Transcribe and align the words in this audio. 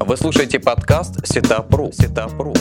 Вы 0.00 0.16
слушаете 0.16 0.58
подкаст 0.58 1.24
Сетапру. 1.24 1.92
Сетапру. 1.92 2.52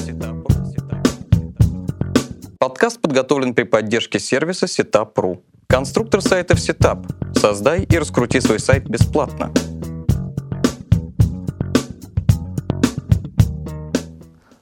Подкаст 2.60 3.02
подготовлен 3.02 3.56
при 3.56 3.64
поддержке 3.64 4.20
сервиса 4.20 4.68
Setup.ru. 4.68 5.42
Конструктор 5.68 6.22
сайтов 6.22 6.60
Setup. 6.60 7.06
Создай 7.38 7.84
и 7.84 7.98
раскрути 7.98 8.40
свой 8.40 8.60
сайт 8.60 8.88
бесплатно. 8.88 9.52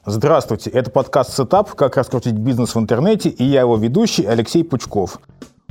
Здравствуйте, 0.06 0.70
это 0.70 0.90
подкаст 0.90 1.38
Setup 1.38 1.76
«Как 1.76 1.98
раскрутить 1.98 2.34
бизнес 2.34 2.74
в 2.74 2.78
интернете» 2.78 3.28
и 3.28 3.44
я 3.44 3.60
его 3.60 3.76
ведущий 3.76 4.24
Алексей 4.24 4.64
Пучков. 4.64 5.20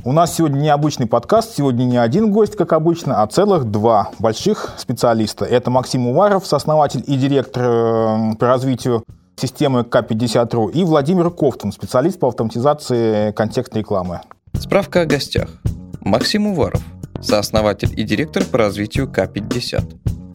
У 0.04 0.10
нас 0.10 0.34
сегодня 0.34 0.58
необычный 0.58 1.06
подкаст, 1.06 1.54
сегодня 1.56 1.84
не 1.84 1.96
один 1.96 2.32
гость, 2.32 2.56
как 2.56 2.72
обычно, 2.72 3.22
а 3.22 3.26
целых 3.28 3.66
два 3.70 4.10
больших 4.18 4.74
специалиста. 4.76 5.44
Это 5.44 5.70
Максим 5.70 6.08
Уваров, 6.08 6.44
сооснователь 6.44 7.04
и 7.06 7.14
директор 7.14 7.62
э, 7.64 8.34
по 8.36 8.48
развитию 8.48 9.04
системы 9.36 9.82
К50.ру, 9.82 10.70
и 10.70 10.82
Владимир 10.82 11.30
Кофтун, 11.30 11.70
специалист 11.70 12.18
по 12.18 12.26
автоматизации 12.26 13.30
контекстной 13.30 13.82
рекламы. 13.82 14.22
Справка 14.54 15.02
о 15.02 15.06
гостях. 15.06 15.48
Максим 16.00 16.48
Уваров, 16.48 16.82
сооснователь 17.20 17.92
и 17.96 18.02
директор 18.02 18.44
по 18.44 18.58
развитию 18.58 19.06
К50, 19.06 19.84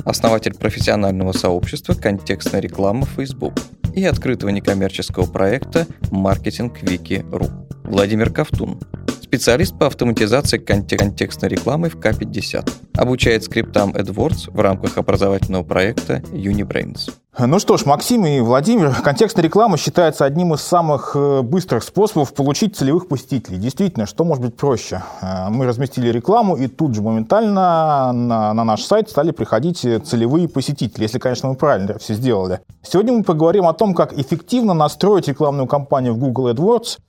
основатель 0.05 0.55
профессионального 0.55 1.33
сообщества 1.33 1.93
«Контекстная 1.93 2.61
реклама» 2.61 3.05
Facebook 3.05 3.55
и 3.93 4.05
открытого 4.05 4.49
некоммерческого 4.49 5.25
проекта 5.25 5.87
«Маркетинг 6.09 6.81
Вики.ру». 6.81 7.47
Владимир 7.83 8.31
Ковтун, 8.31 8.79
специалист 9.27 9.77
по 9.77 9.87
автоматизации 9.87 10.57
контекстной 10.57 11.49
рекламы 11.49 11.89
в 11.89 11.97
К50. 11.97 12.69
Обучает 12.95 13.43
скриптам 13.43 13.91
AdWords 13.91 14.49
в 14.51 14.59
рамках 14.59 14.97
образовательного 14.97 15.63
проекта 15.63 16.23
Unibrains. 16.31 17.11
Ну 17.39 17.59
что 17.59 17.77
ж, 17.77 17.85
Максим 17.85 18.25
и 18.25 18.39
Владимир, 18.39 18.95
контекстная 19.03 19.43
реклама 19.43 19.77
считается 19.77 20.25
одним 20.25 20.55
из 20.55 20.61
самых 20.61 21.11
э, 21.15 21.41
быстрых 21.43 21.83
способов 21.83 22.33
получить 22.33 22.75
целевых 22.75 23.07
посетителей. 23.07 23.57
Действительно, 23.57 24.07
что 24.07 24.23
может 24.23 24.43
быть 24.43 24.55
проще? 24.55 25.03
Э, 25.21 25.49
мы 25.49 25.67
разместили 25.67 26.09
рекламу, 26.09 26.55
и 26.55 26.67
тут 26.67 26.95
же 26.95 27.03
моментально 27.03 28.11
на, 28.11 28.53
на 28.55 28.63
наш 28.63 28.81
сайт 28.81 29.11
стали 29.11 29.29
приходить 29.29 29.81
целевые 29.81 30.47
посетители, 30.47 31.03
если, 31.03 31.19
конечно, 31.19 31.49
мы 31.49 31.55
правильно 31.55 31.99
все 31.99 32.15
сделали. 32.15 32.61
Сегодня 32.81 33.13
мы 33.13 33.23
поговорим 33.23 33.67
о 33.67 33.73
том, 33.73 33.93
как 33.93 34.17
эффективно 34.17 34.73
настроить 34.73 35.27
рекламную 35.27 35.67
кампанию 35.67 36.15
в 36.15 36.17
Google 36.17 36.49
AdWords– 36.49 36.97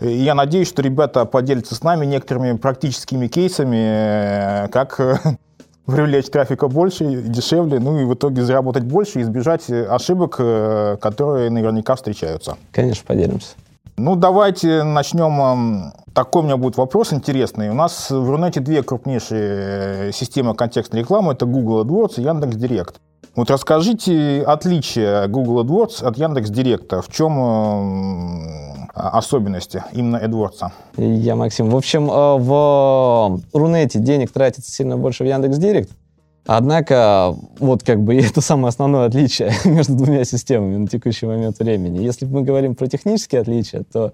я 0.00 0.34
надеюсь, 0.34 0.68
что 0.68 0.82
ребята 0.82 1.24
поделятся 1.24 1.74
с 1.74 1.82
нами 1.82 2.06
некоторыми 2.06 2.56
практическими 2.56 3.28
кейсами, 3.28 4.64
э, 4.64 4.68
как 4.68 4.98
э, 4.98 5.16
привлечь 5.86 6.26
трафика 6.26 6.68
больше 6.68 7.04
дешевле, 7.04 7.80
ну 7.80 7.98
и 8.00 8.04
в 8.04 8.14
итоге 8.14 8.42
заработать 8.42 8.84
больше 8.84 9.20
и 9.20 9.22
избежать 9.22 9.70
ошибок, 9.70 10.36
э, 10.38 10.96
которые 11.00 11.50
наверняка 11.50 11.96
встречаются. 11.96 12.56
Конечно, 12.72 13.04
поделимся. 13.06 13.54
Ну, 14.02 14.16
давайте 14.16 14.82
начнем. 14.82 15.92
Такой 16.14 16.40
у 16.40 16.44
меня 16.46 16.56
будет 16.56 16.78
вопрос 16.78 17.12
интересный. 17.12 17.68
У 17.68 17.74
нас 17.74 18.10
в 18.10 18.30
Рунете 18.30 18.60
две 18.60 18.82
крупнейшие 18.82 20.10
системы 20.14 20.54
контекстной 20.54 21.02
рекламы. 21.02 21.34
Это 21.34 21.44
Google 21.44 21.84
AdWords 21.84 22.14
и 22.16 22.22
Яндекс.Директ. 22.22 22.96
Вот 23.36 23.50
расскажите 23.50 24.42
отличие 24.46 25.28
Google 25.28 25.62
AdWords 25.64 26.02
от 26.02 26.16
Яндекс.Директа. 26.16 27.02
В 27.02 27.08
чем 27.12 28.88
особенности 28.94 29.84
именно 29.92 30.16
AdWords? 30.16 30.70
Я 30.96 31.36
Максим. 31.36 31.68
В 31.68 31.76
общем, 31.76 32.10
э, 32.10 32.36
в 32.38 33.38
Рунете 33.52 33.98
денег 33.98 34.32
тратится 34.32 34.72
сильно 34.72 34.96
больше 34.96 35.24
в 35.24 35.26
Яндекс.Директ. 35.26 35.90
Однако, 36.52 37.36
вот 37.60 37.84
как 37.84 38.02
бы 38.02 38.16
это 38.20 38.40
самое 38.40 38.70
основное 38.70 39.06
отличие 39.06 39.52
между 39.64 39.94
двумя 39.94 40.24
системами 40.24 40.78
на 40.78 40.88
текущий 40.88 41.26
момент 41.26 41.60
времени. 41.60 42.02
Если 42.02 42.24
мы 42.24 42.42
говорим 42.42 42.74
про 42.74 42.88
технические 42.88 43.42
отличия, 43.42 43.84
то 43.84 44.12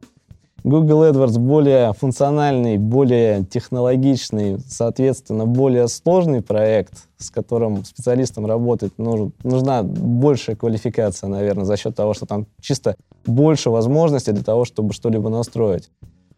Google 0.62 1.04
AdWords 1.04 1.38
более 1.38 1.94
функциональный, 1.94 2.76
более 2.76 3.42
технологичный, 3.44 4.58
соответственно, 4.68 5.46
более 5.46 5.88
сложный 5.88 6.42
проект, 6.42 7.08
с 7.16 7.30
которым 7.30 7.86
специалистам 7.86 8.44
работать 8.44 8.92
нужна 8.98 9.82
большая 9.82 10.56
квалификация, 10.56 11.28
наверное, 11.28 11.64
за 11.64 11.78
счет 11.78 11.96
того, 11.96 12.12
что 12.12 12.26
там 12.26 12.46
чисто 12.60 12.96
больше 13.24 13.70
возможностей 13.70 14.32
для 14.32 14.44
того, 14.44 14.66
чтобы 14.66 14.92
что-либо 14.92 15.30
настроить. 15.30 15.88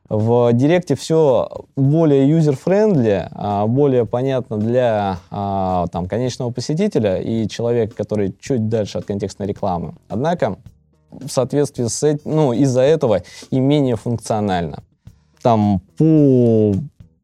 В 0.08 0.52
Директе 0.54 0.94
все 0.94 1.48
более 1.76 2.26
user-friendly, 2.30 3.28
а, 3.30 3.66
более 3.66 4.06
понятно 4.06 4.56
для 4.56 5.18
а, 5.30 5.86
там, 5.88 6.06
конечного 6.06 6.50
посетителя 6.50 7.20
и 7.20 7.46
человека, 7.46 7.94
который 7.94 8.34
чуть 8.40 8.68
дальше 8.68 8.98
от 8.98 9.04
контекстной 9.04 9.48
рекламы. 9.48 9.94
Однако 10.08 10.56
в 11.10 11.28
соответствии 11.28 11.84
с 11.84 12.02
этим, 12.02 12.20
ну, 12.24 12.52
из-за 12.54 12.80
этого 12.82 13.22
и 13.50 13.60
менее 13.60 13.96
функционально. 13.96 14.82
Там 15.42 15.80
по 15.98 16.74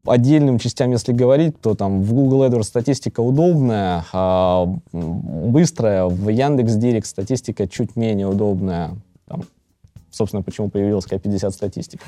отдельным 0.05 0.59
частям, 0.59 0.91
если 0.91 1.11
говорить, 1.11 1.59
то 1.59 1.73
там 1.73 2.03
в 2.03 2.13
Google 2.13 2.45
AdWords 2.45 2.63
статистика 2.63 3.21
удобная, 3.21 4.05
а 4.13 4.67
быстрая, 4.91 6.05
в 6.05 6.29
Яндекс 6.29 6.75
Директ 6.75 7.07
статистика 7.07 7.67
чуть 7.67 7.95
менее 7.95 8.27
удобная. 8.27 8.91
Там, 9.27 9.43
собственно, 10.11 10.43
почему 10.43 10.69
появилась 10.69 11.05
К50 11.05 11.49
статистика. 11.49 12.05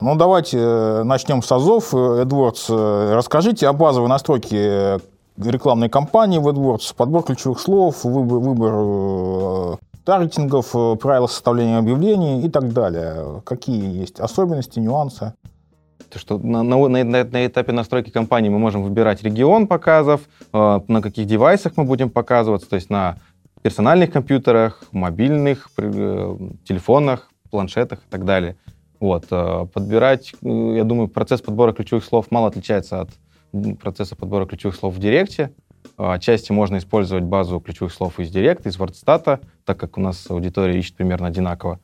Ну, 0.00 0.16
давайте 0.16 0.56
э, 0.58 1.02
начнем 1.02 1.42
с 1.42 1.52
АЗОВ. 1.52 1.92
AdWords, 1.92 2.64
э, 2.70 3.14
расскажите 3.14 3.68
о 3.68 3.74
базовой 3.74 4.08
настройке 4.08 4.98
рекламной 5.36 5.90
кампании 5.90 6.38
в 6.38 6.48
AdWords, 6.48 6.94
подбор 6.96 7.22
ключевых 7.22 7.60
слов, 7.60 8.02
выбор, 8.04 8.38
выбор 8.38 9.78
таргетингов, 10.06 10.74
э, 10.74 10.96
правила 10.96 11.26
составления 11.26 11.76
объявлений 11.76 12.46
и 12.46 12.48
так 12.48 12.72
далее. 12.72 13.42
Какие 13.44 14.00
есть 14.00 14.20
особенности, 14.20 14.78
нюансы? 14.78 15.34
То, 16.08 16.18
что 16.18 16.38
на, 16.38 16.62
на, 16.62 16.88
на, 16.88 17.04
на 17.04 17.46
этапе 17.46 17.72
настройки 17.72 18.08
компании 18.08 18.48
мы 18.48 18.58
можем 18.58 18.82
выбирать 18.82 19.22
регион 19.22 19.66
показов, 19.66 20.22
э, 20.54 20.80
на 20.88 21.02
каких 21.02 21.26
девайсах 21.26 21.74
мы 21.76 21.84
будем 21.84 22.08
показываться, 22.08 22.70
то 22.70 22.76
есть 22.76 22.88
на 22.88 23.16
персональных 23.60 24.10
компьютерах, 24.10 24.82
мобильных, 24.92 25.68
э, 25.76 26.36
телефонах, 26.64 27.30
планшетах 27.50 27.98
и 27.98 28.10
так 28.10 28.24
далее. 28.24 28.56
Вот, 29.00 29.26
э, 29.30 29.66
подбирать, 29.72 30.34
э, 30.42 30.74
я 30.76 30.84
думаю, 30.84 31.08
процесс 31.08 31.40
подбора 31.40 31.72
ключевых 31.72 32.04
слов 32.04 32.30
мало 32.30 32.48
отличается 32.48 33.00
от 33.00 33.10
процесса 33.80 34.14
подбора 34.14 34.46
ключевых 34.46 34.76
слов 34.76 34.94
в 34.94 34.98
Директе. 34.98 35.52
А, 35.96 36.14
отчасти 36.14 36.52
можно 36.52 36.76
использовать 36.76 37.24
базу 37.24 37.60
ключевых 37.60 37.92
слов 37.92 38.20
из 38.20 38.30
Директа, 38.30 38.68
из 38.68 38.78
WordStat, 38.78 39.40
так 39.64 39.80
как 39.80 39.98
у 39.98 40.00
нас 40.00 40.30
аудитория 40.30 40.78
ищет 40.78 40.96
примерно 40.96 41.28
одинаково 41.28 41.80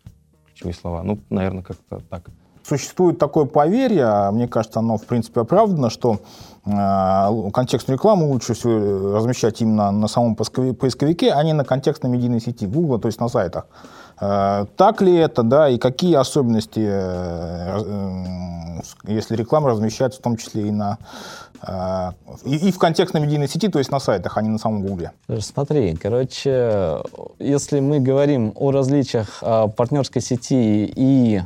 ключевые 0.46 0.74
слова. 0.74 1.02
Ну, 1.02 1.18
наверное, 1.30 1.62
как-то 1.62 2.00
так. 2.08 2.30
Существует 2.62 3.18
такое 3.18 3.44
поверье, 3.44 4.04
а 4.04 4.32
мне 4.32 4.48
кажется, 4.48 4.80
оно, 4.80 4.96
в 4.96 5.06
принципе, 5.06 5.40
оправдано, 5.40 5.88
что 5.88 6.18
э, 6.64 7.50
контекстную 7.52 7.96
рекламу 7.96 8.28
лучше 8.28 8.54
всего 8.54 9.16
размещать 9.16 9.60
именно 9.60 9.92
на 9.92 10.08
самом 10.08 10.34
поисковике, 10.34 11.32
а 11.32 11.42
не 11.44 11.52
на 11.52 11.64
контекстной 11.64 12.10
медийной 12.10 12.40
сети 12.40 12.66
Google, 12.66 12.98
то 12.98 13.06
есть 13.06 13.20
на 13.20 13.28
сайтах. 13.28 13.66
Э, 14.20 14.66
так 14.76 15.02
ли 15.02 15.14
это, 15.14 15.42
да, 15.42 15.68
и 15.68 15.78
какие 15.78 16.14
особенности, 16.14 16.80
э, 16.80 17.80
э, 17.84 19.12
если 19.12 19.36
реклама 19.36 19.70
размещается 19.70 20.20
в 20.20 20.22
том 20.22 20.36
числе 20.36 20.68
и 20.68 20.70
на 20.70 20.98
и, 22.44 22.70
в 22.70 22.78
контекстной 22.78 23.22
медийной 23.22 23.48
сети, 23.48 23.68
то 23.68 23.78
есть 23.78 23.90
на 23.90 23.98
сайтах, 23.98 24.36
а 24.36 24.42
не 24.42 24.50
на 24.50 24.58
самом 24.58 24.82
Гугле. 24.82 25.12
Смотри, 25.40 25.96
короче, 25.96 26.98
если 27.38 27.80
мы 27.80 27.98
говорим 27.98 28.52
о 28.54 28.70
различиях 28.70 29.40
партнерской 29.40 30.20
сети 30.20 30.92
и 30.94 31.40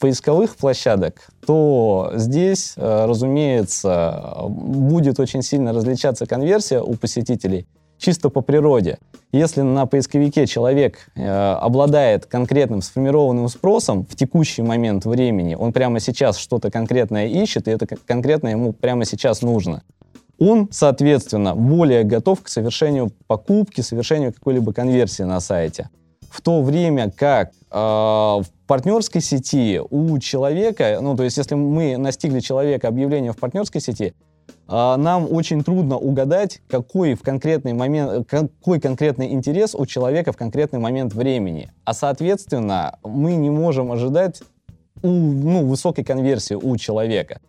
поисковых 0.00 0.56
площадок, 0.56 1.28
то 1.46 2.10
здесь, 2.16 2.74
разумеется, 2.76 4.34
будет 4.48 5.20
очень 5.20 5.42
сильно 5.42 5.72
различаться 5.72 6.26
конверсия 6.26 6.80
у 6.80 6.94
посетителей 6.96 7.66
чисто 8.00 8.30
по 8.30 8.40
природе. 8.40 8.98
Если 9.32 9.60
на 9.60 9.86
поисковике 9.86 10.46
человек 10.46 11.10
э, 11.14 11.24
обладает 11.28 12.26
конкретным 12.26 12.82
сформированным 12.82 13.48
спросом 13.48 14.04
в 14.04 14.16
текущий 14.16 14.62
момент 14.62 15.04
времени, 15.04 15.54
он 15.54 15.72
прямо 15.72 16.00
сейчас 16.00 16.36
что-то 16.38 16.70
конкретное 16.70 17.28
ищет, 17.28 17.68
и 17.68 17.70
это 17.70 17.86
конкретное 17.86 18.52
ему 18.52 18.72
прямо 18.72 19.04
сейчас 19.04 19.42
нужно, 19.42 19.84
он, 20.38 20.68
соответственно, 20.72 21.54
более 21.54 22.02
готов 22.02 22.42
к 22.42 22.48
совершению 22.48 23.12
покупки, 23.28 23.82
совершению 23.82 24.32
какой-либо 24.32 24.72
конверсии 24.72 25.22
на 25.22 25.38
сайте. 25.38 25.90
В 26.30 26.40
то 26.40 26.62
время 26.62 27.10
как 27.10 27.50
э, 27.50 27.76
в 27.76 28.46
партнерской 28.66 29.20
сети 29.20 29.80
у 29.90 30.18
человека, 30.18 30.98
ну, 31.02 31.16
то 31.16 31.24
есть 31.24 31.36
если 31.36 31.54
мы 31.54 31.96
настигли 31.98 32.40
человека 32.40 32.88
объявление 32.88 33.32
в 33.32 33.36
партнерской 33.36 33.80
сети, 33.80 34.14
нам 34.68 35.26
очень 35.30 35.64
трудно 35.64 35.96
угадать, 35.96 36.60
какой 36.68 37.14
в 37.14 37.22
конкретный 37.22 37.72
момент, 37.72 38.28
какой 38.28 38.80
конкретный 38.80 39.32
интерес 39.32 39.74
у 39.74 39.84
человека 39.86 40.32
в 40.32 40.36
конкретный 40.36 40.78
момент 40.78 41.12
времени. 41.12 41.72
А 41.84 41.92
соответственно, 41.92 42.98
мы 43.02 43.34
не 43.34 43.50
можем 43.50 43.90
ожидать 43.90 44.42
у, 45.02 45.08
ну, 45.08 45.66
высокой 45.66 46.04
конверсии 46.04 46.54
у 46.54 46.76
человека. 46.76 47.40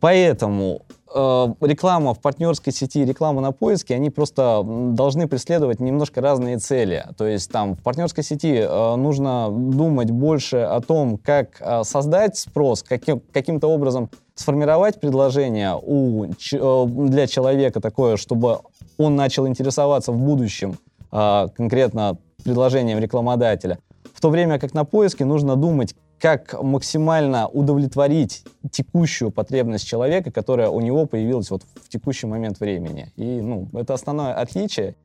Поэтому 0.00 0.82
реклама 1.14 2.14
в 2.14 2.20
партнерской 2.20 2.72
сети 2.72 3.04
реклама 3.04 3.40
на 3.40 3.52
поиске, 3.52 3.94
они 3.94 4.10
просто 4.10 4.62
должны 4.64 5.26
преследовать 5.26 5.80
немножко 5.80 6.20
разные 6.20 6.58
цели. 6.58 7.04
То 7.16 7.26
есть 7.26 7.50
там 7.50 7.74
в 7.76 7.82
партнерской 7.82 8.22
сети 8.22 8.56
э, 8.58 8.96
нужно 8.96 9.48
думать 9.50 10.10
больше 10.10 10.58
о 10.58 10.80
том, 10.80 11.18
как 11.18 11.60
э, 11.60 11.82
создать 11.84 12.36
спрос, 12.36 12.82
каким, 12.82 13.20
каким-то 13.32 13.68
образом 13.68 14.10
сформировать 14.34 15.00
предложение 15.00 15.78
у, 15.80 16.24
э, 16.24 16.86
для 16.86 17.26
человека 17.26 17.80
такое, 17.80 18.16
чтобы 18.16 18.60
он 18.96 19.16
начал 19.16 19.46
интересоваться 19.46 20.12
в 20.12 20.18
будущем 20.18 20.78
э, 21.10 21.48
конкретно 21.56 22.18
предложением 22.44 22.98
рекламодателя. 22.98 23.78
В 24.12 24.20
то 24.20 24.30
время 24.30 24.58
как 24.58 24.74
на 24.74 24.84
поиске 24.84 25.24
нужно 25.24 25.56
думать, 25.56 25.94
как 26.20 26.60
максимально 26.62 27.48
удовлетворить 27.48 28.44
текущую 28.70 29.30
потребность 29.30 29.86
человека, 29.86 30.30
которая 30.30 30.68
у 30.68 30.80
него 30.80 31.06
появилась 31.06 31.50
вот 31.50 31.62
в 31.82 31.88
текущий 31.88 32.26
момент 32.26 32.60
времени. 32.60 33.12
И 33.16 33.40
ну, 33.40 33.68
это 33.72 33.94
основное 33.94 34.34
отличие. 34.34 34.96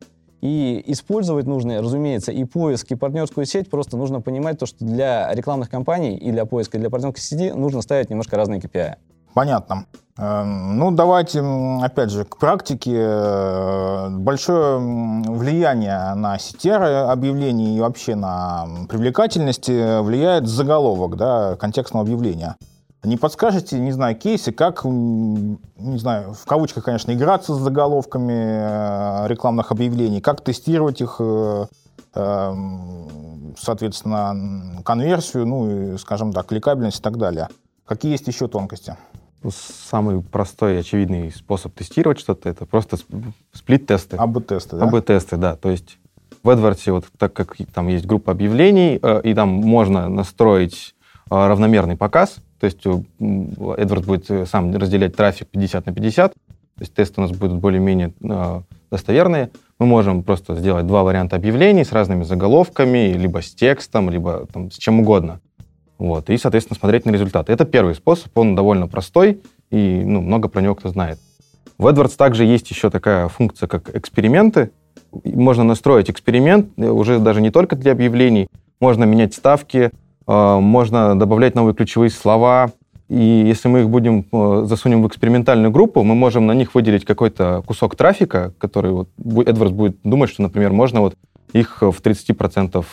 И 0.42 0.83
использовать 0.88 1.45
нужно, 1.45 1.81
разумеется, 1.81 2.33
и 2.33 2.44
поиск, 2.44 2.92
и 2.92 2.95
партнерскую 2.95 3.45
сеть. 3.45 3.69
Просто 3.69 3.95
нужно 3.95 4.19
понимать 4.19 4.60
то, 4.60 4.65
что 4.65 4.83
для 4.83 5.33
рекламных 5.33 5.69
кампаний 5.69 6.18
и 6.18 6.31
для 6.31 6.45
поиска, 6.45 6.77
и 6.77 6.81
для 6.81 6.89
партнерской 6.89 7.21
сети 7.21 7.54
нужно 7.54 7.81
ставить 7.81 8.10
немножко 8.10 8.36
разные 8.36 8.60
KPI. 8.60 8.95
Понятно. 9.34 9.86
Эм, 10.18 10.78
ну, 10.78 10.92
давайте, 10.92 11.44
опять 11.82 12.12
же, 12.12 12.24
к 12.24 12.38
практике. 12.38 12.94
Э, 12.96 14.10
большое 14.10 14.78
влияние 14.78 16.14
на 16.14 16.36
CTR 16.36 17.10
объявлений 17.10 17.78
и 17.78 17.82
вообще 17.82 18.16
на 18.16 18.68
привлекательность 18.88 19.68
влияет 19.68 20.48
заголовок 20.48 21.18
да, 21.18 21.56
контекстного 21.56 22.06
объявления. 22.06 22.58
Не 23.04 23.18
подскажете, 23.18 23.80
не 23.80 23.92
знаю, 23.92 24.16
кейсы, 24.16 24.54
как, 24.54 24.86
не 24.86 25.98
знаю, 25.98 26.34
в 26.34 26.46
кавычках, 26.46 26.86
конечно, 26.86 27.12
играться 27.12 27.54
с 27.54 27.58
заголовками 27.58 28.34
э, 28.34 29.28
рекламных 29.28 29.72
объявлений, 29.72 30.22
как 30.22 30.40
тестировать 30.40 31.02
их, 31.02 31.18
э, 31.20 31.66
соответственно, 33.58 34.82
конверсию, 34.86 35.46
ну 35.46 35.70
и, 35.70 35.98
скажем 35.98 36.32
так, 36.32 36.46
кликабельность 36.46 37.00
и 37.00 37.04
так 37.04 37.18
далее. 37.18 37.50
Какие 37.86 38.14
есть 38.14 38.28
еще 38.28 38.48
тонкости? 38.48 38.96
Самый 39.50 40.22
простой 40.22 40.75
и 40.75 40.78
очевидный 40.78 41.31
способ 41.31 41.74
тестировать 41.74 42.19
что-то 42.19 42.50
это 42.50 42.66
просто 42.66 42.98
сплит-тесты. 43.54 44.18
АБ-тесты, 44.18 44.78
да? 44.78 44.86
АБ-тесты, 44.86 45.38
да. 45.38 45.56
То 45.56 45.69
есть 45.69 45.98
в 46.44 46.50
AdWords, 46.50 46.92
вот 46.92 47.06
так 47.18 47.34
как 47.34 47.56
там 47.74 47.88
есть 47.88 48.06
группа 48.06 48.31
объявлений, 48.31 49.00
э, 49.01 49.22
и 49.24 49.34
там 49.34 49.50
можно 49.50 50.10
настроить 50.10 50.94
э, 51.30 51.36
равномерный 51.36 51.95
показ, 51.95 52.38
то 52.60 52.66
есть 52.66 52.86
AdWords 52.86 54.06
будет 54.06 54.30
э, 54.30 54.45
сам 54.45 54.75
разделять 54.75 55.16
трафик 55.16 55.48
50 55.50 55.86
на 55.86 55.94
50, 55.94 56.34
то 56.34 56.39
есть 56.80 56.94
тесты 56.94 57.22
у 57.22 57.24
нас 57.24 57.31
будут 57.31 57.60
более-менее 57.60 58.13
достоверные. 58.89 59.51
Мы 59.80 59.86
можем 59.86 60.24
просто 60.24 60.56
сделать 60.56 60.88
два 60.88 61.04
варианта 61.04 61.36
объявлений 61.36 61.84
с 61.84 61.92
разными 61.92 62.24
заголовками, 62.24 63.13
либо 63.13 63.42
с 63.42 63.54
текстом, 63.54 64.10
либо 64.10 64.48
там, 64.51 64.72
с 64.72 64.78
чем 64.78 65.01
угодно. 65.01 65.39
Вот, 66.04 66.30
и, 66.30 66.38
соответственно, 66.38 66.78
смотреть 66.78 67.06
на 67.06 67.12
результаты. 67.12 67.54
Это 67.54 67.64
первый 67.64 67.96
способ, 67.96 68.38
он 68.38 68.56
довольно 68.56 68.90
простой, 68.90 69.40
и 69.72 70.04
ну, 70.04 70.20
много 70.20 70.50
про 70.50 70.60
него 70.60 70.76
кто 70.76 70.90
знает. 70.90 71.18
В 71.78 71.88
AdWords 71.88 72.18
также 72.18 72.44
есть 72.44 72.70
еще 72.70 72.90
такая 72.90 73.30
функция, 73.30 73.68
как 73.68 73.96
эксперименты. 73.96 74.72
Можно 75.24 75.64
настроить 75.64 76.10
эксперимент 76.10 76.68
э, 76.76 76.90
уже 76.90 77.20
даже 77.20 77.40
не 77.40 77.52
только 77.52 77.78
для 77.78 77.94
объявлений, 77.94 78.48
можно 78.82 79.06
менять 79.06 79.34
ставки, 79.34 79.92
э, 80.28 80.58
можно 80.60 81.18
добавлять 81.18 81.56
новые 81.56 81.74
ключевые 81.74 82.10
слова, 82.10 82.74
и 83.08 83.46
если 83.48 83.70
мы 83.70 83.80
их 83.80 83.90
будем 83.90 84.26
э, 84.30 84.66
засунем 84.66 85.04
в 85.04 85.08
экспериментальную 85.08 85.72
группу, 85.72 86.04
мы 86.04 86.16
можем 86.16 86.48
на 86.48 86.52
них 86.52 86.76
выделить 86.76 87.06
какой-то 87.06 87.64
кусок 87.66 87.96
трафика, 87.96 88.52
который 88.58 88.92
вот 88.92 89.10
AdWords 89.18 89.72
будет 89.72 89.98
думать, 90.04 90.32
что, 90.32 90.42
например, 90.42 90.74
можно 90.74 91.00
вот 91.00 91.16
их 91.54 91.82
в 91.82 92.02
30% 92.02 92.84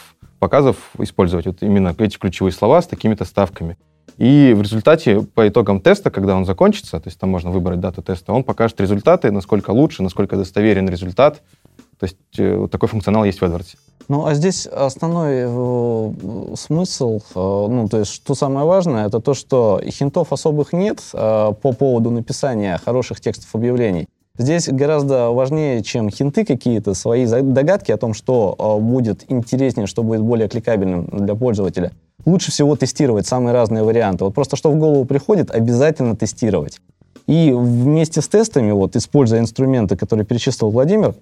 показов 0.41 0.77
использовать 0.99 1.47
вот 1.47 1.63
именно 1.63 1.95
эти 1.97 2.19
ключевые 2.19 2.53
слова 2.53 2.83
с 2.83 2.89
такими-то 2.89 3.25
ставками. 3.25 3.79
И 4.17 4.53
в 4.57 4.63
результате, 4.63 5.23
по 5.23 5.49
итогам 5.49 5.81
теста, 5.81 6.11
когда 6.11 6.35
он 6.35 6.45
закончится, 6.45 6.99
то 6.99 7.09
есть 7.09 7.19
там 7.19 7.31
можно 7.31 7.51
выбрать 7.51 7.81
дату 7.81 8.03
теста, 8.03 8.33
он 8.33 8.43
покажет 8.43 8.81
результаты, 8.81 9.31
насколько 9.31 9.71
лучше, 9.71 10.03
насколько 10.03 10.37
достоверен 10.37 10.89
результат. 10.89 11.43
То 11.99 12.05
есть 12.05 12.17
э, 12.39 12.57
вот 12.57 12.71
такой 12.71 12.89
функционал 12.89 13.25
есть 13.25 13.41
в 13.41 13.45
AdWords. 13.45 13.77
Ну, 14.09 14.27
а 14.27 14.35
здесь 14.35 14.67
основной 14.67 15.45
э, 15.47 16.55
смысл, 16.57 17.21
э, 17.35 17.39
ну, 17.71 17.89
то 17.89 17.99
есть, 18.01 18.13
что 18.13 18.35
самое 18.35 18.67
важное, 18.67 19.07
это 19.07 19.21
то, 19.21 19.35
что 19.35 19.81
хинтов 19.87 20.33
особых 20.33 20.73
нет 20.73 21.01
э, 21.13 21.53
по 21.63 21.73
поводу 21.73 22.11
написания 22.11 22.79
хороших 22.85 23.21
текстов 23.21 23.55
объявлений. 23.55 24.09
Здесь 24.41 24.69
гораздо 24.69 25.29
важнее, 25.33 25.83
чем 25.83 26.09
хинты 26.09 26.47
какие-то, 26.47 26.95
свои 26.95 27.27
догадки 27.27 27.93
о 27.93 27.99
том, 27.99 28.15
что 28.15 28.57
э, 28.59 28.81
будет 28.81 29.31
интереснее, 29.31 29.87
что 29.87 30.03
будет 30.03 30.23
более 30.23 30.49
кликабельным 30.49 31.05
для 31.13 31.35
пользователя. 31.35 31.93
Лучше 32.25 32.51
всего 32.51 32.75
тестировать 32.75 33.27
самые 33.27 33.53
разные 33.53 33.83
варианты. 33.83 34.25
Вот 34.25 34.35
просто 34.35 34.57
что 34.57 34.71
в 34.71 34.79
голову 34.79 35.05
приходит, 35.05 35.51
обязательно 35.51 36.17
тестировать. 36.17 36.81
И 37.27 37.53
вместе 37.53 38.23
с 38.23 38.29
тестами, 38.29 38.73
вот, 38.73 38.97
используя 38.97 39.41
инструменты, 39.41 39.95
которые 39.95 40.25
перечислил 40.25 40.71
Владимир, 40.71 41.15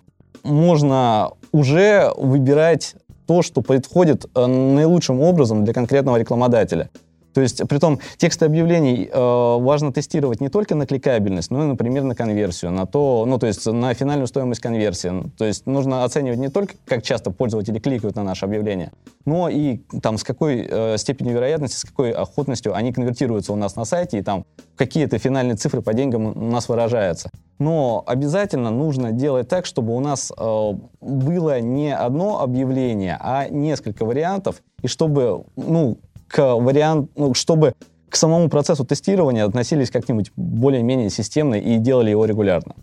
можно 0.44 1.32
уже 1.50 2.12
выбирать 2.16 2.94
то, 3.26 3.42
что 3.42 3.62
подходит 3.62 4.26
э, 4.32 4.46
наилучшим 4.46 5.20
образом 5.20 5.64
для 5.64 5.74
конкретного 5.74 6.18
рекламодателя. 6.18 6.88
То 7.34 7.40
есть, 7.40 7.66
при 7.68 7.78
том, 7.78 8.00
тексты 8.16 8.44
объявлений 8.46 9.08
э, 9.12 9.58
важно 9.60 9.92
тестировать 9.92 10.40
не 10.40 10.48
только 10.48 10.74
на 10.74 10.86
кликабельность, 10.86 11.50
но 11.50 11.64
и, 11.64 11.66
например, 11.66 12.02
на 12.02 12.14
конверсию, 12.14 12.72
на 12.72 12.86
то, 12.86 13.24
ну, 13.26 13.38
то 13.38 13.46
есть 13.46 13.66
на 13.66 13.92
финальную 13.94 14.26
стоимость 14.26 14.60
конверсии. 14.60 15.30
То 15.36 15.44
есть 15.44 15.66
нужно 15.66 16.04
оценивать 16.04 16.38
не 16.38 16.48
только, 16.48 16.74
как 16.86 17.02
часто 17.02 17.30
пользователи 17.30 17.78
кликают 17.78 18.16
на 18.16 18.22
наше 18.22 18.44
объявление, 18.44 18.92
но 19.24 19.48
и 19.48 19.78
там 20.02 20.18
с 20.18 20.24
какой 20.24 20.66
э, 20.68 20.96
степенью 20.98 21.34
вероятности, 21.34 21.76
с 21.76 21.84
какой 21.84 22.10
охотностью 22.12 22.74
они 22.74 22.92
конвертируются 22.92 23.52
у 23.52 23.56
нас 23.56 23.76
на 23.76 23.84
сайте, 23.84 24.18
и 24.18 24.22
там 24.22 24.44
какие-то 24.76 25.18
финальные 25.18 25.56
цифры 25.56 25.82
по 25.82 25.92
деньгам 25.94 26.26
у 26.26 26.50
нас 26.50 26.68
выражаются. 26.68 27.30
Но 27.58 28.04
обязательно 28.06 28.70
нужно 28.70 29.12
делать 29.12 29.48
так, 29.48 29.66
чтобы 29.66 29.94
у 29.94 30.00
нас 30.00 30.32
э, 30.36 30.72
было 31.00 31.60
не 31.60 31.94
одно 31.94 32.40
объявление, 32.40 33.16
а 33.20 33.48
несколько 33.48 34.04
вариантов, 34.04 34.62
и 34.82 34.86
чтобы, 34.86 35.44
ну, 35.56 35.98
к 36.28 36.54
варианту, 36.54 37.08
ну, 37.16 37.34
чтобы 37.34 37.74
к 38.08 38.16
самому 38.16 38.48
процессу 38.48 38.84
тестирования 38.84 39.44
относились 39.44 39.90
как-нибудь 39.90 40.32
более-менее 40.36 41.10
системно 41.10 41.56
и 41.56 41.78
делали 41.78 42.10
его 42.10 42.24
регулярно? 42.24 42.74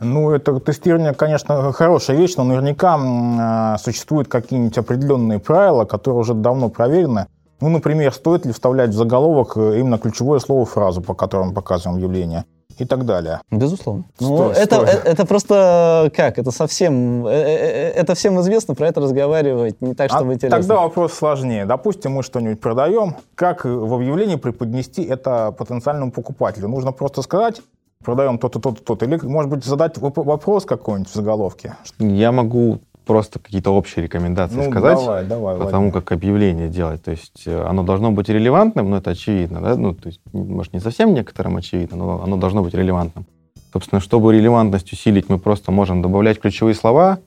Ну, 0.00 0.30
это 0.30 0.60
тестирование, 0.60 1.12
конечно, 1.12 1.72
хорошая 1.72 2.16
вещь, 2.16 2.36
но 2.36 2.44
наверняка 2.44 3.74
э, 3.74 3.78
существуют 3.82 4.28
какие-нибудь 4.28 4.78
определенные 4.78 5.40
правила, 5.40 5.84
которые 5.84 6.20
уже 6.20 6.34
давно 6.34 6.68
проверены. 6.68 7.26
Ну, 7.60 7.68
например, 7.68 8.12
стоит 8.12 8.46
ли 8.46 8.52
вставлять 8.52 8.90
в 8.90 8.94
заголовок 8.94 9.56
э, 9.56 9.80
именно 9.80 9.98
ключевое 9.98 10.38
слово 10.38 10.66
фразу, 10.66 11.00
по 11.00 11.14
которому 11.14 11.52
показываем 11.52 11.96
объявление 11.96 12.44
и 12.80 12.84
так 12.84 13.04
далее. 13.04 13.40
Безусловно. 13.50 14.04
Ну, 14.20 14.50
это, 14.50 14.76
Это, 14.76 15.08
это 15.08 15.26
просто 15.26 16.10
как? 16.14 16.38
Это 16.38 16.50
совсем... 16.50 17.26
Э, 17.26 17.30
э, 17.30 17.90
э, 17.90 17.90
это 17.90 18.14
всем 18.14 18.40
известно, 18.40 18.74
про 18.74 18.88
это 18.88 19.00
разговаривать 19.00 19.80
не 19.80 19.94
так, 19.94 20.10
чтобы 20.10 20.32
а 20.32 20.34
интересно. 20.34 20.58
Тогда 20.58 20.76
вопрос 20.82 21.12
сложнее. 21.12 21.64
Допустим, 21.64 22.12
мы 22.12 22.22
что-нибудь 22.22 22.60
продаем. 22.60 23.16
Как 23.34 23.64
в 23.64 23.94
объявлении 23.94 24.36
преподнести 24.36 25.02
это 25.02 25.52
потенциальному 25.52 26.12
покупателю? 26.12 26.68
Нужно 26.68 26.92
просто 26.92 27.22
сказать, 27.22 27.60
продаем 28.04 28.38
то-то, 28.38 28.60
то-то, 28.60 28.82
то-то. 28.82 29.04
Или, 29.04 29.18
может 29.22 29.50
быть, 29.50 29.64
задать 29.64 29.98
вопрос 29.98 30.64
какой-нибудь 30.64 31.10
в 31.10 31.14
заголовке? 31.14 31.74
Я 31.98 32.32
могу 32.32 32.80
просто 33.08 33.38
какие-то 33.38 33.70
общие 33.70 34.04
рекомендации 34.04 34.56
ну, 34.56 34.70
сказать, 34.70 34.98
давай, 34.98 35.24
давай, 35.24 35.56
по 35.56 35.64
тому, 35.64 35.90
как 35.90 36.12
объявление 36.12 36.68
делать. 36.68 37.02
То 37.02 37.12
есть 37.12 37.44
э, 37.46 37.64
оно 37.66 37.82
должно 37.82 38.12
быть 38.12 38.28
релевантным, 38.28 38.90
но 38.90 38.98
это 38.98 39.12
очевидно. 39.12 39.62
Да? 39.62 39.76
Ну, 39.76 39.94
то 39.94 40.08
есть, 40.08 40.20
может, 40.34 40.74
не 40.74 40.80
совсем 40.80 41.14
некоторым 41.14 41.56
очевидно, 41.56 41.96
но 41.96 42.22
оно 42.22 42.36
должно 42.36 42.62
быть 42.62 42.74
релевантным. 42.74 43.24
Собственно, 43.72 44.00
чтобы 44.00 44.34
релевантность 44.34 44.92
усилить, 44.92 45.30
мы 45.30 45.38
просто 45.38 45.72
можем 45.72 46.02
добавлять 46.02 46.38
ключевые 46.38 46.74
слова 46.74 47.18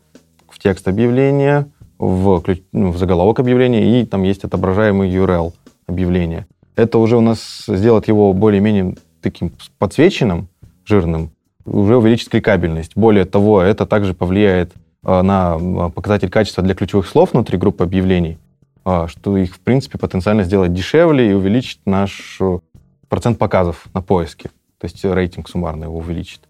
в 0.48 0.60
текст 0.60 0.88
объявления, 0.88 1.68
в, 1.98 2.44
ну, 2.72 2.92
в 2.92 2.98
заголовок 3.00 3.40
объявления, 3.40 4.02
и 4.02 4.06
там 4.06 4.22
есть 4.22 4.44
отображаемый 4.44 5.10
URL 5.10 5.52
объявления. 5.88 6.46
Это 6.76 7.00
уже 7.00 7.18
у 7.18 7.22
нас 7.22 7.64
сделает 7.68 8.08
его 8.08 8.34
более-менее 8.34 8.98
таким 9.20 9.52
подсвеченным, 9.80 10.48
жирным, 10.86 11.32
уже 11.66 11.98
увеличит 11.98 12.30
кликабельность. 12.30 12.92
Более 12.96 13.26
того, 13.26 13.64
это 13.64 13.88
также 13.88 14.14
повлияет 14.14 14.74
на 15.04 15.58
э, 15.60 15.90
показатель 15.90 16.30
качества 16.30 16.64
для 16.64 16.76
ключевых 16.76 17.08
слов 17.08 17.34
внутри 17.34 17.58
группы 17.58 17.84
объявлений, 17.84 18.38
э, 18.86 19.08
что 19.08 19.38
их, 19.38 19.56
в 19.56 19.60
принципе, 19.60 19.98
потенциально 19.98 20.44
сделать 20.44 20.74
дешевле 20.74 21.32
и 21.32 21.34
увеличить 21.34 21.80
наш 21.86 22.40
процент 23.10 23.38
показов 23.38 23.88
на 23.94 24.02
поиске, 24.02 24.50
то 24.80 24.86
есть 24.86 25.04
рейтинг 25.04 25.50
суммарно 25.50 25.86
его 25.86 25.98
увеличит. 25.98 26.42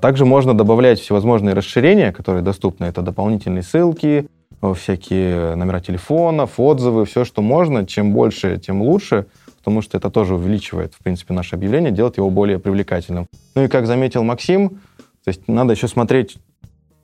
Также 0.00 0.24
можно 0.24 0.54
добавлять 0.54 1.00
всевозможные 1.00 1.54
расширения, 1.54 2.10
которые 2.10 2.42
доступны. 2.42 2.86
Это 2.86 3.02
дополнительные 3.02 3.62
ссылки, 3.62 4.26
всякие 4.74 5.54
номера 5.54 5.80
телефонов, 5.80 6.58
отзывы, 6.58 7.04
все, 7.04 7.26
что 7.26 7.42
можно. 7.42 7.84
Чем 7.84 8.14
больше, 8.14 8.58
тем 8.58 8.80
лучше, 8.80 9.26
потому 9.58 9.82
что 9.82 9.98
это 9.98 10.08
тоже 10.10 10.34
увеличивает, 10.34 10.94
в 10.94 11.02
принципе, 11.02 11.34
наше 11.34 11.56
объявление, 11.56 11.90
делает 11.90 12.16
его 12.16 12.30
более 12.30 12.58
привлекательным. 12.58 13.26
Ну 13.54 13.64
и 13.64 13.68
как 13.68 13.86
заметил 13.86 14.22
Максим, 14.22 14.70
то 14.70 15.28
есть 15.28 15.46
надо 15.46 15.74
еще 15.74 15.88
смотреть, 15.88 16.38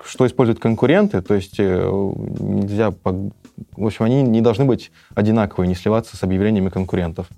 что 0.04 0.26
используют 0.26 0.58
конкуренты, 0.60 1.22
то 1.22 1.34
есть 1.34 1.56
э, 1.58 1.64
нельзя, 2.40 2.92
в 2.92 3.86
общем, 3.86 4.04
они 4.04 4.22
не 4.22 4.40
должны 4.40 4.64
быть 4.64 4.90
одинаковые, 5.14 5.68
не 5.68 5.74
сливаться 5.74 6.16
с 6.16 6.22
объявлениями 6.22 6.68
конкурентов. 6.68 7.28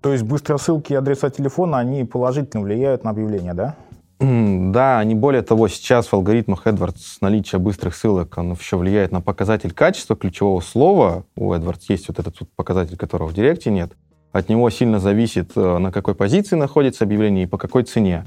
То 0.00 0.12
есть 0.12 0.24
быстрые 0.24 0.58
ссылки 0.58 0.92
и 0.92 0.96
адреса 0.96 1.30
телефона, 1.30 1.78
они 1.78 2.04
положительно 2.04 2.62
влияют 2.62 3.04
на 3.04 3.10
объявление, 3.10 3.54
да? 3.54 3.76
Да, 4.22 5.00
они 5.00 5.16
более 5.16 5.42
того, 5.42 5.66
сейчас 5.66 6.06
в 6.06 6.14
алгоритмах 6.14 6.66
AdWords 6.66 7.18
наличие 7.20 7.58
быстрых 7.58 7.96
ссылок, 7.96 8.38
оно 8.38 8.54
еще 8.54 8.76
влияет 8.76 9.10
на 9.10 9.20
показатель 9.20 9.72
качества 9.72 10.14
ключевого 10.14 10.60
слова. 10.60 11.24
У 11.34 11.52
AdWords 11.52 11.82
есть 11.88 12.06
вот 12.06 12.20
этот 12.20 12.38
вот 12.38 12.48
показатель, 12.54 12.96
которого 12.96 13.28
в 13.28 13.34
Директе 13.34 13.70
нет. 13.70 13.92
От 14.30 14.48
него 14.48 14.70
сильно 14.70 15.00
зависит, 15.00 15.52
э, 15.56 15.78
на 15.78 15.90
какой 15.90 16.14
позиции 16.14 16.54
находится 16.54 17.02
объявление 17.04 17.44
и 17.44 17.48
по 17.48 17.58
какой 17.58 17.82
цене. 17.82 18.24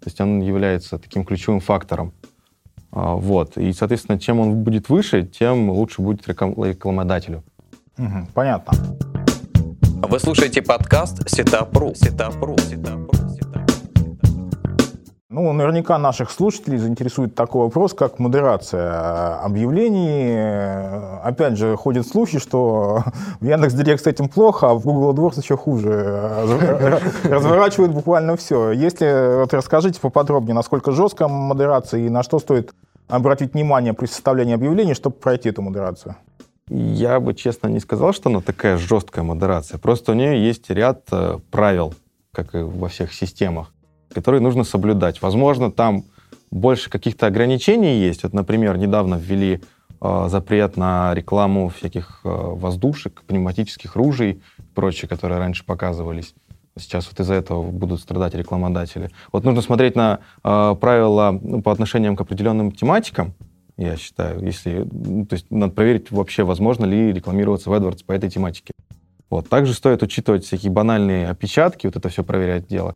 То 0.00 0.08
есть 0.08 0.20
он 0.20 0.40
является 0.40 0.98
таким 0.98 1.24
ключевым 1.24 1.60
фактором. 1.60 2.12
А, 2.94 3.16
вот. 3.16 3.56
И, 3.58 3.72
соответственно, 3.72 4.18
чем 4.18 4.38
он 4.38 4.62
будет 4.62 4.88
выше, 4.88 5.24
тем 5.24 5.68
лучше 5.68 6.00
будет 6.00 6.26
рекламодателю. 6.28 7.42
Угу, 7.98 8.28
понятно. 8.32 8.72
Вы 10.08 10.20
слушаете 10.20 10.62
подкаст 10.62 11.28
Сетапру. 11.28 11.92
Сетапру. 11.94 12.56
Сетапру. 12.58 13.23
Ну, 15.34 15.52
наверняка 15.52 15.98
наших 15.98 16.30
слушателей 16.30 16.78
заинтересует 16.78 17.34
такой 17.34 17.64
вопрос, 17.64 17.92
как 17.92 18.20
модерация 18.20 19.40
объявлений. 19.40 20.38
Опять 21.24 21.58
же, 21.58 21.76
ходят 21.76 22.06
слухи, 22.06 22.38
что 22.38 23.02
в 23.40 23.44
Яндекс.Директ 23.44 24.04
с 24.04 24.06
этим 24.06 24.28
плохо, 24.28 24.70
а 24.70 24.74
в 24.74 24.84
Google 24.84 25.12
AdWords 25.12 25.42
еще 25.42 25.56
хуже. 25.56 25.90
Разворачивают 27.24 27.92
буквально 27.92 28.36
все. 28.36 28.70
Если, 28.70 29.40
вот 29.40 29.52
расскажите 29.52 30.00
поподробнее, 30.00 30.54
насколько 30.54 30.92
жесткая 30.92 31.26
модерация 31.26 32.06
и 32.06 32.08
на 32.08 32.22
что 32.22 32.38
стоит 32.38 32.72
обратить 33.08 33.54
внимание 33.54 33.92
при 33.92 34.06
составлении 34.06 34.54
объявлений, 34.54 34.94
чтобы 34.94 35.16
пройти 35.16 35.48
эту 35.48 35.62
модерацию? 35.62 36.14
Я 36.68 37.18
бы, 37.18 37.34
честно, 37.34 37.66
не 37.66 37.80
сказал, 37.80 38.12
что 38.12 38.30
она 38.30 38.40
такая 38.40 38.76
жесткая 38.76 39.24
модерация. 39.24 39.78
Просто 39.78 40.12
у 40.12 40.14
нее 40.14 40.46
есть 40.46 40.70
ряд 40.70 41.08
э, 41.10 41.38
правил, 41.50 41.92
как 42.32 42.54
и 42.54 42.58
во 42.58 42.86
всех 42.86 43.12
системах 43.12 43.73
которые 44.14 44.40
нужно 44.40 44.64
соблюдать. 44.64 45.20
Возможно, 45.20 45.70
там 45.70 46.04
больше 46.50 46.88
каких-то 46.88 47.26
ограничений 47.26 47.98
есть. 47.98 48.22
Вот, 48.22 48.32
например, 48.32 48.78
недавно 48.78 49.16
ввели 49.16 49.60
э, 50.00 50.26
запрет 50.28 50.76
на 50.76 51.12
рекламу 51.14 51.68
всяких 51.68 52.20
э, 52.24 52.28
воздушек, 52.28 53.22
пневматических 53.26 53.96
ружей 53.96 54.32
и 54.58 54.62
прочее, 54.74 55.08
которые 55.08 55.38
раньше 55.38 55.64
показывались. 55.64 56.34
Сейчас 56.78 57.08
вот 57.08 57.20
из-за 57.20 57.34
этого 57.34 57.62
будут 57.62 58.00
страдать 58.00 58.34
рекламодатели. 58.34 59.10
Вот 59.32 59.44
нужно 59.44 59.62
смотреть 59.62 59.96
на 59.96 60.20
э, 60.42 60.76
правила 60.80 61.38
ну, 61.40 61.62
по 61.62 61.72
отношениям 61.72 62.16
к 62.16 62.20
определенным 62.20 62.72
тематикам, 62.72 63.34
я 63.76 63.96
считаю, 63.96 64.40
если, 64.40 64.86
ну, 64.92 65.26
то 65.26 65.34
есть 65.34 65.50
надо 65.50 65.72
проверить 65.72 66.10
вообще, 66.12 66.44
возможно 66.44 66.84
ли 66.84 67.12
рекламироваться 67.12 67.70
в 67.70 67.72
AdWords 67.72 68.04
по 68.06 68.12
этой 68.12 68.30
тематике. 68.30 68.72
Вот. 69.30 69.48
Также 69.48 69.74
стоит 69.74 70.02
учитывать 70.02 70.44
всякие 70.44 70.70
банальные 70.70 71.28
опечатки, 71.28 71.86
вот 71.86 71.96
это 71.96 72.08
все 72.08 72.22
проверять 72.22 72.68
дело. 72.68 72.94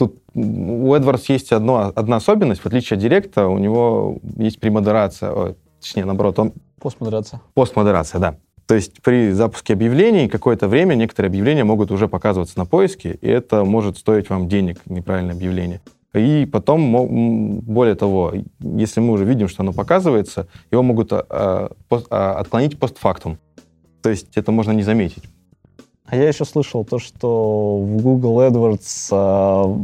Тут 0.00 0.16
у 0.32 0.94
AdWords 0.94 1.24
есть 1.28 1.52
одно, 1.52 1.92
одна 1.94 2.16
особенность, 2.16 2.62
в 2.62 2.66
отличие 2.66 2.96
от 2.96 3.02
Директа, 3.02 3.48
у 3.48 3.58
него 3.58 4.16
есть 4.38 4.58
премодерация, 4.58 5.30
о, 5.30 5.54
точнее, 5.78 6.06
наоборот, 6.06 6.38
он... 6.38 6.52
Постмодерация. 6.80 7.42
Постмодерация, 7.52 8.18
да. 8.18 8.36
То 8.64 8.76
есть 8.76 9.02
при 9.02 9.32
запуске 9.32 9.74
объявлений 9.74 10.26
какое-то 10.30 10.68
время 10.68 10.94
некоторые 10.94 11.28
объявления 11.28 11.64
могут 11.64 11.90
уже 11.90 12.08
показываться 12.08 12.58
на 12.58 12.64
поиске, 12.64 13.18
и 13.20 13.28
это 13.28 13.62
может 13.62 13.98
стоить 13.98 14.30
вам 14.30 14.48
денег, 14.48 14.80
неправильное 14.86 15.34
объявление. 15.34 15.82
И 16.14 16.48
потом, 16.50 17.60
более 17.60 17.94
того, 17.94 18.32
если 18.58 19.00
мы 19.00 19.12
уже 19.12 19.26
видим, 19.26 19.48
что 19.48 19.64
оно 19.64 19.74
показывается, 19.74 20.48
его 20.70 20.82
могут 20.82 21.12
а, 21.12 21.72
а, 21.90 22.34
отклонить 22.38 22.78
постфактум. 22.78 23.38
То 24.00 24.08
есть 24.08 24.34
это 24.34 24.50
можно 24.50 24.72
не 24.72 24.82
заметить. 24.82 25.24
А 26.10 26.16
я 26.16 26.26
еще 26.26 26.44
слышал 26.44 26.84
то, 26.84 26.98
что 26.98 27.78
в 27.78 28.02
Google 28.02 28.40
AdWords 28.40 29.08
а, 29.12 29.78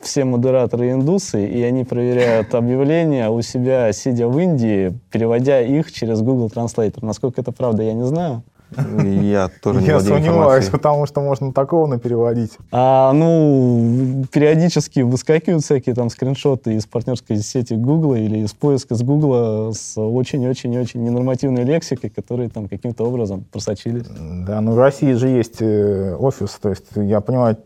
все 0.00 0.24
модераторы 0.24 0.92
индусы, 0.92 1.44
и 1.44 1.60
они 1.62 1.82
проверяют 1.82 2.54
объявления 2.54 3.28
у 3.30 3.42
себя, 3.42 3.92
сидя 3.92 4.28
в 4.28 4.38
Индии, 4.38 4.96
переводя 5.10 5.60
их 5.60 5.90
через 5.90 6.22
Google 6.22 6.46
Translator. 6.54 7.04
Насколько 7.04 7.40
это 7.40 7.50
правда, 7.50 7.82
я 7.82 7.94
не 7.94 8.06
знаю. 8.06 8.44
Я 8.76 9.50
тоже 9.60 9.80
не 9.80 9.86
Я 9.86 10.00
сомневаюсь, 10.00 10.68
потому 10.68 11.06
что 11.06 11.20
можно 11.20 11.52
такого 11.52 11.86
напереводить. 11.86 12.52
А, 12.70 13.12
ну, 13.12 14.24
периодически 14.32 15.00
выскакивают 15.00 15.64
всякие 15.64 15.94
там 15.94 16.10
скриншоты 16.10 16.74
из 16.74 16.86
партнерской 16.86 17.36
сети 17.38 17.74
Google 17.74 18.14
или 18.14 18.38
из 18.38 18.52
поиска 18.52 18.94
с 18.94 19.02
Google 19.02 19.74
с 19.74 19.98
очень-очень-очень 19.98 21.02
ненормативной 21.02 21.64
лексикой, 21.64 22.10
которые 22.10 22.48
там 22.48 22.68
каким-то 22.68 23.04
образом 23.04 23.44
просочились. 23.50 24.06
Да, 24.46 24.60
ну 24.60 24.72
в 24.72 24.78
России 24.78 25.12
же 25.12 25.28
есть 25.28 25.60
э, 25.60 26.14
офис, 26.14 26.58
то 26.60 26.70
есть 26.70 26.86
я 26.96 27.20
понимаю, 27.20 27.56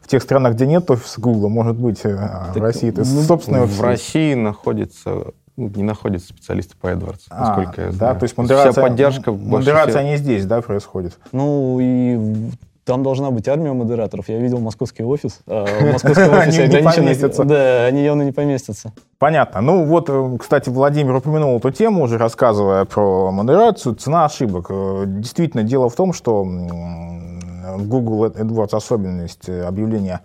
в 0.00 0.08
тех 0.08 0.22
странах, 0.22 0.54
где 0.54 0.66
нет 0.66 0.90
офиса 0.90 1.20
Google, 1.20 1.48
может 1.48 1.76
быть, 1.76 2.00
э, 2.04 2.16
а 2.16 2.52
в 2.54 2.56
России 2.58 2.88
это 2.88 3.00
ну, 3.00 3.22
собственный 3.22 3.62
офис. 3.62 3.76
В 3.76 3.82
России 3.82 4.34
находится 4.34 5.32
не 5.58 5.82
находятся 5.82 6.28
специалисты 6.28 6.74
по 6.80 6.86
AdWords, 6.86 7.20
а, 7.30 7.40
насколько 7.40 7.82
я 7.82 7.92
знаю. 7.92 8.14
Да, 8.14 8.18
то 8.18 8.24
есть 8.24 8.36
модерация, 8.36 8.72
Вся 8.72 8.82
поддержка 8.82 9.32
модерация 9.32 10.04
не 10.04 10.16
здесь, 10.16 10.46
да, 10.46 10.60
происходит? 10.62 11.18
Ну, 11.32 11.78
и 11.80 12.50
там 12.84 13.02
должна 13.02 13.30
быть 13.30 13.46
армия 13.48 13.72
модераторов. 13.72 14.28
Я 14.28 14.38
видел 14.38 14.60
московский 14.60 15.02
офис. 15.02 15.40
А 15.46 15.66
в 15.66 15.92
московском 15.92 16.32
офисе 16.38 16.64
ограничены... 16.64 17.44
Да, 17.44 17.84
они 17.84 18.02
явно 18.02 18.22
не 18.22 18.32
поместятся. 18.32 18.92
Понятно. 19.18 19.60
Ну 19.60 19.84
вот, 19.84 20.08
э, 20.08 20.36
кстати, 20.38 20.70
Владимир 20.70 21.16
упомянул 21.16 21.58
эту 21.58 21.70
тему, 21.70 22.04
уже 22.04 22.16
рассказывая 22.16 22.86
про 22.86 23.30
модерацию. 23.30 23.94
Цена 23.94 24.24
ошибок. 24.24 24.68
Э, 24.70 25.04
действительно, 25.06 25.64
дело 25.64 25.90
в 25.90 25.96
том, 25.96 26.14
что 26.14 26.44
Google 26.44 28.26
AdWords 28.28 28.74
особенность 28.74 29.50
объявления 29.50 30.22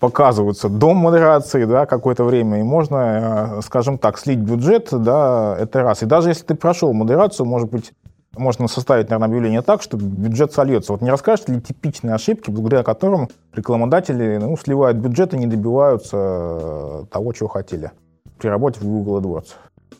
показываются 0.00 0.68
до 0.68 0.92
модерации, 0.92 1.64
да, 1.64 1.86
какое-то 1.86 2.24
время, 2.24 2.60
и 2.60 2.62
можно, 2.62 3.58
э, 3.58 3.62
скажем 3.62 3.98
так, 3.98 4.18
слить 4.18 4.38
бюджет, 4.38 4.88
да, 4.92 5.56
это 5.58 5.82
раз. 5.82 6.02
И 6.02 6.06
даже 6.06 6.28
если 6.28 6.44
ты 6.44 6.54
прошел 6.54 6.92
модерацию, 6.92 7.46
может 7.46 7.70
быть, 7.70 7.92
можно 8.36 8.68
составить, 8.68 9.08
наверное, 9.08 9.28
объявление 9.28 9.62
так, 9.62 9.82
что 9.82 9.96
бюджет 9.96 10.52
сольется. 10.52 10.92
Вот 10.92 11.00
не 11.00 11.10
расскажете 11.10 11.52
ли 11.52 11.60
типичные 11.60 12.14
ошибки, 12.14 12.50
благодаря 12.50 12.82
которым 12.82 13.28
рекламодатели 13.54 14.36
ну, 14.36 14.56
сливают 14.56 14.98
бюджет 14.98 15.32
и 15.34 15.38
не 15.38 15.46
добиваются 15.46 16.16
э, 16.16 17.04
того, 17.10 17.32
чего 17.32 17.48
хотели 17.48 17.92
при 18.38 18.48
работе 18.48 18.80
в 18.80 18.84
Google 18.84 19.20
AdWords? 19.20 19.54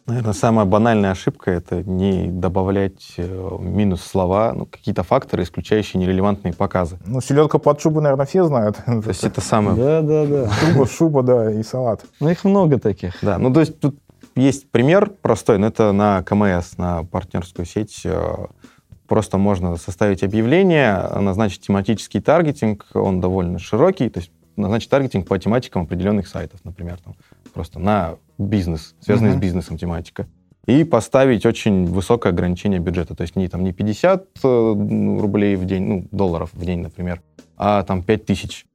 Наверное, 0.07 0.35
самая 0.35 0.67
банальная 0.67 1.11
ошибка— 1.11 1.51
это 1.53 1.83
не 1.83 2.29
добавлять 2.29 3.15
э, 3.17 3.57
минус 3.59 4.03
слова, 4.03 4.53
ну, 4.55 4.65
какие-то 4.67 5.03
факторы, 5.03 5.43
исключающие 5.43 6.01
нерелевантные 6.01 6.55
показы. 6.55 6.99
Ну, 7.05 7.21
селедка 7.21 7.59
под 7.59 7.81
шубу, 7.81 8.01
наверное, 8.01 8.27
все 8.27 8.45
знают. 8.45 8.77
То 8.87 9.03
есть 9.09 9.25
это 9.25 9.41
самое... 9.41 9.77
Да, 9.77 10.03
да, 10.03 10.27
да. 10.27 10.51
Шуба, 10.51 10.87
шуба, 10.87 11.23
да, 11.23 11.53
и 11.53 11.63
салат. 11.65 12.05
Ну, 12.21 12.29
их 12.29 12.45
много 12.45 12.79
таких. 12.79 13.17
Да, 13.21 13.39
ну, 13.39 13.53
то 13.53 13.61
есть 13.61 13.81
тут 13.81 13.99
есть 14.37 14.71
пример 14.71 15.11
простой, 15.11 15.59
но 15.59 15.67
это 15.67 15.91
на 15.91 16.23
КМС, 16.23 16.77
на 16.77 17.03
партнерскую 17.05 17.67
сеть. 17.67 18.03
Э, 18.05 18.47
просто 19.09 19.39
можно 19.39 19.77
составить 19.77 20.23
объявление, 20.23 21.09
назначить 21.19 21.63
тематический 21.63 22.21
таргетинг, 22.21 22.87
он 22.95 23.21
довольно 23.21 23.59
широкий, 23.59 24.09
то 24.09 24.21
есть 24.21 24.31
назначить 24.57 24.91
таргетинг 24.91 25.27
по 25.27 25.39
тематикам 25.39 25.83
определенных 25.83 26.29
сайтов, 26.29 26.61
например, 26.65 26.99
там, 27.05 27.15
просто 27.53 27.79
на 27.79 28.17
бизнес, 28.39 28.95
связанный 29.01 29.31
uh-huh. 29.31 29.39
с 29.39 29.41
бизнесом 29.41 29.79
тематика. 29.79 30.27
И 30.67 30.83
поставить 30.83 31.47
очень 31.47 31.87
высокое 31.87 32.33
ограничение 32.33 32.81
бюджета. 32.81 33.15
То 33.15 33.23
есть 33.23 33.37
не, 33.37 33.49
там, 33.49 33.63
не 33.63 33.73
50 33.73 34.27
э, 34.43 35.19
рублей 35.21 35.55
в 35.55 35.65
день, 35.65 35.85
ну, 35.85 36.09
долларов 36.11 36.51
в 36.53 36.65
день, 36.65 36.81
например, 36.81 37.23
а 37.57 37.85
там 37.85 38.03
5 38.03 38.27
тысяч. 38.27 38.67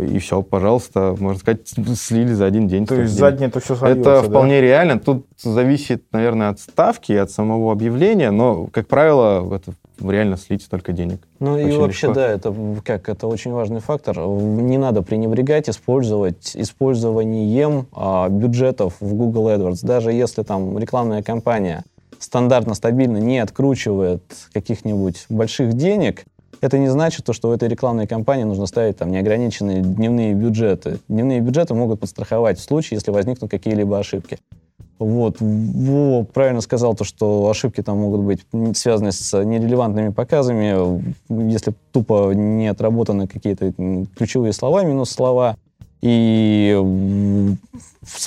И 0.00 0.18
все, 0.18 0.42
пожалуйста, 0.42 1.14
можно 1.18 1.38
сказать, 1.38 1.68
слили 1.68 2.32
за 2.32 2.46
один 2.46 2.66
день. 2.66 2.86
То 2.86 3.00
есть 3.00 3.12
за 3.12 3.30
день 3.32 3.48
это 3.48 3.60
все 3.60 3.76
сольется, 3.76 4.10
Это 4.10 4.22
вполне 4.22 4.56
да? 4.56 4.60
реально. 4.62 4.98
Тут 4.98 5.26
зависит, 5.38 6.04
наверное, 6.12 6.48
от 6.48 6.58
ставки 6.58 7.12
от 7.12 7.30
самого 7.30 7.70
объявления, 7.70 8.30
но, 8.30 8.66
как 8.68 8.88
правило, 8.88 9.54
это 9.54 9.72
реально 10.00 10.36
слить 10.36 10.62
столько 10.62 10.92
денег. 10.92 11.20
Ну 11.40 11.56
и 11.56 11.76
вообще, 11.76 12.08
легко. 12.08 12.20
да, 12.20 12.28
это 12.28 12.54
как 12.84 13.08
это 13.08 13.26
очень 13.26 13.52
важный 13.52 13.80
фактор. 13.80 14.18
Не 14.18 14.78
надо 14.78 15.02
пренебрегать 15.02 15.68
использовать 15.68 16.52
использованием 16.54 17.86
а, 17.92 18.28
бюджетов 18.28 18.94
в 19.00 19.14
Google 19.14 19.48
AdWords. 19.48 19.80
Даже 19.82 20.12
если 20.12 20.42
там 20.42 20.78
рекламная 20.78 21.22
кампания 21.22 21.84
стандартно, 22.18 22.74
стабильно 22.74 23.18
не 23.18 23.38
откручивает 23.38 24.22
каких-нибудь 24.52 25.26
больших 25.28 25.74
денег, 25.74 26.24
это 26.60 26.78
не 26.78 26.88
значит, 26.88 27.26
то, 27.26 27.34
что 27.34 27.50
у 27.50 27.52
этой 27.52 27.68
рекламной 27.68 28.06
кампании 28.06 28.44
нужно 28.44 28.64
ставить 28.66 28.96
там 28.96 29.10
неограниченные 29.10 29.82
дневные 29.82 30.32
бюджеты. 30.32 30.98
Дневные 31.08 31.40
бюджеты 31.40 31.74
могут 31.74 32.00
подстраховать 32.00 32.58
в 32.58 32.62
случае, 32.62 32.96
если 32.96 33.10
возникнут 33.10 33.50
какие-либо 33.50 33.98
ошибки. 33.98 34.38
Вот. 34.98 35.36
Вова 35.40 36.24
правильно 36.24 36.60
сказал 36.60 36.94
то, 36.94 37.04
что 37.04 37.48
ошибки 37.50 37.82
там 37.82 37.98
могут 37.98 38.20
быть 38.20 38.46
связаны 38.76 39.12
с 39.12 39.44
нерелевантными 39.44 40.10
показами, 40.10 41.04
если 41.28 41.74
тупо 41.92 42.32
не 42.32 42.68
отработаны 42.68 43.26
какие-то 43.26 43.72
ключевые 44.16 44.52
слова, 44.52 44.84
минус 44.84 45.10
слова. 45.10 45.56
И 46.06 46.78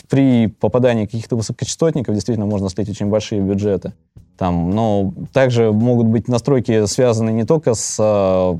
при 0.09 0.47
попадании 0.47 1.05
каких-то 1.05 1.35
высокочастотников 1.35 2.15
действительно 2.15 2.47
можно 2.47 2.69
слить 2.69 2.89
очень 2.89 3.05
большие 3.05 3.39
бюджеты. 3.39 3.93
Там, 4.35 4.71
но 4.71 5.13
также 5.31 5.71
могут 5.71 6.07
быть 6.07 6.27
настройки 6.27 6.87
связаны 6.87 7.29
не 7.29 7.43
только 7.43 7.75
с 7.75 7.97
э, 7.99 8.57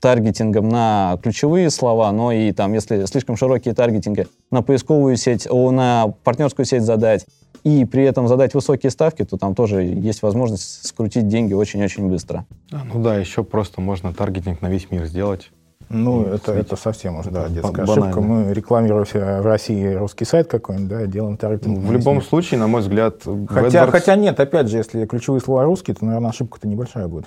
таргетингом 0.00 0.70
на 0.70 1.18
ключевые 1.22 1.68
слова, 1.68 2.10
но 2.10 2.32
и 2.32 2.52
там, 2.52 2.72
если 2.72 3.04
слишком 3.04 3.36
широкие 3.36 3.74
таргетинги 3.74 4.26
на 4.50 4.62
поисковую 4.62 5.16
сеть, 5.16 5.46
о, 5.50 5.70
на 5.70 6.14
партнерскую 6.24 6.64
сеть 6.64 6.84
задать, 6.84 7.26
и 7.64 7.84
при 7.84 8.04
этом 8.04 8.28
задать 8.28 8.54
высокие 8.54 8.90
ставки, 8.90 9.26
то 9.26 9.36
там 9.36 9.54
тоже 9.54 9.82
есть 9.82 10.22
возможность 10.22 10.86
скрутить 10.86 11.28
деньги 11.28 11.52
очень-очень 11.52 12.08
быстро. 12.08 12.46
А, 12.72 12.82
ну 12.84 13.02
да, 13.02 13.16
еще 13.16 13.44
просто 13.44 13.82
можно 13.82 14.14
таргетинг 14.14 14.62
на 14.62 14.68
весь 14.68 14.90
мир 14.90 15.04
сделать. 15.04 15.50
Ну, 15.90 16.20
ну 16.20 16.34
это, 16.34 16.52
это 16.52 16.76
совсем 16.76 17.18
уже, 17.18 17.30
да, 17.30 17.48
детская 17.48 17.86
банально. 17.86 18.08
ошибка. 18.08 18.20
Мы 18.20 18.52
рекламируем 18.52 19.06
в 19.06 19.46
России 19.46 19.94
русский 19.94 20.26
сайт 20.26 20.48
какой-нибудь, 20.48 20.88
да, 20.88 21.06
делаем 21.06 21.36
таргетинг. 21.36 21.78
В 21.78 21.92
любом 21.92 22.20
случае, 22.20 22.60
на 22.60 22.66
мой 22.66 22.82
взгляд... 22.82 23.22
Хотя, 23.48 23.84
AdWords... 23.84 23.90
хотя 23.90 24.16
нет, 24.16 24.38
опять 24.38 24.68
же, 24.68 24.76
если 24.76 25.06
ключевые 25.06 25.40
слова 25.40 25.64
русские, 25.64 25.94
то, 25.94 26.04
наверное, 26.04 26.30
ошибка-то 26.30 26.68
небольшая 26.68 27.08
будет. 27.08 27.26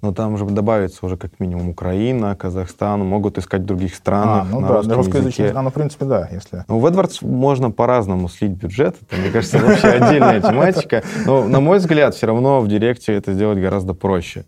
Но 0.00 0.12
там 0.12 0.34
уже 0.34 0.44
добавится 0.44 1.04
уже 1.04 1.16
как 1.16 1.40
минимум 1.40 1.70
Украина, 1.70 2.36
Казахстан, 2.36 3.00
могут 3.00 3.36
искать 3.36 3.62
в 3.62 3.64
других 3.64 3.94
странах. 3.96 4.46
А, 4.48 4.52
ну 4.52 4.60
на 4.60 4.82
да, 4.82 4.94
русскоязычные 4.94 5.48
страны, 5.48 5.70
в 5.70 5.72
принципе, 5.72 6.04
да. 6.04 6.28
Если... 6.30 6.64
Ну, 6.68 6.78
в 6.78 6.86
AdWords 6.86 7.26
можно 7.26 7.70
по-разному 7.70 8.28
слить 8.28 8.52
бюджет. 8.52 8.96
Это, 9.00 9.20
мне 9.20 9.30
кажется, 9.30 9.58
вообще 9.58 9.88
отдельная 9.88 10.40
тематика. 10.42 11.02
Но, 11.26 11.48
на 11.48 11.58
мой 11.60 11.78
взгляд, 11.78 12.14
все 12.14 12.26
равно 12.26 12.60
в 12.60 12.68
Директе 12.68 13.14
это 13.14 13.32
сделать 13.32 13.58
гораздо 13.58 13.94
проще. 13.94 14.44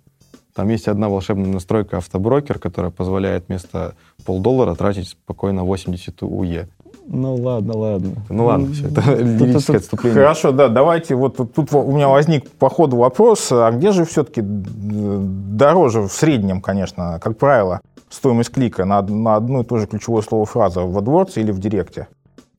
Там 0.54 0.68
есть 0.68 0.88
одна 0.88 1.08
волшебная 1.08 1.50
настройка 1.50 1.98
автоброкер, 1.98 2.58
которая 2.58 2.90
позволяет 2.90 3.44
вместо 3.48 3.94
полдоллара 4.24 4.74
тратить 4.74 5.08
спокойно 5.08 5.64
80 5.64 6.22
УЕ. 6.22 6.68
Ну 7.06 7.34
ладно, 7.34 7.76
ладно. 7.76 8.12
Ну 8.28 8.44
ладно, 8.44 8.72
все, 8.72 8.86
это 8.86 9.14
лирическое 9.14 9.78
отступление. 9.78 10.20
Хорошо, 10.20 10.52
да, 10.52 10.68
давайте, 10.68 11.14
вот 11.16 11.36
тут 11.36 11.72
у 11.72 11.92
меня 11.92 12.08
возник 12.08 12.48
по 12.50 12.68
ходу 12.68 12.96
вопрос, 12.96 13.50
а 13.50 13.70
где 13.72 13.90
же 13.90 14.04
все-таки 14.04 14.42
дороже 14.44 16.02
в 16.02 16.12
среднем, 16.12 16.60
конечно, 16.60 17.18
как 17.20 17.36
правило, 17.36 17.80
стоимость 18.08 18.50
клика 18.50 18.84
на, 18.84 19.02
на 19.02 19.36
одну 19.36 19.62
и 19.62 19.64
ту 19.64 19.78
же 19.78 19.86
ключевое 19.86 20.22
слово 20.22 20.46
фраза 20.46 20.82
в 20.82 20.96
AdWords 20.98 21.32
или 21.36 21.50
в 21.50 21.58
Директе? 21.58 22.06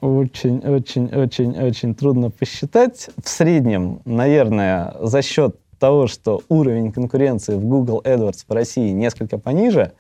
Очень, 0.02 0.60
очень, 0.60 1.14
очень, 1.14 1.58
очень 1.58 1.94
трудно 1.94 2.32
посчитать. 2.32 3.10
В 3.24 3.30
среднем, 3.30 4.02
наверное, 4.04 4.96
за 5.00 5.22
счет 5.22 5.58
того, 5.82 6.06
что 6.06 6.42
уровень 6.48 6.92
конкуренции 6.92 7.56
в 7.56 7.66
Google 7.66 8.02
AdWords 8.06 8.46
в 8.48 8.54
России 8.54 8.92
несколько 8.92 9.40
пониже, 9.40 9.94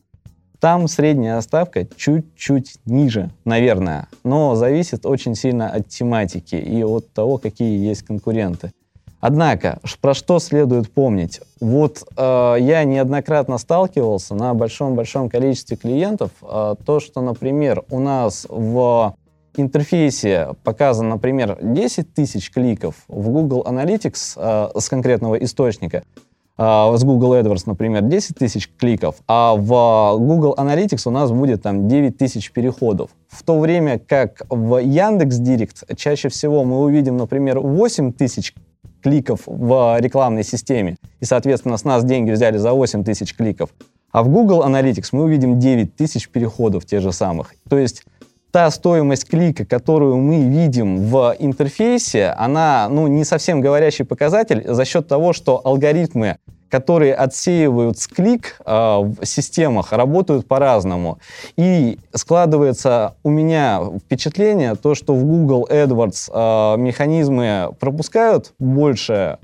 там 0.59 0.87
средняя 0.87 1.41
ставка 1.41 1.87
чуть-чуть 1.97 2.75
ниже, 2.85 3.31
наверное, 3.45 4.07
но 4.23 4.53
зависит 4.53 5.07
очень 5.07 5.33
сильно 5.33 5.67
от 5.69 5.87
тематики 5.87 6.53
и 6.53 6.83
от 6.83 7.11
того, 7.13 7.39
какие 7.39 7.83
есть 7.83 8.03
конкуренты. 8.03 8.71
Однако, 9.19 9.79
про 10.01 10.13
что 10.13 10.37
следует 10.39 10.91
помнить? 10.91 11.41
Вот 11.59 12.03
э, 12.15 12.55
я 12.59 12.83
неоднократно 12.83 13.57
сталкивался 13.57 14.35
на 14.35 14.53
большом-большом 14.53 15.29
количестве 15.29 15.77
клиентов, 15.77 16.29
э, 16.43 16.75
то, 16.85 16.99
что, 16.99 17.21
например, 17.21 17.83
у 17.89 17.99
нас 17.99 18.45
в 18.49 19.15
интерфейсе 19.61 20.55
показано, 20.63 21.09
например, 21.11 21.57
10 21.61 22.13
тысяч 22.13 22.51
кликов 22.51 22.95
в 23.07 23.29
Google 23.29 23.65
Analytics 23.67 24.33
э, 24.35 24.79
с 24.79 24.89
конкретного 24.89 25.35
источника, 25.35 26.03
э, 26.57 26.93
с 26.95 27.03
Google 27.03 27.35
AdWords, 27.35 27.63
например, 27.65 28.01
10 28.01 28.37
тысяч 28.37 28.69
кликов, 28.77 29.15
а 29.27 29.55
в 29.55 30.17
Google 30.19 30.55
Analytics 30.57 31.03
у 31.05 31.11
нас 31.11 31.31
будет 31.31 31.63
там 31.63 31.87
9 31.87 32.17
тысяч 32.17 32.51
переходов. 32.51 33.11
В 33.27 33.43
то 33.43 33.59
время 33.59 33.99
как 33.99 34.43
в 34.49 34.77
Яндекс 34.77 35.37
Директ 35.37 35.83
чаще 35.97 36.29
всего 36.29 36.63
мы 36.63 36.79
увидим, 36.79 37.17
например, 37.17 37.59
8 37.59 38.13
тысяч 38.13 38.53
кликов 39.01 39.41
в 39.45 39.97
рекламной 39.99 40.43
системе, 40.43 40.95
и, 41.19 41.25
соответственно, 41.25 41.77
с 41.77 41.83
нас 41.83 42.03
деньги 42.03 42.31
взяли 42.31 42.57
за 42.57 42.73
8 42.73 43.03
тысяч 43.03 43.35
кликов. 43.35 43.69
А 44.11 44.23
в 44.23 44.29
Google 44.29 44.63
Analytics 44.63 45.09
мы 45.13 45.23
увидим 45.23 45.59
9 45.59 45.95
тысяч 45.95 46.29
переходов 46.29 46.85
тех 46.85 47.01
же 47.01 47.11
самых. 47.11 47.53
То 47.69 47.77
есть 47.77 48.03
та 48.51 48.69
стоимость 48.69 49.29
клика, 49.29 49.65
которую 49.65 50.17
мы 50.17 50.43
видим 50.43 50.97
в 51.07 51.35
интерфейсе, 51.39 52.35
она 52.37 52.87
ну, 52.89 53.07
не 53.07 53.23
совсем 53.23 53.61
говорящий 53.61 54.05
показатель 54.05 54.63
за 54.67 54.85
счет 54.85 55.07
того, 55.07 55.33
что 55.33 55.61
алгоритмы, 55.63 56.37
которые 56.69 57.13
отсеивают 57.15 57.97
с 57.99 58.07
клик 58.07 58.57
э, 58.65 58.71
в 58.71 59.25
системах, 59.25 59.91
работают 59.91 60.47
по-разному. 60.47 61.19
И 61.57 61.97
складывается 62.13 63.15
у 63.23 63.29
меня 63.29 63.81
впечатление, 64.05 64.75
то, 64.75 64.95
что 64.95 65.13
в 65.13 65.23
Google 65.23 65.67
AdWords 65.69 66.31
э, 66.33 66.77
механизмы 66.77 67.73
пропускают 67.79 68.53
больше 68.59 69.39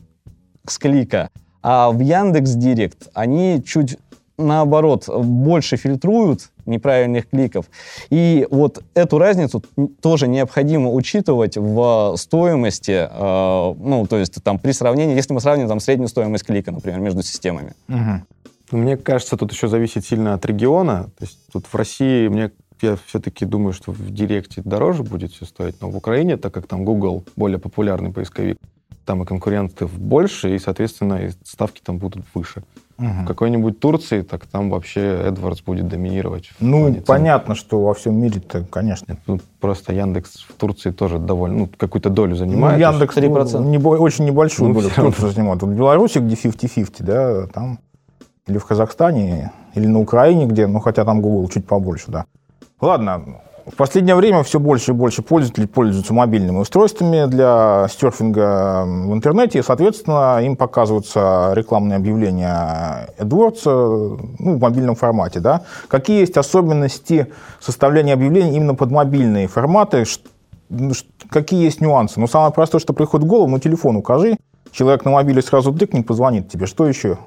с 0.65 0.77
клика, 0.77 1.29
а 1.63 1.91
в 1.91 1.99
Яндекс 1.99 2.51
Директ 2.51 3.07
они 3.13 3.63
чуть 3.65 3.97
наоборот, 4.37 5.05
больше 5.07 5.77
фильтруют 5.77 6.49
неправильных 6.67 7.29
кликов. 7.29 7.65
И 8.09 8.47
вот 8.51 8.83
эту 8.93 9.17
разницу 9.17 9.63
тоже 10.01 10.27
необходимо 10.27 10.91
учитывать 10.91 11.57
в 11.57 12.15
стоимости, 12.17 13.07
э, 13.09 13.73
ну, 13.79 14.05
то 14.07 14.17
есть 14.17 14.43
там 14.43 14.59
при 14.59 14.71
сравнении, 14.71 15.15
если 15.15 15.33
мы 15.33 15.41
сравним 15.41 15.67
там 15.67 15.79
среднюю 15.79 16.07
стоимость 16.07 16.45
клика, 16.45 16.71
например, 16.71 16.99
между 16.99 17.23
системами. 17.23 17.73
Угу. 17.89 18.77
Мне 18.77 18.97
кажется, 18.97 19.37
тут 19.37 19.51
еще 19.51 19.67
зависит 19.67 20.05
сильно 20.05 20.33
от 20.33 20.45
региона. 20.45 21.09
То 21.17 21.25
есть 21.25 21.39
тут 21.51 21.65
в 21.67 21.75
России 21.75 22.27
мне 22.27 22.51
я 22.81 22.95
все-таки 23.07 23.45
думаю, 23.45 23.73
что 23.73 23.91
в 23.91 24.11
Директе 24.11 24.61
дороже 24.63 25.03
будет 25.03 25.31
все 25.31 25.45
стоить, 25.45 25.81
но 25.81 25.89
в 25.89 25.97
Украине, 25.97 26.37
так 26.37 26.53
как 26.53 26.67
там 26.67 26.85
Google 26.85 27.23
более 27.35 27.59
популярный 27.59 28.11
поисковик, 28.11 28.57
там 29.05 29.23
и 29.23 29.25
конкурентов 29.25 29.97
больше, 29.97 30.55
и, 30.55 30.59
соответственно, 30.59 31.25
и 31.25 31.31
ставки 31.43 31.81
там 31.83 31.97
будут 31.97 32.25
выше. 32.33 32.63
Угу. 32.99 33.07
В 33.07 33.25
какой-нибудь 33.25 33.79
Турции, 33.79 34.21
так 34.23 34.47
там 34.47 34.71
вообще 34.71 35.01
Эдвардс 35.27 35.61
будет 35.61 35.87
доминировать. 35.87 36.49
Ну, 36.59 36.95
понятно, 37.05 37.53
что 37.53 37.83
во 37.83 37.93
всем 37.93 38.15
мире-то, 38.19 38.63
конечно. 38.63 39.11
Нет, 39.11 39.19
ну, 39.27 39.39
просто 39.59 39.93
Яндекс 39.93 40.45
в 40.49 40.53
Турции 40.53 40.89
тоже 40.89 41.19
довольно, 41.19 41.57
ну, 41.57 41.69
какую-то 41.77 42.09
долю 42.09 42.35
занимает. 42.35 42.79
Ну, 42.79 42.91
Яндекс 42.91 43.17
3%. 43.17 43.59
Ну, 43.59 43.69
не, 43.69 43.77
очень 43.77 44.25
небольшую 44.25 44.69
ну, 44.69 44.73
долю 44.73 44.89
кто-то 44.89 45.29
занимает. 45.29 45.61
Вот 45.61 45.71
в 45.71 45.75
Беларуси, 45.75 46.17
где 46.17 46.33
50-50, 46.33 47.03
да, 47.03 47.47
там, 47.47 47.79
или 48.47 48.57
в 48.57 48.65
Казахстане, 48.65 49.51
или 49.75 49.85
на 49.85 49.99
Украине, 49.99 50.47
где, 50.47 50.65
ну, 50.65 50.79
хотя 50.79 51.05
там 51.05 51.21
Google 51.21 51.47
чуть 51.49 51.67
побольше, 51.67 52.05
да. 52.07 52.25
Ладно, 52.81 53.41
в 53.69 53.75
последнее 53.75 54.15
время 54.15 54.43
все 54.43 54.59
больше 54.59 54.91
и 54.91 54.93
больше 54.93 55.21
пользователей 55.21 55.67
пользуются 55.67 56.13
мобильными 56.13 56.57
устройствами 56.57 57.29
для 57.29 57.87
серфинга 57.89 58.85
в 58.85 59.13
интернете, 59.13 59.59
и, 59.59 59.61
соответственно, 59.61 60.39
им 60.41 60.55
показываются 60.55 61.51
рекламные 61.53 61.97
объявления 61.97 63.09
AdWords 63.17 63.61
ну, 64.39 64.55
в 64.55 64.59
мобильном 64.61 64.95
формате. 64.95 65.41
Да? 65.41 65.63
Какие 65.89 66.21
есть 66.21 66.37
особенности 66.37 67.27
составления 67.59 68.13
объявлений 68.13 68.55
именно 68.55 68.73
под 68.73 68.91
мобильные 68.91 69.47
форматы? 69.47 70.05
Какие 71.29 71.63
есть 71.63 71.81
нюансы? 71.81 72.19
Ну, 72.21 72.27
самое 72.27 72.53
простое, 72.53 72.79
что 72.79 72.93
приходит 72.93 73.25
в 73.25 73.29
голову, 73.29 73.49
ну, 73.49 73.59
телефон 73.59 73.97
укажи, 73.97 74.37
человек 74.71 75.03
на 75.03 75.11
мобиле 75.11 75.41
сразу 75.41 75.73
тыкнет, 75.73 76.07
позвонит 76.07 76.49
тебе. 76.49 76.67
Что 76.67 76.87
еще? 76.87 77.17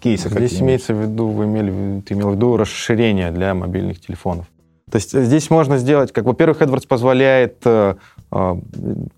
Кейсы 0.00 0.28
Здесь 0.28 0.60
имеется 0.60 0.92
в 0.92 1.00
виду, 1.02 1.28
вы 1.28 1.44
имели, 1.44 2.00
ты 2.00 2.14
имел 2.14 2.30
в 2.30 2.34
виду 2.34 2.56
расширение 2.56 3.30
для 3.30 3.54
мобильных 3.54 4.00
телефонов. 4.00 4.46
То 4.92 4.96
есть 4.96 5.14
э, 5.14 5.22
здесь 5.24 5.48
можно 5.48 5.78
сделать, 5.78 6.12
как, 6.12 6.26
во-первых, 6.26 6.60
AdWords 6.60 6.86
позволяет 6.86 7.56
э, 7.64 7.94
э, 8.30 8.56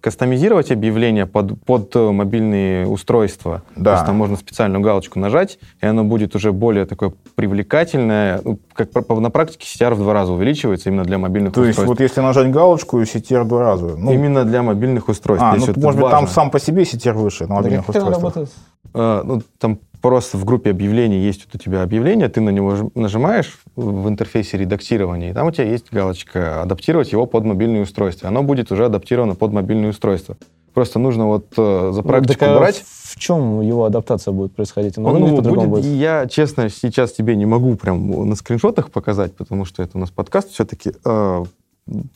кастомизировать 0.00 0.70
объявления 0.70 1.26
под, 1.26 1.60
под 1.64 1.92
мобильные 1.96 2.86
устройства. 2.86 3.62
Да. 3.74 3.90
То 3.90 3.90
есть 3.94 4.06
там 4.06 4.14
можно 4.14 4.36
специальную 4.36 4.80
галочку 4.80 5.18
нажать, 5.18 5.58
и 5.80 5.86
оно 5.86 6.04
будет 6.04 6.36
уже 6.36 6.52
более 6.52 6.86
такое 6.86 7.12
привлекательное. 7.34 8.40
Ну, 8.44 8.60
как 8.72 8.90
на 8.94 9.30
практике 9.30 9.66
CTR 9.66 9.94
в 9.94 9.98
два 9.98 10.12
раза 10.12 10.32
увеличивается 10.32 10.90
именно 10.90 11.02
для 11.02 11.18
мобильных 11.18 11.52
То 11.52 11.62
устройств. 11.62 11.76
То 11.76 11.82
есть 11.82 11.88
вот 11.88 12.00
если 12.00 12.20
нажать 12.20 12.52
галочку, 12.52 13.00
CTR 13.02 13.42
в 13.42 13.48
два 13.48 13.62
раза? 13.62 13.96
Ну, 13.96 14.12
именно 14.12 14.44
для 14.44 14.62
мобильных 14.62 15.08
устройств. 15.08 15.44
А, 15.44 15.56
ну, 15.56 15.66
может 15.76 16.00
быть, 16.00 16.10
там 16.10 16.28
сам 16.28 16.52
по 16.52 16.60
себе 16.60 16.84
CTR 16.84 17.14
выше 17.14 17.48
на 17.48 17.56
мобильных 17.56 17.86
да, 17.88 17.98
устройствах? 17.98 18.48
Uh, 18.92 19.22
ну, 19.24 19.42
там 19.58 19.80
просто 20.04 20.36
в 20.36 20.44
группе 20.44 20.68
объявлений 20.68 21.16
есть 21.16 21.46
вот 21.46 21.54
у 21.58 21.58
тебя 21.64 21.82
объявление, 21.82 22.28
ты 22.28 22.42
на 22.42 22.50
него 22.50 22.90
нажимаешь 22.94 23.58
в 23.74 24.06
интерфейсе 24.06 24.58
редактирования, 24.58 25.30
и 25.30 25.32
там 25.32 25.46
у 25.46 25.50
тебя 25.50 25.64
есть 25.64 25.86
галочка 25.90 26.60
«Адаптировать 26.60 27.10
его 27.10 27.24
под 27.24 27.46
мобильное 27.46 27.80
устройство». 27.80 28.28
Оно 28.28 28.42
будет 28.42 28.70
уже 28.70 28.84
адаптировано 28.84 29.34
под 29.34 29.54
мобильное 29.54 29.88
устройство. 29.88 30.36
Просто 30.74 30.98
нужно 30.98 31.26
вот 31.26 31.46
э, 31.56 31.90
за 31.94 32.02
ну, 32.02 32.06
практику 32.06 32.44
ну, 32.44 32.58
брать. 32.58 32.84
В 32.84 33.18
чем 33.18 33.62
его 33.62 33.86
адаптация 33.86 34.32
будет 34.32 34.54
происходить? 34.54 34.98
Он, 34.98 35.04
ну, 35.04 35.40
будет, 35.40 35.68
будет? 35.68 35.86
Я, 35.86 36.26
честно, 36.26 36.68
сейчас 36.68 37.12
тебе 37.12 37.34
не 37.34 37.46
могу 37.46 37.74
прям 37.76 38.28
на 38.28 38.36
скриншотах 38.36 38.90
показать, 38.90 39.34
потому 39.34 39.64
что 39.64 39.82
это 39.82 39.96
у 39.96 40.00
нас 40.00 40.10
подкаст 40.10 40.50
все-таки. 40.50 40.92
Э, 41.06 41.44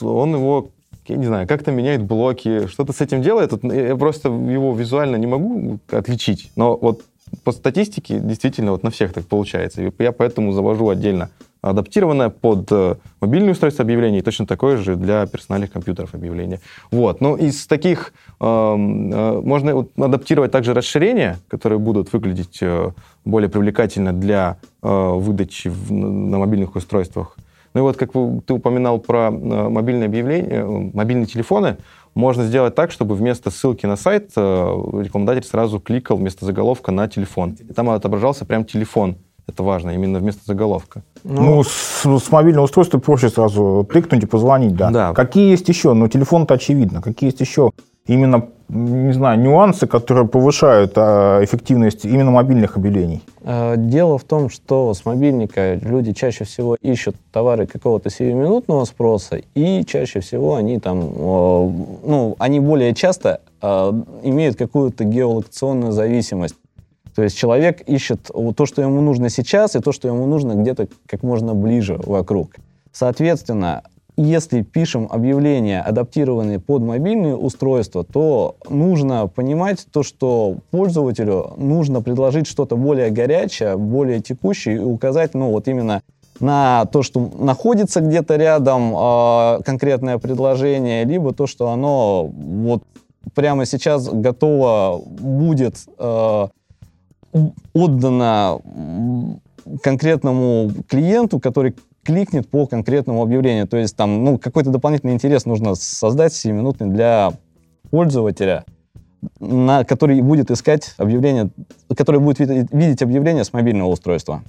он 0.03 0.35
его 0.35 0.68
я 1.07 1.16
не 1.16 1.24
знаю, 1.24 1.48
как-то 1.48 1.70
меняет 1.70 2.03
блоки, 2.03 2.66
что-то 2.66 2.92
с 2.92 3.01
этим 3.01 3.22
делает. 3.22 3.53
Я 3.62 3.96
просто 3.96 4.29
его 4.29 4.74
визуально 4.74 5.16
не 5.16 5.27
могу 5.27 5.79
отличить. 5.90 6.53
Но 6.55 6.77
вот 6.77 7.01
по 7.45 7.53
статистике 7.53 8.21
действительно 8.21 8.73
вот 8.73 8.83
на 8.83 8.91
всех 8.91 9.12
так 9.12 9.27
получается. 9.27 9.83
И 9.83 9.93
я 9.99 10.12
поэтому 10.12 10.53
завожу 10.53 10.88
отдельно 10.88 11.31
адаптированное 11.61 12.29
под 12.29 12.71
э, 12.71 12.97
мобильное 13.21 13.53
устройство 13.53 13.83
объявлений, 13.83 14.19
и 14.19 14.23
точно 14.23 14.47
такое 14.47 14.77
же 14.77 14.97
для 14.97 15.27
персональных 15.27 15.73
компьютеров 15.73 16.14
объявления. 16.14 16.61
Вот. 16.91 17.21
Ну, 17.21 17.37
из 17.37 17.67
таких 17.67 18.12
э, 18.41 18.45
э, 18.45 19.41
можно 19.45 19.75
вот, 19.75 19.91
адаптировать 19.97 20.53
также 20.53 20.73
расширения, 20.73 21.38
которые 21.49 21.79
будут 21.79 22.12
выглядеть 22.12 22.59
э, 22.61 22.91
более 23.25 23.49
привлекательно 23.49 24.12
для 24.12 24.59
э, 24.83 24.88
выдачи 24.88 25.69
в, 25.69 25.93
на 25.93 26.38
мобильных 26.38 26.77
устройствах. 26.77 27.37
Ну 27.75 27.81
и 27.81 27.83
вот, 27.83 27.97
как 27.97 28.12
ты 28.12 28.53
упоминал 28.53 28.99
про 28.99 29.29
э, 29.29 29.31
мобильные 29.31 30.07
объявления, 30.07 30.64
мобильные 30.64 31.27
телефоны, 31.27 31.77
можно 32.19 32.45
сделать 32.45 32.75
так, 32.75 32.91
чтобы 32.91 33.15
вместо 33.15 33.51
ссылки 33.51 33.87
на 33.87 33.97
сайт 33.97 34.33
э, 34.37 34.41
рекламодатель 34.41 35.47
сразу 35.47 35.79
кликал 35.79 36.17
вместо 36.17 36.45
заголовка 36.45 36.91
на 36.91 37.07
телефон. 37.07 37.57
И 37.61 37.73
там 37.73 37.89
отображался 37.91 38.45
прям 38.45 38.65
телефон 38.65 39.19
это 39.47 39.63
важно, 39.63 39.91
именно 39.93 40.19
вместо 40.19 40.43
заголовка. 40.45 41.03
Ну, 41.25 41.43
ну 41.43 41.63
с, 41.65 42.05
с 42.05 42.31
мобильного 42.31 42.65
устройства 42.65 42.99
проще 42.99 43.31
сразу 43.31 43.89
тыкнуть 43.91 44.25
и 44.25 44.27
позвонить, 44.27 44.77
да. 44.77 44.91
да. 44.91 45.15
Какие 45.15 45.51
есть 45.51 45.69
еще? 45.69 45.95
Ну, 45.95 46.07
телефон-то 46.09 46.55
очевидно. 46.55 47.01
Какие 47.01 47.31
есть 47.31 47.41
еще 47.41 47.71
именно, 48.09 48.49
не 48.68 49.12
знаю, 49.12 49.38
нюансы, 49.38 49.87
которые 49.87 50.27
повышают 50.27 50.94
а, 50.97 51.42
эффективность 51.44 52.05
именно 52.05 52.33
мобильных 52.33 52.77
объявлений? 52.77 53.23
Э, 53.42 53.75
дело 53.77 54.18
в 54.18 54.25
том, 54.25 54.51
что 54.51 54.92
с 54.92 55.05
мобильника 55.05 55.75
люди 55.75 56.12
чаще 56.12 56.44
всего 56.44 56.77
ищут 56.83 57.14
товары 57.31 57.66
какого-то 57.66 58.11
сиюминутного 58.11 58.85
спроса, 58.85 59.40
и 59.55 59.85
чаще 59.85 60.21
всего 60.21 60.57
они 60.57 60.81
там, 60.81 60.99
ну, 61.01 62.35
они 62.38 62.59
более 62.59 62.94
часто 62.94 63.40
э, 63.62 63.92
имеют 64.25 64.57
какую-то 64.57 65.05
геолокационную 65.05 65.92
зависимость. 65.92 66.57
То 67.14 67.23
есть 67.25 67.37
человек 67.37 67.83
ищет 67.88 68.31
то, 68.57 68.66
что 68.66 68.81
ему 68.81 69.01
нужно 69.01 69.29
сейчас, 69.29 69.75
и 69.75 69.81
то, 69.81 69.92
что 69.92 70.07
ему 70.09 70.27
нужно 70.27 70.53
где-то 70.53 70.88
как 71.07 71.23
можно 71.23 71.53
ближе 71.53 71.99
вокруг. 72.05 72.55
Соответственно, 72.92 73.83
если 74.19 74.63
пишем 74.63 75.07
объявления, 75.11 75.81
адаптированные 75.81 76.59
под 76.59 76.83
мобильные 76.83 77.37
устройства, 77.37 78.03
то 78.05 78.57
нужно 78.69 79.29
понимать 79.29 79.87
то, 79.93 80.03
что 80.03 80.57
пользователю 80.73 81.55
нужно 81.57 82.03
предложить 82.03 82.49
что-то 82.49 82.77
более 82.77 83.11
горячее, 83.11 83.77
более 83.77 84.21
текущее 84.21 84.77
и 84.77 84.81
указать, 84.81 85.35
ну, 85.35 85.53
вот 85.53 85.69
именно 85.69 86.03
на 86.41 86.87
то, 86.87 87.05
что 87.05 87.31
находится 87.39 88.01
где-то 88.01 88.35
рядом 88.37 88.93
э, 88.97 89.63
конкретное 89.65 90.19
предложение, 90.19 91.05
либо 91.05 91.33
то, 91.33 91.47
что 91.47 91.69
оно 91.69 92.25
вот 92.25 92.83
прямо 93.35 93.67
сейчас 93.67 94.09
готово 94.09 95.01
будет 95.05 95.77
э, 95.97 96.49
отдано 97.73 98.59
конкретному 99.83 100.73
клиенту, 100.89 101.39
который 101.39 101.75
кликнет 102.09 102.49
по 102.49 102.66
конкретному 102.66 103.23
объявлению. 103.23 103.68
То 103.68 103.77
есть 103.77 103.94
там 103.94 104.25
ну, 104.25 104.38
какой-то 104.38 104.71
дополнительный 104.71 105.12
интерес 105.12 105.44
нужно 105.44 105.75
создать 105.75 106.33
7-минутный 106.33 106.87
для 106.87 107.35
пользователя, 107.90 108.64
на, 109.38 109.85
который 109.85 110.18
будет 110.23 110.51
искать 110.51 110.94
объявление, 110.97 111.51
который 111.94 112.18
будет 112.18 112.38
видеть 112.73 113.03
объявление 113.03 113.44
с 113.44 113.53
мобильного 113.53 113.90
устройства. 113.90 114.42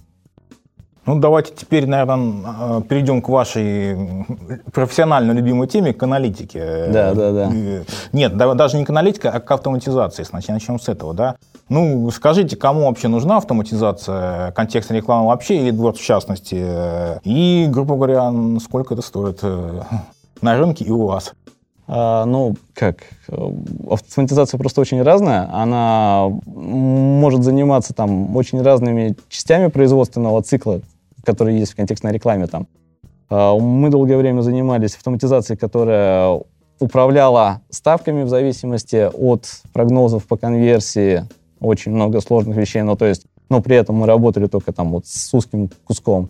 Ну, 1.10 1.20
давайте 1.20 1.52
теперь, 1.56 1.88
наверное, 1.88 2.44
э, 2.46 2.82
перейдем 2.88 3.24
к 3.24 3.30
вашей 3.30 3.98
профессионально 4.72 5.32
любимой 5.32 5.66
теме, 5.66 5.92
к 5.92 6.04
аналитике. 6.04 6.86
Да, 6.90 7.16
да, 7.16 7.32
да. 7.32 7.52
Нет, 8.14 8.38
даже 8.38 8.78
не 8.78 8.86
к 8.86 8.92
аналитике, 8.92 9.30
а 9.30 9.40
к 9.40 9.50
автоматизации. 9.50 10.22
Сначала 10.22 10.58
начнем 10.58 10.80
с 10.80 10.88
этого, 10.88 11.16
да. 11.16 11.36
Ну, 11.68 12.12
скажите, 12.12 12.56
кому 12.56 12.86
вообще 12.86 13.08
нужна 13.08 13.38
автоматизация 13.38 14.52
контекстной 14.52 15.00
рекламы 15.00 15.30
вообще, 15.30 15.58
и 15.58 15.72
AdWords 15.72 15.96
в 15.96 16.04
частности? 16.04 16.64
И, 17.24 17.66
грубо 17.72 17.96
говоря, 17.96 18.32
сколько 18.60 18.94
это 18.94 19.02
стоит 19.02 19.40
э, 19.42 19.82
на 20.44 20.58
рынке 20.60 20.86
и 20.86 20.92
у 20.92 21.08
вас? 21.08 21.34
А, 21.88 22.26
ну, 22.26 22.56
как? 22.76 22.98
Автоматизация 23.90 24.60
просто 24.60 24.80
очень 24.80 25.02
разная. 25.02 25.50
Она 25.52 26.30
может 26.46 27.44
заниматься 27.44 27.96
там 27.96 28.36
очень 28.36 28.62
разными 28.62 29.16
частями 29.28 29.70
производственного 29.70 30.44
цикла, 30.44 30.82
которые 31.24 31.60
есть 31.60 31.74
в 31.74 31.76
контекстной 31.76 32.12
рекламе 32.12 32.48
там. 32.48 32.68
А, 33.30 33.58
мы 33.58 33.90
долгое 33.90 34.18
время 34.18 34.42
занимались 34.42 34.96
автоматизацией, 34.96 35.58
которая 35.58 36.42
управляла 36.80 37.62
ставками 37.70 38.24
в 38.24 38.30
зависимости 38.30 39.10
от 39.14 39.46
прогнозов 39.74 40.26
по 40.28 40.38
конверсии. 40.38 41.26
Очень 41.60 41.92
много 41.92 42.22
сложных 42.22 42.56
вещей, 42.58 42.82
но 42.84 42.96
то 42.96 43.06
есть, 43.06 43.26
но 43.50 43.62
при 43.62 43.76
этом 43.76 43.96
мы 43.96 44.08
работали 44.08 44.48
только 44.48 44.72
там 44.72 44.92
вот 44.92 45.06
с 45.06 45.34
узким 45.34 45.70
куском. 45.84 46.30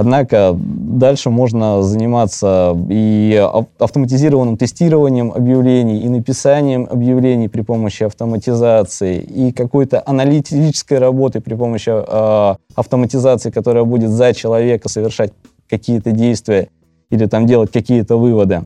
Однако 0.00 0.56
дальше 0.56 1.28
можно 1.28 1.82
заниматься 1.82 2.74
и 2.88 3.36
автоматизированным 3.78 4.56
тестированием 4.56 5.30
объявлений, 5.30 6.00
и 6.00 6.08
написанием 6.08 6.88
объявлений 6.90 7.48
при 7.48 7.60
помощи 7.60 8.04
автоматизации, 8.04 9.18
и 9.18 9.52
какой-то 9.52 10.02
аналитической 10.06 10.96
работой 10.96 11.42
при 11.42 11.52
помощи 11.52 11.90
э, 11.90 12.54
автоматизации, 12.74 13.50
которая 13.50 13.84
будет 13.84 14.08
за 14.08 14.32
человека 14.32 14.88
совершать 14.88 15.34
какие-то 15.68 16.12
действия 16.12 16.68
или 17.10 17.26
там 17.26 17.44
делать 17.44 17.70
какие-то 17.70 18.16
выводы. 18.16 18.62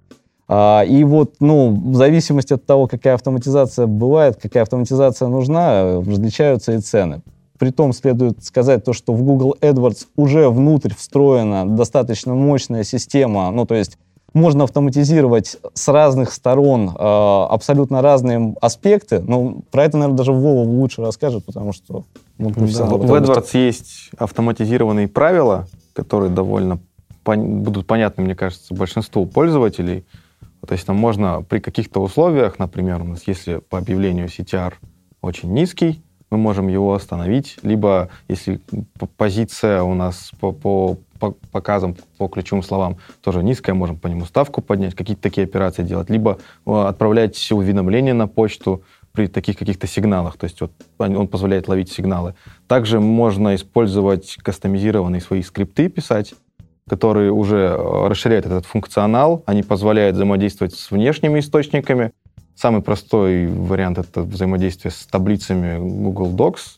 А, 0.46 0.84
и 0.86 1.02
вот, 1.02 1.34
ну, 1.40 1.74
в 1.74 1.96
зависимости 1.96 2.52
от 2.52 2.64
того, 2.64 2.86
какая 2.86 3.14
автоматизация 3.14 3.88
бывает, 3.88 4.38
какая 4.40 4.62
автоматизация 4.62 5.26
нужна, 5.26 5.96
различаются 5.96 6.74
и 6.74 6.78
цены. 6.78 7.22
Притом 7.58 7.92
следует 7.92 8.44
сказать 8.44 8.84
то, 8.84 8.92
что 8.92 9.12
в 9.12 9.22
Google 9.22 9.56
AdWords 9.60 10.08
уже 10.16 10.48
внутрь 10.48 10.94
встроена 10.94 11.68
достаточно 11.68 12.34
мощная 12.34 12.84
система, 12.84 13.50
ну 13.50 13.64
то 13.64 13.74
есть 13.74 13.96
можно 14.34 14.64
автоматизировать 14.64 15.58
с 15.74 15.88
разных 15.88 16.32
сторон 16.32 16.88
э, 16.88 16.92
абсолютно 16.98 18.02
разные 18.02 18.54
аспекты. 18.60 19.20
Ну, 19.20 19.62
про 19.70 19.84
это, 19.84 19.96
наверное, 19.96 20.18
даже 20.18 20.32
Вова 20.32 20.68
лучше 20.68 21.02
расскажет, 21.02 21.46
потому 21.46 21.72
что 21.72 22.04
профессионал. 22.36 22.98
Да, 22.98 23.06
в 23.06 23.14
AdWords 23.14 23.46
что... 23.46 23.58
есть 23.58 24.10
автоматизированные 24.18 25.06
правила, 25.06 25.68
которые 25.92 26.30
довольно 26.32 26.80
пон- 27.24 27.60
будут 27.60 27.86
понятны, 27.86 28.24
мне 28.24 28.34
кажется, 28.34 28.74
большинству 28.74 29.24
пользователей. 29.24 30.04
То 30.66 30.72
есть 30.72 30.86
там 30.86 30.96
можно 30.96 31.42
при 31.42 31.60
каких-то 31.60 32.02
условиях, 32.02 32.58
например, 32.58 33.02
у 33.02 33.04
нас 33.04 33.22
если 33.26 33.58
по 33.58 33.78
объявлению 33.78 34.26
CTR 34.26 34.74
очень 35.20 35.52
низкий, 35.52 36.02
мы 36.34 36.38
можем 36.38 36.66
его 36.66 36.94
остановить, 36.94 37.58
либо 37.62 38.08
если 38.28 38.60
позиция 39.16 39.84
у 39.84 39.94
нас 39.94 40.32
по, 40.40 40.50
по, 40.50 40.98
по 41.20 41.30
показам, 41.52 41.96
по 42.18 42.26
ключевым 42.26 42.64
словам 42.64 42.96
тоже 43.22 43.42
низкая, 43.44 43.74
можем 43.74 43.96
по 43.96 44.08
нему 44.08 44.24
ставку 44.24 44.60
поднять, 44.60 44.96
какие-то 44.96 45.22
такие 45.22 45.44
операции 45.44 45.84
делать, 45.84 46.10
либо 46.10 46.38
э, 46.66 46.72
отправлять 46.72 47.52
уведомления 47.52 48.14
на 48.14 48.26
почту 48.26 48.82
при 49.12 49.28
таких 49.28 49.56
каких-то 49.56 49.86
сигналах, 49.86 50.36
то 50.36 50.44
есть 50.44 50.60
вот 50.60 50.72
он 50.98 51.28
позволяет 51.28 51.68
ловить 51.68 51.92
сигналы. 51.92 52.34
Также 52.66 52.98
можно 52.98 53.54
использовать 53.54 54.36
кастомизированные 54.42 55.20
свои 55.20 55.42
скрипты 55.42 55.88
писать, 55.88 56.34
которые 56.88 57.30
уже 57.30 57.58
э, 57.58 58.08
расширяют 58.08 58.46
этот 58.46 58.66
функционал, 58.66 59.44
они 59.46 59.62
позволяют 59.62 60.16
взаимодействовать 60.16 60.74
с 60.74 60.90
внешними 60.90 61.38
источниками, 61.38 62.10
Самый 62.56 62.82
простой 62.82 63.46
вариант— 63.46 63.98
это 63.98 64.22
взаимодействие 64.22 64.92
с 64.92 65.06
таблицами 65.06 65.78
Google 65.78 66.34
Docs, 66.34 66.76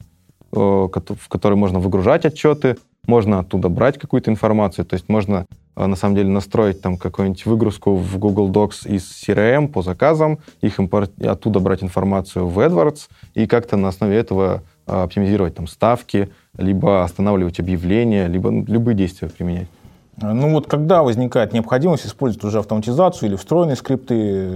э, 0.52 0.56
в 0.56 1.28
которые 1.28 1.58
можно 1.58 1.78
выгружать 1.78 2.24
отчеты, 2.24 2.76
можно 3.06 3.40
оттуда 3.40 3.68
брать 3.68 3.98
какую-то 3.98 4.30
информацию, 4.30 4.84
то 4.84 4.94
есть 4.94 5.08
можно 5.08 5.46
э, 5.76 5.86
на 5.86 5.96
самом 5.96 6.16
деле 6.16 6.28
настроить 6.28 6.80
там 6.80 6.96
какую-нибудь 6.96 7.46
выгрузку 7.46 7.94
в 7.94 8.18
Google 8.18 8.50
Docs 8.50 8.88
из 8.88 9.04
CRM 9.04 9.68
по 9.68 9.82
заказам, 9.82 10.38
их 10.60 10.80
импорт... 10.80 11.12
оттуда 11.22 11.60
брать 11.60 11.82
информацию 11.82 12.48
в 12.48 12.58
AdWords 12.58 13.08
и 13.34 13.46
как-то 13.46 13.76
на 13.76 13.88
основе 13.88 14.16
этого 14.16 14.62
э, 14.86 15.02
оптимизировать 15.02 15.54
там 15.54 15.66
ставки, 15.66 16.30
либо 16.56 17.04
останавливать 17.04 17.60
объявления, 17.60 18.26
либо 18.26 18.50
ну, 18.50 18.64
любые 18.66 18.96
действия 18.96 19.28
применять. 19.28 19.68
Ну 20.18 20.52
вот 20.52 20.66
когда 20.66 21.02
возникает 21.02 21.52
необходимость 21.52 22.06
использовать 22.06 22.44
уже 22.44 22.60
автоматизацию 22.60 23.28
или 23.28 23.36
встроенные 23.36 23.76
скрипты? 23.76 24.48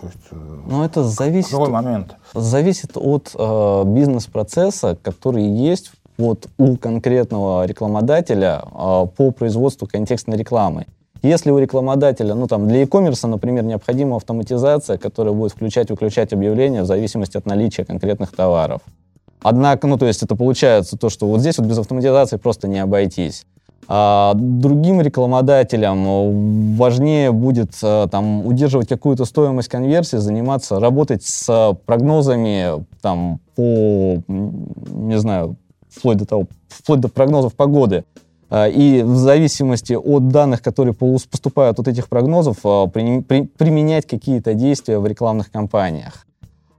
То 0.00 0.06
есть, 0.06 0.18
э, 0.30 0.36
ну 0.66 0.84
это 0.84 1.02
зависит, 1.02 1.50
какой 1.50 1.70
момент? 1.70 2.14
зависит 2.32 2.92
от 2.94 3.34
э, 3.36 3.82
бизнес-процесса, 3.86 4.96
который 5.02 5.42
есть 5.44 5.90
вот 6.16 6.46
у 6.58 6.76
конкретного 6.76 7.66
рекламодателя 7.66 8.62
э, 8.64 9.06
по 9.16 9.32
производству 9.32 9.88
контекстной 9.88 10.36
рекламы. 10.36 10.86
Если 11.22 11.50
у 11.50 11.58
рекламодателя, 11.58 12.34
ну 12.34 12.46
там 12.46 12.68
для 12.68 12.82
e-commerce, 12.82 13.26
например, 13.26 13.64
необходима 13.64 14.16
автоматизация, 14.16 14.96
которая 14.96 15.34
будет 15.34 15.52
включать-выключать 15.52 16.32
объявления 16.32 16.82
в 16.82 16.86
зависимости 16.86 17.36
от 17.36 17.46
наличия 17.46 17.84
конкретных 17.84 18.30
товаров. 18.30 18.82
Однако, 19.42 19.88
ну 19.88 19.98
то 19.98 20.06
есть 20.06 20.22
это 20.22 20.36
получается 20.36 20.96
то, 20.96 21.08
что 21.08 21.26
вот 21.26 21.40
здесь 21.40 21.58
вот 21.58 21.66
без 21.66 21.78
автоматизации 21.78 22.36
просто 22.36 22.68
не 22.68 22.78
обойтись. 22.78 23.44
А 23.86 24.32
другим 24.34 25.00
рекламодателям 25.00 26.76
важнее 26.76 27.32
будет 27.32 27.72
э, 27.82 28.06
там, 28.10 28.46
удерживать 28.46 28.88
какую-то 28.88 29.24
стоимость 29.24 29.68
конверсии, 29.68 30.16
заниматься, 30.16 30.80
работать 30.80 31.22
с 31.22 31.76
прогнозами 31.84 32.84
там, 33.02 33.40
по, 33.56 34.22
не 34.28 35.18
знаю, 35.18 35.56
вплоть 35.88 36.16
до 36.16 36.26
того, 36.26 36.46
вплоть 36.68 37.00
до 37.00 37.08
прогнозов 37.08 37.54
погоды. 37.54 38.04
И 38.52 39.02
в 39.04 39.16
зависимости 39.16 39.94
от 39.94 40.28
данных, 40.28 40.62
которые 40.62 40.94
поступают 40.94 41.80
от 41.80 41.88
этих 41.88 42.08
прогнозов, 42.08 42.58
применять 42.60 44.06
какие-то 44.06 44.54
действия 44.54 44.98
в 44.98 45.06
рекламных 45.06 45.50
кампаниях. 45.50 46.26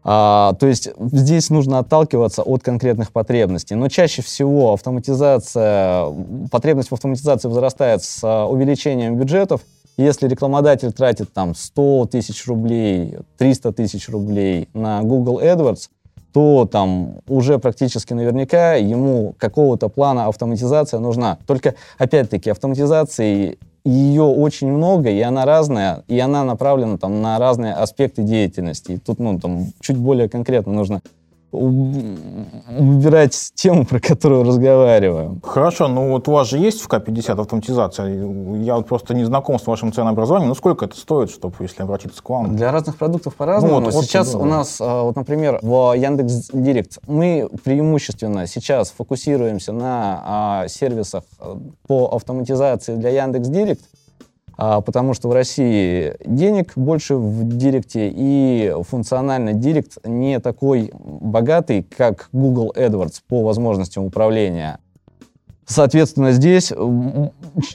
А, 0.07 0.53
то 0.59 0.67
есть 0.67 0.87
здесь 0.99 1.49
нужно 1.49 1.79
отталкиваться 1.79 2.43
от 2.43 2.61
конкретных 2.61 3.11
потребностей. 3.11 3.73
Но 3.73 3.89
чаще 3.89 4.21
всего 4.21 4.73
автоматизация, 4.73 6.05
потребность 6.51 6.91
в 6.91 6.93
автоматизации 6.93 7.47
возрастает 7.47 8.03
с 8.03 8.19
а, 8.23 8.45
увеличением 8.45 9.17
бюджетов. 9.17 9.61
Если 9.97 10.27
рекламодатель 10.27 10.91
тратит 10.93 11.33
там 11.33 11.55
100 11.55 12.09
тысяч 12.11 12.45
рублей, 12.45 13.17
300 13.37 13.73
тысяч 13.73 14.07
рублей 14.07 14.69
на 14.73 15.01
Google 15.01 15.39
AdWords, 15.39 15.89
то 16.31 16.67
там 16.69 17.21
уже 17.27 17.57
практически 17.57 18.13
наверняка 18.13 18.75
ему 18.75 19.33
какого-то 19.39 19.89
плана 19.89 20.27
автоматизация 20.27 20.99
нужна. 20.99 21.39
Только, 21.47 21.73
опять-таки, 21.97 22.51
автоматизации 22.51 23.57
ее 23.85 24.23
очень 24.23 24.71
много, 24.71 25.09
и 25.09 25.21
она 25.21 25.45
разная, 25.45 26.03
и 26.07 26.19
она 26.19 26.43
направлена 26.43 26.97
там, 26.97 27.21
на 27.21 27.37
разные 27.37 27.73
аспекты 27.73 28.23
деятельности. 28.23 28.93
И 28.93 28.97
тут 28.97 29.19
ну, 29.19 29.39
там, 29.39 29.67
чуть 29.79 29.97
более 29.97 30.27
конкретно 30.27 30.73
нужно 30.73 31.01
выбирать 31.55 33.51
тему, 33.55 33.85
про 33.85 33.99
которую 33.99 34.43
разговариваем. 34.43 35.41
Хорошо, 35.41 35.87
ну 35.87 36.11
вот 36.11 36.27
у 36.27 36.31
вас 36.31 36.49
же 36.49 36.57
есть 36.57 36.81
в 36.81 36.87
К-50 36.87 37.41
автоматизация. 37.41 38.07
Я 38.61 38.75
вот 38.75 38.87
просто 38.87 39.13
не 39.13 39.23
знаком 39.23 39.59
с 39.59 39.67
вашим 39.67 39.91
ценообразованием. 39.91 40.49
Ну 40.49 40.55
сколько 40.55 40.85
это 40.85 40.95
стоит, 40.97 41.29
чтобы, 41.31 41.55
если 41.59 41.83
обратиться 41.83 42.21
к 42.21 42.29
вам? 42.29 42.55
Для 42.55 42.71
разных 42.71 42.97
продуктов 42.97 43.35
по-разному. 43.35 43.79
Ну, 43.79 43.89
вот, 43.89 44.05
сейчас 44.05 44.33
вот, 44.33 44.43
у 44.43 44.45
нас, 44.45 44.77
а, 44.79 45.03
вот, 45.03 45.15
например, 45.15 45.59
в 45.61 45.93
Яндекс 45.93 46.49
Директ 46.53 46.99
мы 47.07 47.49
преимущественно 47.63 48.47
сейчас 48.47 48.91
фокусируемся 48.91 49.71
на 49.71 50.21
а, 50.25 50.67
сервисах 50.67 51.23
а, 51.39 51.57
по 51.87 52.07
автоматизации 52.15 52.95
для 52.95 53.09
Яндекс 53.23 53.47
Директ 53.47 53.85
а, 54.57 54.81
потому 54.81 55.13
что 55.13 55.29
в 55.29 55.33
России 55.33 56.15
денег 56.25 56.73
больше 56.75 57.15
в 57.15 57.43
Директе, 57.57 58.11
и 58.13 58.73
функционально 58.87 59.53
Директ 59.53 59.97
не 60.05 60.39
такой 60.39 60.91
богатый, 60.93 61.83
как 61.83 62.29
Google 62.31 62.73
AdWords 62.75 63.21
по 63.27 63.43
возможностям 63.43 64.05
управления. 64.05 64.79
Соответственно, 65.65 66.31
здесь, 66.31 66.71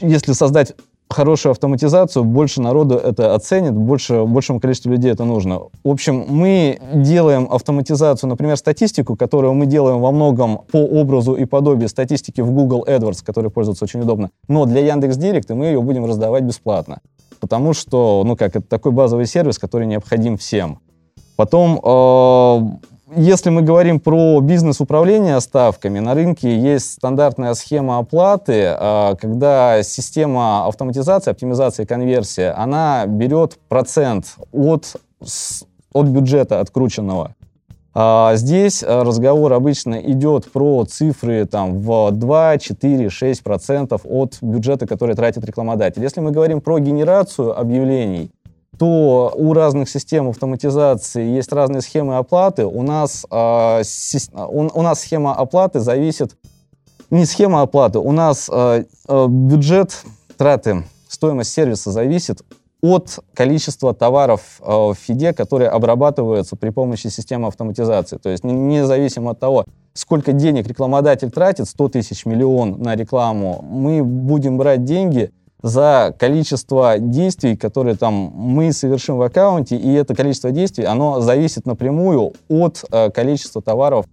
если 0.01 0.33
создать 0.33 0.75
хорошую 1.11 1.51
автоматизацию, 1.51 2.25
больше 2.25 2.63
народу 2.63 2.95
это 2.95 3.35
оценит, 3.35 3.75
больше, 3.75 4.25
большему 4.25 4.61
количеству 4.61 4.91
людей 4.91 5.13
это 5.13 5.25
нужно. 5.25 5.61
В 5.85 5.91
общем, 5.91 6.25
мы 6.29 6.79
делаем 6.95 7.49
автоматизацию, 7.51 8.31
например, 8.31 8.57
статистику, 8.57 9.17
которую 9.17 9.55
мы 9.55 9.67
делаем 9.67 10.01
во 10.01 10.13
многом 10.13 10.61
по 10.71 10.79
образу 10.79 11.35
и 11.35 11.45
подобию 11.45 11.89
статистики 11.89 12.41
в 12.41 12.51
Google 12.51 12.85
AdWords, 12.87 13.25
который 13.25 13.51
пользуется 13.51 13.85
очень 13.85 14.01
удобно. 14.01 14.31
Но 14.49 14.67
для 14.67 14.87
Яндекс 14.87 15.17
Директа 15.17 15.55
мы 15.55 15.67
ее 15.67 15.81
будем 15.83 16.07
раздавать 16.07 16.45
бесплатно. 16.45 17.01
Потому 17.41 17.73
что, 17.73 18.23
ну 18.25 18.37
как, 18.37 18.57
это 18.57 18.67
такой 18.67 18.93
базовый 18.93 19.27
сервис, 19.27 19.59
который 19.59 19.87
необходим 19.87 20.37
всем. 20.37 20.79
Потом 21.37 21.81
э, 21.83 22.61
если 23.17 23.51
мы 23.51 23.63
говорим 23.63 23.99
про 24.01 24.41
бизнес-управление 24.41 25.41
ставками, 25.41 25.99
на 25.99 26.15
рынке 26.15 26.57
есть 26.57 26.93
стандартная 26.93 27.55
схема 27.55 27.99
оплаты, 27.99 28.67
а, 28.67 29.17
когда 29.17 29.83
система 29.83 30.67
автоматизации, 30.67 31.31
оптимизации 31.31 31.85
конверсии, 31.85 32.53
она 32.55 33.07
берет 33.07 33.59
процент 33.69 34.37
от, 34.53 34.97
от 35.93 36.07
бюджета 36.07 36.61
открученного. 36.61 37.35
А 37.93 38.37
здесь 38.37 38.85
разговор 38.87 39.53
обычно 39.53 39.97
идет 39.97 40.51
про 40.53 40.85
цифры 40.85 41.45
там, 41.47 41.79
в 41.81 42.13
2, 42.13 42.59
4, 42.59 43.11
6 43.11 43.43
процентов 43.43 44.03
от 44.05 44.39
бюджета, 44.41 44.87
который 44.87 45.17
тратит 45.17 45.45
рекламодатель. 45.45 46.01
Если 46.03 46.21
мы 46.21 46.31
говорим 46.31 46.61
про 46.61 46.79
генерацию 46.79 47.59
объявлений, 47.59 48.31
то 48.79 49.33
у 49.37 49.53
разных 49.53 49.89
систем 49.89 50.29
автоматизации 50.29 51.25
есть 51.25 51.53
разные 51.53 51.83
схемы 51.83 52.17
оплаты. 52.17 52.65
У 52.65 52.83
нас, 52.83 53.27
э, 53.31 53.83
у, 54.35 54.69
у 54.73 54.83
нас 54.83 55.01
схема 55.01 55.35
оплаты 55.35 55.81
зависит... 55.81 56.37
Не 57.11 57.25
схема 57.25 57.63
оплаты, 57.63 57.99
у 57.99 58.13
нас 58.13 58.49
э, 58.53 58.85
э, 59.09 59.27
бюджет 59.29 60.05
траты, 60.37 60.85
стоимость 61.09 61.53
сервиса 61.53 61.91
зависит 61.91 62.43
от 62.83 63.19
количества 63.35 63.95
товаров 63.95 64.61
э, 64.61 64.73
в 64.73 64.95
фиде, 64.95 65.33
которые 65.33 65.69
обрабатываются 65.69 66.57
при 66.57 66.71
помощи 66.71 67.09
системы 67.09 67.49
автоматизации. 67.49 68.17
То 68.17 68.31
есть 68.31 68.45
независимо 68.45 69.33
от 69.33 69.41
того, 69.41 69.65
сколько 69.93 70.33
денег 70.33 70.67
рекламодатель 70.67 71.31
тратит, 71.31 71.69
100 71.69 71.89
тысяч, 71.91 72.25
миллион 72.25 72.81
на 72.81 72.97
рекламу, 72.97 73.63
мы 73.63 74.03
будем 74.03 74.57
брать 74.57 74.85
деньги 74.85 75.31
за 75.63 76.15
количество 76.19 76.99
действий, 76.99 77.57
которые 77.57 77.97
там 77.97 78.15
мы 78.35 78.73
совершим 78.73 79.17
в 79.17 79.23
аккаунте, 79.23 79.77
и 79.77 79.93
это 79.93 80.15
количество 80.15 80.51
действий, 80.51 80.85
оно 80.85 81.21
зависит 81.21 81.67
напрямую 81.67 82.33
от 82.49 82.85
э, 82.91 83.11
количества 83.11 83.63
товаров 83.63 84.07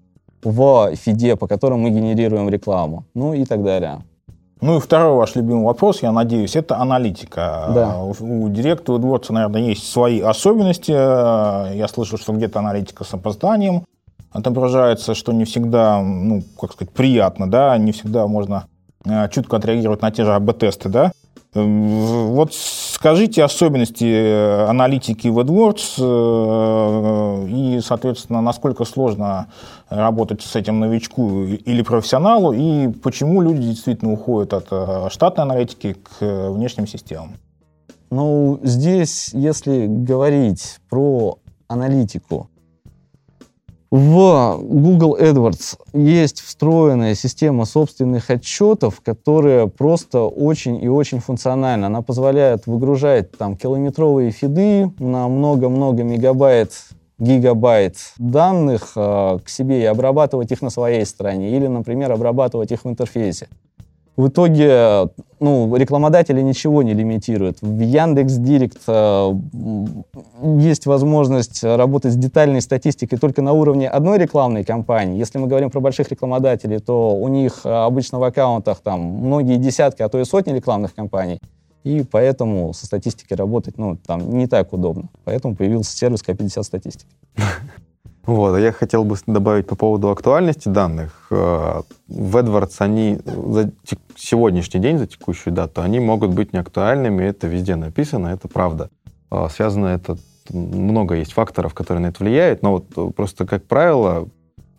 в 0.44 0.96
фиде, 0.96 1.36
по 1.36 1.48
которым 1.48 1.82
мы 1.82 1.90
генерируем 1.90 2.50
рекламу, 2.50 3.06
ну 3.14 3.34
и 3.34 3.46
так 3.46 3.64
далее. 3.64 4.02
Ну 4.60 4.78
и 4.78 4.80
второй 4.80 5.16
ваш 5.16 5.36
любимый 5.36 5.66
вопрос, 5.66 6.02
я 6.02 6.12
надеюсь, 6.12 6.56
это 6.56 6.78
аналитика. 6.78 7.68
Да. 7.76 8.00
У, 8.00 8.46
у 8.46 8.50
директора 8.50 8.98
AdWords, 8.98 9.28
наверное, 9.30 9.62
есть 9.62 9.92
свои 9.92 10.20
особенности. 10.20 10.92
Я 10.92 11.88
слышу, 11.88 12.18
что 12.18 12.34
где-то 12.34 12.60
аналитика 12.60 13.04
с 13.04 13.14
опозданием 13.14 13.84
отображается, 14.32 15.14
что 15.14 15.32
не 15.32 15.46
всегда, 15.46 16.02
ну, 16.02 16.44
как 16.60 16.74
сказать, 16.74 16.94
приятно, 16.94 17.50
да, 17.50 17.78
не 17.78 17.92
всегда 17.92 18.28
можно 18.28 18.66
э, 19.06 19.30
чутко 19.30 19.58
отреагировать 19.58 20.02
на 20.02 20.12
те 20.12 20.26
же 20.26 20.34
АБ-тесты, 20.34 20.90
да. 20.90 21.12
Вот 21.54 22.54
скажите 22.54 23.44
особенности 23.44 24.04
э, 24.04 24.66
аналитики 24.68 25.28
в 25.28 25.40
AdWords 25.40 25.96
э, 25.98 27.48
и, 27.50 27.80
соответственно, 27.82 28.42
насколько 28.42 28.86
сложно 28.86 29.48
работать 29.90 30.42
с 30.42 30.56
этим 30.56 30.80
новичку 30.80 31.44
или 31.46 31.82
профессионалу, 31.82 32.52
и 32.52 32.90
почему 32.90 33.42
люди 33.42 33.62
действительно 33.62 34.12
уходят 34.12 34.54
от 34.54 34.68
э, 34.72 35.08
штатной 35.10 35.46
аналитики 35.46 35.94
к 35.94 36.50
внешним 36.52 36.86
системам? 36.86 37.38
Ну, 38.10 38.60
здесь, 38.64 39.30
если 39.34 39.86
говорить 39.88 40.80
про 40.90 41.40
аналитику, 41.68 42.50
в 43.90 44.60
Google 44.62 45.18
AdWords 45.18 45.78
есть 45.94 46.42
встроенная 46.42 47.16
система 47.16 47.66
собственных 47.66 48.30
отчетов, 48.30 49.02
которая 49.02 49.68
просто 49.68 50.24
очень 50.24 50.84
и 50.84 50.90
очень 50.90 51.20
функциональна. 51.20 51.88
Она 51.88 52.02
позволяет 52.02 52.68
выгружать 52.68 53.32
там 53.38 53.56
километровые 53.56 54.32
фиды 54.32 54.92
на 55.00 55.28
много-много 55.28 56.04
мегабайт 56.04 56.74
гигабайт 57.20 57.98
данных 58.18 58.92
э, 58.96 59.40
к 59.44 59.50
себе 59.50 59.82
и 59.82 59.86
обрабатывать 59.86 60.52
их 60.52 60.62
на 60.62 60.70
своей 60.70 61.04
стороне 61.06 61.56
или, 61.56 61.66
например, 61.66 62.12
обрабатывать 62.12 62.72
их 62.72 62.86
в 62.86 62.90
интерфейсе. 62.90 63.48
В 64.18 64.30
итоге 64.30 65.10
ну, 65.40 65.76
рекламодатели 65.76 66.42
ничего 66.42 66.82
не 66.82 66.96
лимитируют. 66.96 67.60
В 67.62 67.80
Яндекс 67.80 68.34
Директ 68.34 68.82
э, 68.88 69.34
есть 70.58 70.88
возможность 70.88 71.64
работать 71.64 72.14
с 72.14 72.16
детальной 72.16 72.62
статистикой 72.62 73.20
только 73.20 73.44
на 73.44 73.54
уровне 73.54 73.88
одной 73.88 74.18
рекламной 74.18 74.64
кампании. 74.64 75.20
Если 75.20 75.38
мы 75.38 75.46
говорим 75.46 75.70
про 75.70 75.82
больших 75.82 76.10
рекламодателей, 76.10 76.80
то 76.80 77.16
у 77.16 77.28
них 77.28 77.62
э, 77.64 77.70
обычно 77.70 78.18
в 78.18 78.24
аккаунтах 78.24 78.80
там 78.80 79.02
многие 79.02 79.58
десятки, 79.58 80.02
а 80.02 80.10
то 80.10 80.20
и 80.20 80.26
сотни 80.26 80.52
рекламных 80.52 80.96
кампаний. 80.96 81.40
И 81.84 82.04
поэтому 82.04 82.74
со 82.74 82.88
статистикой 82.88 83.38
работать 83.38 83.78
ну, 83.78 83.98
там, 83.98 84.36
не 84.36 84.48
так 84.48 84.74
удобно. 84.74 85.10
Поэтому 85.26 85.56
появился 85.56 85.96
сервис 85.96 86.24
К50 86.24 86.64
статистики. 86.64 87.12
Вот, 88.28 88.56
а 88.56 88.60
я 88.60 88.74
хотел 88.74 89.06
бы 89.06 89.16
добавить 89.26 89.68
по 89.68 89.78
поводу 89.78 90.10
актуальности 90.10 90.68
данных. 90.68 91.28
Э, 91.32 91.82
в 92.10 92.36
AdWords 92.36 92.76
они 92.80 93.20
за 93.26 93.72
сегодняшний 94.18 94.82
день, 94.82 94.98
за 94.98 95.08
текущую 95.08 95.54
дату, 95.54 95.82
они 95.82 96.02
могут 96.02 96.32
быть 96.32 96.52
неактуальными, 96.52 97.24
это 97.24 97.48
везде 97.48 97.78
написано, 97.78 98.28
это 98.28 98.50
правда. 98.50 98.90
Э, 99.32 99.48
связано 99.50 99.88
это, 99.88 100.18
много 100.50 101.16
есть 101.16 101.32
факторов, 101.32 101.74
которые 101.74 102.02
на 102.02 102.08
это 102.08 102.22
влияют, 102.22 102.64
но 102.64 102.74
вот 102.74 103.16
просто, 103.16 103.46
как 103.46 103.64
правило, 103.64 104.28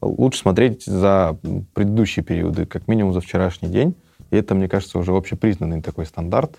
лучше 0.02 0.40
смотреть 0.40 0.84
за 0.84 1.38
предыдущие 1.72 2.22
периоды, 2.22 2.66
как 2.66 2.86
минимум 2.86 3.14
за 3.14 3.22
вчерашний 3.22 3.70
день, 3.70 3.94
и 4.30 4.36
это, 4.36 4.54
мне 4.54 4.68
кажется, 4.68 4.98
уже 4.98 5.16
общепризнанный 5.16 5.80
такой 5.80 6.04
стандарт, 6.04 6.58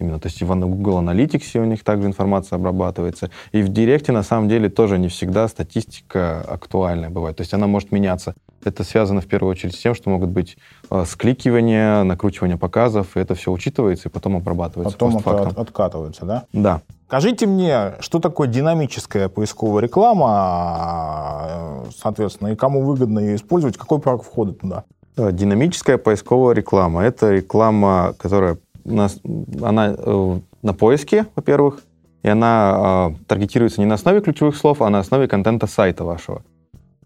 Именно, 0.00 0.18
то 0.18 0.26
есть 0.26 0.42
и 0.42 0.44
в 0.44 0.54
Google 0.54 1.00
Analytics 1.00 1.58
у 1.60 1.64
них 1.64 1.84
также 1.84 2.08
информация 2.08 2.56
обрабатывается. 2.56 3.30
И 3.52 3.62
в 3.62 3.68
Директе, 3.68 4.10
на 4.12 4.24
самом 4.24 4.48
деле, 4.48 4.68
тоже 4.68 4.98
не 4.98 5.08
всегда 5.08 5.46
статистика 5.46 6.40
актуальная 6.40 7.10
бывает. 7.10 7.36
То 7.36 7.42
есть 7.42 7.54
она 7.54 7.66
может 7.68 7.92
меняться 7.92 8.34
Это 8.64 8.82
связано 8.82 9.20
в 9.20 9.26
первую 9.26 9.52
очередь 9.52 9.74
с 9.74 9.78
тем, 9.78 9.94
что 9.94 10.10
могут 10.10 10.30
быть 10.30 10.56
э, 10.90 11.04
скликивания, 11.06 12.02
накручивание 12.02 12.56
показов, 12.56 13.16
и 13.16 13.20
это 13.20 13.34
все 13.34 13.52
учитывается 13.52 14.08
и 14.08 14.12
потом 14.12 14.36
обрабатывается 14.36 14.98
Потом 14.98 15.18
это 15.18 15.48
от- 15.48 15.58
откатывается, 15.58 16.24
да? 16.24 16.44
Да. 16.52 16.80
Скажите 17.06 17.46
мне, 17.46 17.92
что 18.00 18.18
такое 18.18 18.48
динамическая 18.48 19.28
поисковая 19.28 19.82
реклама, 19.82 21.84
соответственно, 21.96 22.48
и 22.48 22.56
кому 22.56 22.82
выгодно 22.82 23.20
ее 23.20 23.36
использовать, 23.36 23.76
какой 23.76 24.00
порог 24.00 24.24
входа 24.24 24.54
туда? 24.54 24.84
Динамическая 25.16 25.98
поисковая 25.98 26.54
реклама. 26.54 27.04
Это 27.04 27.30
реклама, 27.30 28.14
которая 28.18 28.58
она 28.84 29.94
э, 29.96 30.38
на 30.62 30.74
поиске, 30.74 31.26
во-первых, 31.36 31.82
и 32.22 32.28
она 32.28 33.12
э, 33.12 33.24
таргетируется 33.26 33.80
не 33.80 33.86
на 33.86 33.94
основе 33.94 34.20
ключевых 34.20 34.56
слов, 34.56 34.82
а 34.82 34.90
на 34.90 34.98
основе 34.98 35.28
контента 35.28 35.66
сайта 35.66 36.04
вашего. 36.04 36.42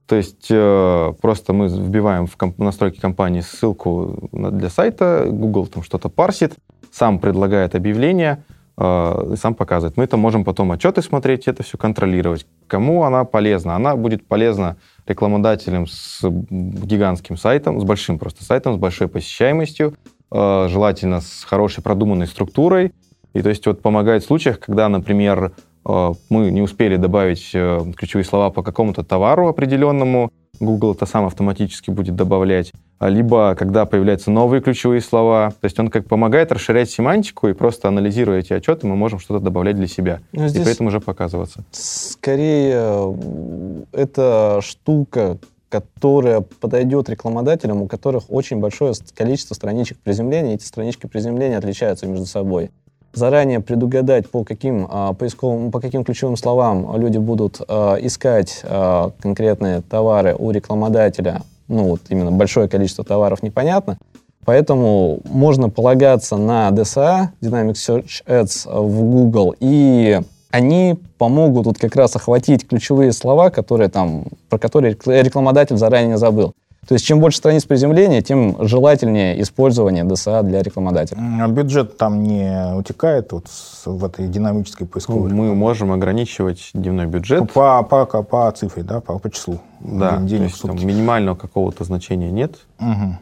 То 0.06 0.16
есть 0.16 0.46
э, 0.48 1.12
просто 1.20 1.52
мы 1.52 1.68
вбиваем 1.68 2.26
в 2.26 2.36
комп- 2.36 2.58
настройки 2.58 2.98
компании 2.98 3.40
ссылку 3.42 4.30
для 4.32 4.70
сайта, 4.70 5.26
Google 5.30 5.66
там 5.66 5.82
что-то 5.82 6.08
парсит, 6.08 6.54
сам 6.90 7.18
предлагает 7.18 7.74
объявление, 7.74 8.42
э, 8.78 9.34
сам 9.36 9.54
показывает. 9.54 9.98
Мы 9.98 10.04
это 10.04 10.16
можем 10.16 10.44
потом 10.44 10.72
отчеты 10.72 11.02
смотреть, 11.02 11.46
это 11.46 11.62
все 11.62 11.76
контролировать. 11.76 12.46
Кому 12.68 13.02
она 13.04 13.24
полезна? 13.24 13.76
Она 13.76 13.96
будет 13.96 14.26
полезна 14.26 14.76
рекламодателям 15.06 15.86
с 15.86 16.22
гигантским 16.22 17.36
сайтом, 17.36 17.78
с 17.80 17.84
большим 17.84 18.18
просто 18.18 18.44
сайтом, 18.44 18.74
с 18.74 18.78
большой 18.78 19.08
посещаемостью, 19.08 19.94
желательно 20.30 21.20
с 21.20 21.44
хорошей 21.44 21.82
продуманной 21.82 22.26
структурой. 22.26 22.92
И 23.34 23.42
то 23.42 23.48
есть 23.48 23.66
вот 23.66 23.82
помогает 23.82 24.22
в 24.22 24.26
случаях, 24.26 24.58
когда, 24.58 24.88
например, 24.88 25.52
э, 25.86 26.12
мы 26.30 26.50
не 26.50 26.62
успели 26.62 26.96
добавить 26.96 27.50
э, 27.54 27.80
ключевые 27.96 28.24
слова 28.24 28.50
по 28.50 28.62
какому-то 28.62 29.04
товару 29.04 29.48
определенному, 29.48 30.30
Google 30.60 30.94
это 30.94 31.06
сам 31.06 31.24
автоматически 31.26 31.90
будет 31.90 32.16
добавлять, 32.16 32.72
а 32.98 33.08
либо 33.08 33.54
когда 33.54 33.86
появляются 33.86 34.30
новые 34.30 34.60
ключевые 34.60 35.00
слова. 35.00 35.52
То 35.60 35.64
есть 35.66 35.78
он 35.78 35.88
как 35.88 36.06
помогает 36.06 36.50
расширять 36.50 36.90
семантику, 36.90 37.48
и 37.48 37.52
просто 37.52 37.88
анализируя 37.88 38.40
эти 38.40 38.52
отчеты, 38.52 38.86
мы 38.86 38.96
можем 38.96 39.20
что-то 39.20 39.44
добавлять 39.44 39.76
для 39.76 39.86
себя. 39.86 40.20
Ну, 40.32 40.46
И 40.46 40.58
этом 40.58 40.86
уже 40.86 41.00
показываться. 41.00 41.64
скорее 41.70 42.76
м, 42.76 43.84
это 43.92 44.60
штука, 44.62 45.38
которая 45.68 46.40
подойдет 46.40 47.08
рекламодателям, 47.08 47.82
у 47.82 47.86
которых 47.86 48.24
очень 48.28 48.58
большое 48.58 48.94
количество 49.14 49.54
страничек 49.54 49.98
приземления. 49.98 50.54
Эти 50.54 50.64
странички 50.64 51.06
приземления 51.06 51.58
отличаются 51.58 52.06
между 52.06 52.26
собой. 52.26 52.70
Заранее 53.12 53.60
предугадать, 53.60 54.30
по 54.30 54.44
каким 54.44 54.86
а, 54.88 55.14
поисковым, 55.14 55.70
по 55.70 55.80
каким 55.80 56.04
ключевым 56.04 56.36
словам 56.36 56.96
люди 56.98 57.18
будут 57.18 57.60
а, 57.66 57.96
искать 57.96 58.60
а, 58.64 59.12
конкретные 59.20 59.80
товары 59.80 60.34
у 60.38 60.50
рекламодателя, 60.50 61.42
ну 61.68 61.84
вот 61.84 62.02
именно 62.10 62.30
большое 62.30 62.68
количество 62.68 63.04
товаров 63.04 63.42
непонятно. 63.42 63.98
Поэтому 64.44 65.20
можно 65.24 65.68
полагаться 65.68 66.36
на 66.36 66.70
DSA, 66.70 67.28
Dynamic 67.42 67.74
Search 67.74 68.24
Ads 68.26 68.66
в 68.66 69.02
Google, 69.02 69.54
и 69.60 70.20
они 70.50 70.98
помогут 71.18 71.66
вот 71.66 71.78
как 71.78 71.94
раз 71.96 72.16
охватить 72.16 72.66
ключевые 72.66 73.12
слова, 73.12 73.50
которые 73.50 73.88
там, 73.88 74.24
про 74.48 74.58
которые 74.58 74.94
рекл- 74.94 75.22
рекламодатель 75.22 75.76
заранее 75.76 76.16
забыл. 76.16 76.54
То 76.86 76.94
есть 76.94 77.04
чем 77.04 77.20
больше 77.20 77.36
страниц 77.36 77.64
приземления, 77.66 78.22
тем 78.22 78.56
желательнее 78.66 79.42
использование 79.42 80.04
DSA 80.04 80.42
для 80.42 80.62
рекламодателя. 80.62 81.18
А 81.42 81.46
Бюджет 81.48 81.98
там 81.98 82.22
не 82.22 82.74
утекает 82.74 83.30
вот 83.32 83.44
в 83.84 84.04
этой 84.06 84.26
динамической 84.26 84.86
поисковой 84.86 85.30
мы 85.30 85.54
можем 85.54 85.92
ограничивать 85.92 86.70
дневной 86.72 87.04
бюджет. 87.04 87.52
По, 87.52 87.82
по, 87.82 88.06
по 88.06 88.50
цифре, 88.52 88.84
да, 88.84 89.00
по, 89.02 89.18
по 89.18 89.30
числу 89.30 89.60
Да, 89.80 90.12
ден- 90.12 90.20
то 90.22 90.26
денег 90.28 90.48
в 90.50 90.52
есть 90.52 90.62
там 90.62 90.76
минимального 90.86 91.36
какого-то 91.36 91.84
значения 91.84 92.30
нет. 92.30 92.54
Мгм. 92.78 93.18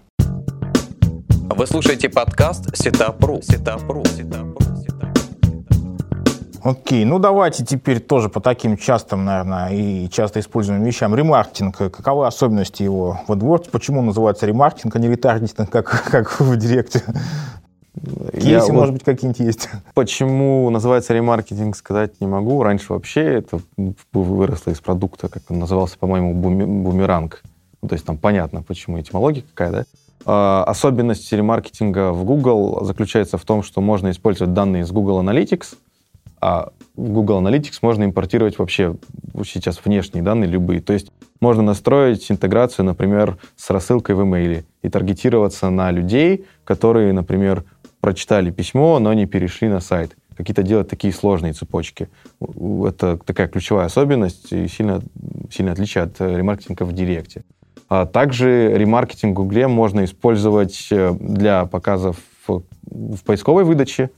Вы 1.56 1.66
слушаете 1.66 2.08
подкаст 2.08 2.76
Сетапру. 2.76 3.40
Сетапру. 3.42 4.04
Сетапру. 4.04 4.65
Окей, 6.66 7.04
ну 7.04 7.20
давайте 7.20 7.64
теперь 7.64 8.00
тоже 8.00 8.28
по 8.28 8.40
таким 8.40 8.76
частым, 8.76 9.24
наверное, 9.24 9.68
и 9.68 10.08
часто 10.08 10.40
используемым 10.40 10.82
вещам. 10.84 11.14
Ремаркетинг, 11.14 11.76
каковы 11.76 12.26
особенности 12.26 12.82
его 12.82 13.20
в 13.28 13.32
AdWords? 13.32 13.70
Почему 13.70 14.00
он 14.00 14.06
называется 14.06 14.46
ремаркетинг, 14.46 14.96
а 14.96 14.98
не 14.98 15.06
ретаргетинг, 15.08 15.70
как, 15.70 16.02
как 16.10 16.40
в 16.40 16.56
Директе? 16.56 17.04
Кейсы, 18.32 18.72
может 18.72 18.94
быть, 18.94 19.04
какие-нибудь 19.04 19.38
есть? 19.38 19.68
Почему 19.94 20.68
называется 20.70 21.14
ремаркетинг, 21.14 21.76
сказать 21.76 22.20
не 22.20 22.26
могу. 22.26 22.60
Раньше 22.64 22.92
вообще 22.94 23.34
это 23.34 23.60
выросло 24.12 24.72
из 24.72 24.80
продукта, 24.80 25.28
как 25.28 25.44
он 25.48 25.60
назывался, 25.60 25.96
по-моему, 25.96 26.34
буме- 26.34 26.66
бумеранг. 26.66 27.44
Ну, 27.80 27.88
то 27.88 27.94
есть 27.94 28.04
там 28.04 28.18
понятно, 28.18 28.62
почему 28.62 29.00
этимология 29.00 29.44
какая, 29.54 29.70
да? 29.70 29.84
А, 30.24 30.64
Особенность 30.64 31.32
ремаркетинга 31.32 32.10
в 32.10 32.24
Google 32.24 32.84
заключается 32.84 33.38
в 33.38 33.44
том, 33.44 33.62
что 33.62 33.80
можно 33.80 34.10
использовать 34.10 34.52
данные 34.52 34.82
из 34.82 34.90
Google 34.90 35.22
Analytics, 35.22 35.76
а 36.46 36.68
в 36.94 37.08
Google 37.08 37.42
Analytics 37.42 37.78
можно 37.82 38.04
импортировать 38.04 38.56
вообще 38.56 38.94
сейчас 39.44 39.80
внешние 39.84 40.22
данные 40.22 40.48
любые. 40.48 40.80
То 40.80 40.92
есть 40.92 41.10
можно 41.40 41.60
настроить 41.60 42.30
интеграцию, 42.30 42.86
например, 42.86 43.36
с 43.56 43.68
рассылкой 43.70 44.14
в 44.14 44.20
email 44.20 44.64
и 44.80 44.88
таргетироваться 44.88 45.70
на 45.70 45.90
людей, 45.90 46.44
которые, 46.62 47.12
например, 47.12 47.64
прочитали 48.00 48.52
письмо, 48.52 49.00
но 49.00 49.12
не 49.12 49.26
перешли 49.26 49.68
на 49.68 49.80
сайт. 49.80 50.16
Какие-то 50.36 50.62
делать 50.62 50.86
такие 50.86 51.12
сложные 51.12 51.52
цепочки. 51.52 52.08
Это 52.40 53.16
такая 53.16 53.48
ключевая 53.48 53.86
особенность 53.86 54.52
и 54.52 54.68
сильно, 54.68 55.02
сильное 55.50 55.72
отличие 55.72 56.04
от 56.04 56.20
э, 56.20 56.36
ремаркетинга 56.36 56.84
в 56.84 56.92
Директе. 56.92 57.42
А 57.88 58.06
также 58.06 58.72
ремаркетинг 58.78 59.32
в 59.32 59.42
Гугле 59.42 59.66
можно 59.66 60.04
использовать 60.04 60.86
э, 60.92 61.12
для 61.18 61.64
показов 61.66 62.18
в 62.46 63.24
поисковой 63.24 63.64
выдаче. 63.64 64.10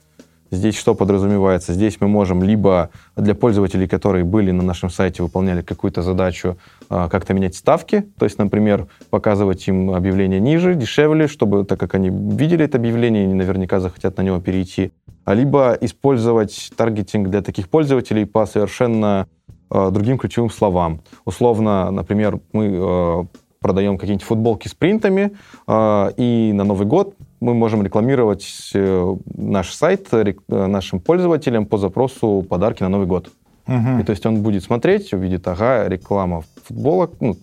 Здесь 0.51 0.77
что 0.77 0.95
подразумевается? 0.95 1.75
Здесь 1.75 1.99
мы 2.01 2.09
можем 2.09 2.43
либо 2.43 2.89
для 3.17 3.35
пользователей, 3.35 3.87
которые 3.87 4.25
были 4.25 4.51
на 4.51 4.63
нашем 4.63 4.89
сайте, 4.89 5.23
выполняли 5.23 5.61
какую-то 5.61 6.01
задачу, 6.01 6.57
а, 6.89 7.09
как-то 7.09 7.35
менять 7.35 7.55
ставки, 7.55 8.07
то 8.19 8.25
есть, 8.25 8.39
например, 8.39 8.87
показывать 9.11 9.69
им 9.69 9.91
объявление 9.91 10.41
ниже, 10.41 10.75
дешевле, 10.75 11.27
чтобы, 11.29 11.65
так 11.65 11.79
как 11.79 11.95
они 11.95 12.09
видели 12.09 12.65
это 12.65 12.79
объявление, 12.79 13.25
они 13.25 13.35
наверняка 13.35 13.79
захотят 13.79 14.17
на 14.17 14.23
него 14.23 14.41
перейти, 14.41 14.93
а 15.27 15.35
либо 15.35 15.77
использовать 15.83 16.73
таргетинг 16.77 17.29
для 17.29 17.43
таких 17.43 17.69
пользователей 17.69 18.25
по 18.25 18.47
совершенно 18.47 19.27
э, 19.71 19.91
другим 19.91 20.17
ключевым 20.17 20.51
словам. 20.51 21.03
Условно, 21.27 21.91
например, 21.91 22.41
мы 22.55 22.73
э, 22.73 23.25
продаем 23.61 23.99
какие-нибудь 23.99 24.27
футболки 24.27 24.69
с 24.69 24.75
принтами, 24.75 25.33
и 25.69 26.53
на 26.55 26.65
Новый 26.65 26.87
год 26.87 27.17
мы 27.41 27.55
можем 27.55 27.83
рекламировать 27.83 28.71
э, 28.75 29.17
наш 29.37 29.73
сайт 29.73 30.09
э, 30.13 30.35
нашим 30.49 31.01
пользователям 31.01 31.67
по 31.67 31.79
запросу 31.79 32.45
подарки 32.49 32.83
на 32.83 32.89
Новый 32.89 33.07
год. 33.07 33.31
Мгм. 33.67 34.01
И 34.01 34.03
то 34.03 34.11
есть 34.11 34.25
он 34.27 34.43
будет 34.43 34.65
смотреть, 34.65 35.13
увидит, 35.13 35.47
ага, 35.47 35.89
реклама 35.89 36.43
футболок, 36.69 37.11
ну, 37.21 37.37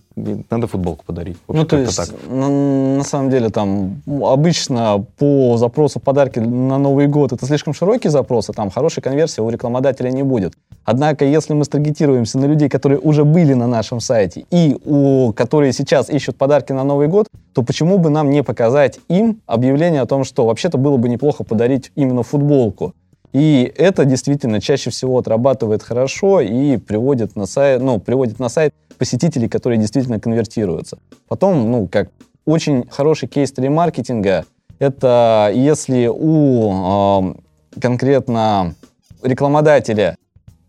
надо 0.50 0.66
футболку 0.66 1.04
подарить. 1.04 1.36
Общем, 1.48 1.60
Ну, 1.60 1.66
то 1.66 1.76
есть, 1.76 1.96
так. 1.96 2.08
на, 2.28 2.96
на 2.96 3.04
самом 3.04 3.30
деле, 3.30 3.50
там, 3.50 4.02
обычно 4.06 5.04
по 5.18 5.56
запросу 5.56 6.00
подарки 6.00 6.38
на 6.38 6.78
Новый 6.78 7.06
год 7.06 7.32
это 7.32 7.46
слишком 7.46 7.74
широкий 7.74 8.08
запрос, 8.08 8.48
и 8.48 8.52
там 8.52 8.70
хорошей 8.70 9.02
конверсии 9.02 9.40
у 9.40 9.50
рекламодателя 9.50 10.10
не 10.10 10.22
будет. 10.22 10.54
Однако, 10.84 11.24
если 11.24 11.54
мы 11.54 11.64
старгетируемся 11.64 12.38
на 12.38 12.46
людей, 12.46 12.68
которые 12.68 12.98
уже 12.98 13.24
были 13.24 13.54
на 13.54 13.66
нашем 13.66 14.00
сайте, 14.00 14.44
и 14.50 14.76
у, 14.84 15.32
которые 15.32 15.72
сейчас 15.72 16.08
ищут 16.08 16.36
подарки 16.36 16.72
на 16.72 16.84
Новый 16.84 17.08
год, 17.08 17.26
то 17.52 17.62
почему 17.62 17.98
бы 17.98 18.10
нам 18.10 18.30
не 18.30 18.42
показать 18.42 19.00
им 19.08 19.40
объявление 19.46 20.02
о 20.02 20.06
том, 20.06 20.24
что 20.24 20.46
вообще-то 20.46 20.78
было 20.78 20.96
бы 20.96 21.08
неплохо 21.08 21.44
подарить 21.44 21.90
именно 21.96 22.22
футболку? 22.22 22.94
И 23.32 23.72
это 23.76 24.04
действительно 24.04 24.60
чаще 24.60 24.90
всего 24.90 25.18
отрабатывает 25.18 25.82
хорошо 25.82 26.40
и 26.40 26.76
приводит 26.76 27.36
на 27.36 27.46
сайт, 27.46 27.80
ну, 27.82 27.98
приводит 28.00 28.38
на 28.38 28.48
сайт 28.48 28.74
посетителей, 28.98 29.48
которые 29.48 29.78
действительно 29.78 30.20
конвертируются. 30.20 30.98
Потом, 31.28 31.70
ну, 31.70 31.88
как 31.88 32.10
очень 32.44 32.86
хороший 32.88 33.28
кейс 33.28 33.52
ремаркетинга, 33.56 34.44
это 34.78 35.50
если 35.54 36.06
у 36.06 37.20
эм, 37.20 37.40
конкретно 37.80 38.74
рекламодателя 39.22 40.16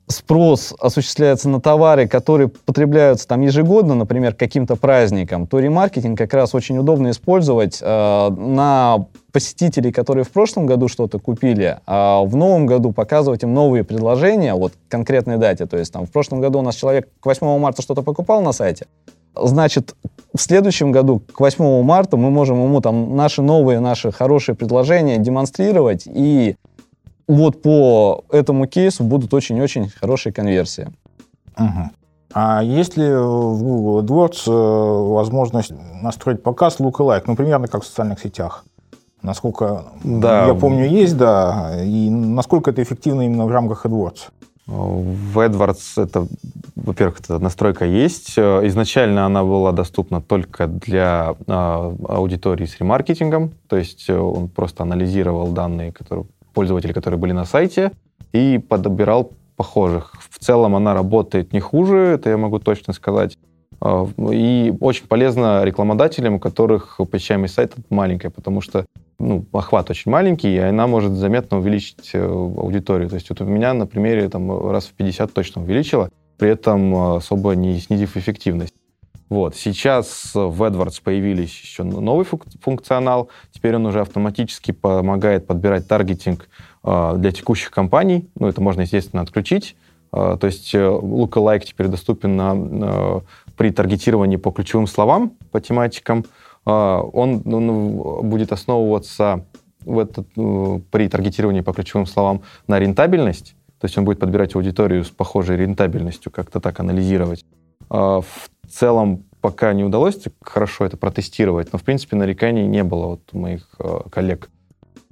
спрос 0.07 0.73
осуществляется 0.79 1.49
на 1.49 1.59
товары, 1.59 2.07
которые 2.07 2.47
потребляются 2.47 3.27
там 3.27 3.41
ежегодно, 3.41 3.93
например, 3.93 4.33
каким-то 4.33 4.75
праздникам, 4.75 5.47
то 5.47 5.59
ремаркетинг 5.59 6.17
как 6.17 6.33
раз 6.33 6.55
очень 6.55 6.77
удобно 6.77 7.11
использовать 7.11 7.79
э, 7.81 8.29
на 8.29 9.05
посетителей, 9.31 9.91
которые 9.91 10.23
в 10.23 10.31
прошлом 10.31 10.65
году 10.65 10.87
что-то 10.87 11.19
купили, 11.19 11.79
а 11.85 12.21
в 12.23 12.35
новом 12.35 12.65
году 12.65 12.93
показывать 12.93 13.43
им 13.43 13.53
новые 13.53 13.83
предложения, 13.83 14.53
вот 14.53 14.73
конкретной 14.87 15.37
дате. 15.37 15.65
То 15.65 15.77
есть 15.77 15.91
там 15.91 16.05
в 16.05 16.11
прошлом 16.11 16.39
году 16.39 16.59
у 16.59 16.61
нас 16.61 16.75
человек 16.75 17.09
к 17.19 17.25
8 17.25 17.59
марта 17.59 17.81
что-то 17.81 18.01
покупал 18.01 18.41
на 18.41 18.53
сайте, 18.53 18.87
значит, 19.35 19.95
в 20.33 20.41
следующем 20.41 20.91
году, 20.91 21.19
к 21.19 21.39
8 21.39 21.83
марта, 21.83 22.17
мы 22.17 22.29
можем 22.29 22.63
ему 22.63 22.81
там 22.81 23.15
наши 23.15 23.41
новые, 23.41 23.79
наши 23.79 24.11
хорошие 24.11 24.55
предложения 24.55 25.17
демонстрировать, 25.17 26.03
и 26.05 26.55
вот 27.27 27.61
по 27.61 28.23
этому 28.31 28.67
кейсу 28.67 29.03
будут 29.03 29.33
очень-очень 29.33 29.89
хорошие 29.89 30.33
конверсии. 30.33 30.89
Мгм. 31.57 31.91
А 32.33 32.61
есть 32.61 32.97
ли 32.97 33.09
в 33.09 33.61
Google 33.63 34.03
AdWords 34.03 34.43
э, 34.47 35.13
возможность 35.13 35.71
настроить 36.01 36.43
показ 36.43 36.79
lookalike, 36.79 37.23
ну, 37.25 37.35
примерно 37.35 37.67
как 37.67 37.83
в 37.83 37.87
социальных 37.87 38.19
сетях? 38.19 38.65
Насколько 39.23 39.85
Да. 40.03 40.47
я 40.47 40.53
помню, 40.53 40.87
есть, 40.87 41.17
да. 41.17 41.83
И 41.83 42.09
насколько 42.09 42.71
это 42.71 42.83
эффективно 42.83 43.23
именно 43.23 43.45
в 43.45 43.51
рамках 43.51 43.85
AdWords? 43.85 44.29
В 44.67 45.39
AdWords 45.39 46.03
это, 46.03 46.27
во-первых, 46.75 47.21
эта 47.21 47.39
настройка 47.39 47.85
есть. 47.85 48.33
Э, 48.37 48.67
Изначально 48.67 49.25
она 49.25 49.43
была 49.43 49.71
доступна 49.71 50.21
только 50.21 50.67
для 50.67 51.35
а, 51.47 51.95
аудитории 52.09 52.65
с 52.65 52.77
ремаркетингом, 52.77 53.53
то 53.67 53.77
есть 53.77 54.09
э, 54.09 54.17
он 54.17 54.49
просто 54.49 54.83
анализировал 54.83 55.47
данные 55.47 55.93
которые, 55.93 56.25
пользователей, 56.57 56.93
которые 56.93 57.19
были 57.19 57.33
на 57.33 57.45
сайте, 57.45 57.91
и 58.33 58.57
подбирал 58.57 59.31
похожих. 59.55 60.13
В 60.31 60.39
целом 60.39 60.75
она 60.75 60.95
работает 60.95 61.53
не 61.53 61.59
хуже, 61.59 61.97
это 61.97 62.31
я 62.31 62.37
могу 62.37 62.57
точно 62.59 62.93
сказать. 62.93 63.37
А, 63.79 64.07
И 64.31 64.73
очень 64.79 65.05
полезно 65.07 65.63
рекламодателям, 65.63 66.33
у 66.33 66.39
которых 66.39 66.99
посещаемость 67.11 67.53
сайта 67.53 67.75
маленькая, 67.89 68.31
потому 68.31 68.61
что 68.61 68.85
ну, 69.19 69.45
охват 69.53 69.89
очень 69.91 70.11
маленький, 70.11 70.55
и 70.55 70.57
она 70.57 70.87
может 70.87 71.11
заметно 71.11 71.59
увеличить 71.59 72.09
э, 72.13 72.25
аудиторию. 72.25 73.07
То 73.09 73.15
есть 73.15 73.29
вот 73.29 73.41
у 73.41 73.45
меня 73.45 73.73
на 73.73 73.85
примере 73.85 74.27
там, 74.29 74.71
раз 74.71 74.85
в 74.85 74.93
50 74.93 75.33
точно 75.33 75.61
увеличила, 75.61 76.09
при 76.37 76.49
этом 76.49 76.95
э, 76.95 77.17
особо 77.17 77.55
не 77.55 77.79
снизив 77.79 78.17
эффективность. 78.17 78.73
Вот. 79.29 79.55
Сейчас 79.55 80.31
в 80.33 80.63
AdWords 80.63 81.01
появились 81.03 81.49
еще 81.61 81.83
новый 81.83 82.25
функ- 82.25 82.45
функционал. 82.61 83.29
Теперь 83.51 83.75
он 83.75 83.85
уже 83.85 83.99
автоматически 84.01 84.71
помогает 84.71 85.45
подбирать 85.47 85.87
таргетинг 85.87 86.47
э, 86.83 87.13
для 87.17 87.31
текущих 87.31 87.71
компаний. 87.71 88.29
Ну, 88.39 88.47
это 88.47 88.61
можно, 88.61 88.81
естественно, 88.81 89.21
отключить. 89.21 89.75
Э, 90.13 90.37
То 90.39 90.47
есть 90.47 90.73
э, 90.73 90.79
lookalike 90.79 91.65
теперь 91.65 91.87
доступен 91.87 92.37
на, 92.37 93.21
при 93.57 93.71
таргетировании 93.71 94.37
по 94.37 94.51
ключевым 94.51 94.87
словам, 94.87 95.31
по 95.51 95.59
тематикам. 95.59 96.23
Э, 96.65 96.69
Он, 96.71 97.41
он 97.45 98.29
будет 98.29 98.53
основываться 98.53 99.45
в 99.85 99.99
этот, 99.99 100.27
э, 100.37 100.79
при 100.89 101.09
таргетировании 101.09 101.61
по 101.61 101.73
ключевым 101.73 102.05
словам 102.05 102.41
на 102.67 102.79
рентабельность. 102.79 103.55
То 103.79 103.85
есть 103.85 103.97
он 103.97 104.05
будет 104.05 104.19
подбирать 104.19 104.55
аудиторию 104.55 105.03
с 105.03 105.09
похожей 105.09 105.57
рентабельностью, 105.57 106.31
как-то 106.31 106.59
так 106.59 106.79
анализировать. 106.79 107.45
А, 107.89 108.21
В 108.21 108.49
целом 108.77 109.23
пока 109.41 109.73
не 109.73 109.83
удалось 109.83 110.19
хорошо 110.41 110.85
это 110.85 110.97
протестировать, 110.97 111.71
но 111.73 111.79
в 111.79 111.83
принципе 111.83 112.15
нареканий 112.15 112.65
не 112.67 112.83
было 112.83 113.19
у 113.31 113.37
моих 113.37 113.67
э, 113.79 113.99
коллег. 114.09 114.49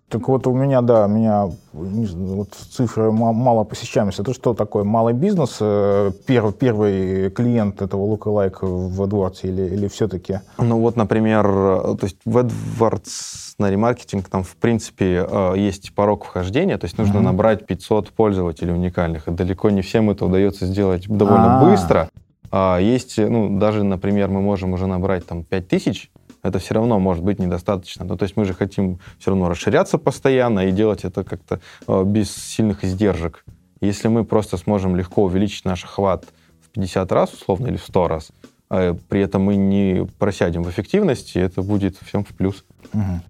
Так 0.07 0.27
вот 0.27 0.45
у 0.45 0.53
меня, 0.53 0.81
да, 0.81 1.05
у 1.05 1.09
меня 1.09 1.49
знаю, 1.73 2.35
вот 2.35 2.53
цифры 2.53 3.11
ма- 3.11 3.33
мало 3.33 3.63
посещаемости. 3.63 4.21
Это 4.21 4.33
что 4.35 4.53
такое? 4.53 4.83
Малый 4.83 5.13
бизнес? 5.13 5.57
э, 5.59 6.11
Первый, 6.27 6.53
первый 6.53 7.29
клиент 7.31 7.81
этого 7.81 8.05
lookalike 8.15 8.59
в 8.65 9.01
AdWords 9.01 9.39
или, 9.43 9.63
или 9.63 9.87
все-таки? 9.87 10.41
Ну 10.59 10.79
вот, 10.79 10.95
например, 10.95 11.45
э, 11.47 11.95
то 11.99 12.03
есть 12.03 12.17
в 12.25 12.37
AdWords 12.37 13.09
на 13.57 13.69
ремаркетинг 13.71 14.27
там 14.29 14.43
в 14.43 14.55
принципе 14.57 15.25
есть 15.55 15.95
порог 15.95 16.25
вхождения, 16.25 16.77
то 16.77 16.85
есть 16.85 16.97
нужно 16.97 17.15
Мгм. 17.15 17.23
набрать 17.25 17.65
500 17.65 18.11
пользователей 18.11 18.73
уникальных, 18.73 19.27
и 19.27 19.31
далеко 19.31 19.69
не 19.69 19.81
всем 19.81 20.09
это 20.09 20.25
удается 20.25 20.65
сделать 20.65 21.07
довольно 21.07 21.57
А. 21.61 21.63
быстро. 21.63 22.09
А 22.51 22.79
есть, 22.79 23.19
э, 23.19 23.27
ну 23.27 23.59
даже, 23.59 23.83
например, 23.83 24.29
мы 24.29 24.41
можем 24.41 24.73
уже 24.73 24.87
набрать 24.87 25.25
там 25.25 25.43
5000, 25.43 26.11
это 26.43 26.59
все 26.59 26.75
равно 26.75 26.99
может 26.99 27.23
быть 27.23 27.39
недостаточно. 27.39 28.05
Ну, 28.05 28.17
то 28.17 28.23
есть 28.23 28.37
мы 28.37 28.45
же 28.45 28.53
хотим 28.53 28.99
все 29.19 29.31
равно 29.31 29.49
расширяться 29.49 29.97
постоянно 29.97 30.67
и 30.67 30.71
делать 30.71 31.03
это 31.03 31.23
как-то 31.23 31.59
э, 31.87 32.03
без 32.05 32.31
сильных 32.31 32.83
издержек. 32.83 33.43
Если 33.81 34.07
мы 34.07 34.23
просто 34.25 34.57
сможем 34.57 34.95
легко 34.95 35.23
увеличить 35.23 35.65
наш 35.65 35.83
охват 35.83 36.25
в 36.61 36.69
50 36.69 37.11
раз, 37.11 37.33
условно, 37.33 37.67
или 37.67 37.77
в 37.77 37.83
100 37.83 38.07
раз, 38.07 38.31
э, 38.69 38.95
при 39.09 39.21
этом 39.21 39.41
мы 39.41 39.55
не 39.55 40.07
просядем 40.19 40.63
в 40.63 40.69
эффективности, 40.69 41.39
это 41.39 41.61
будет 41.63 41.97
всем 41.97 42.23
в 42.23 42.29
плюс. 42.29 42.63
Мгм. 42.93 43.21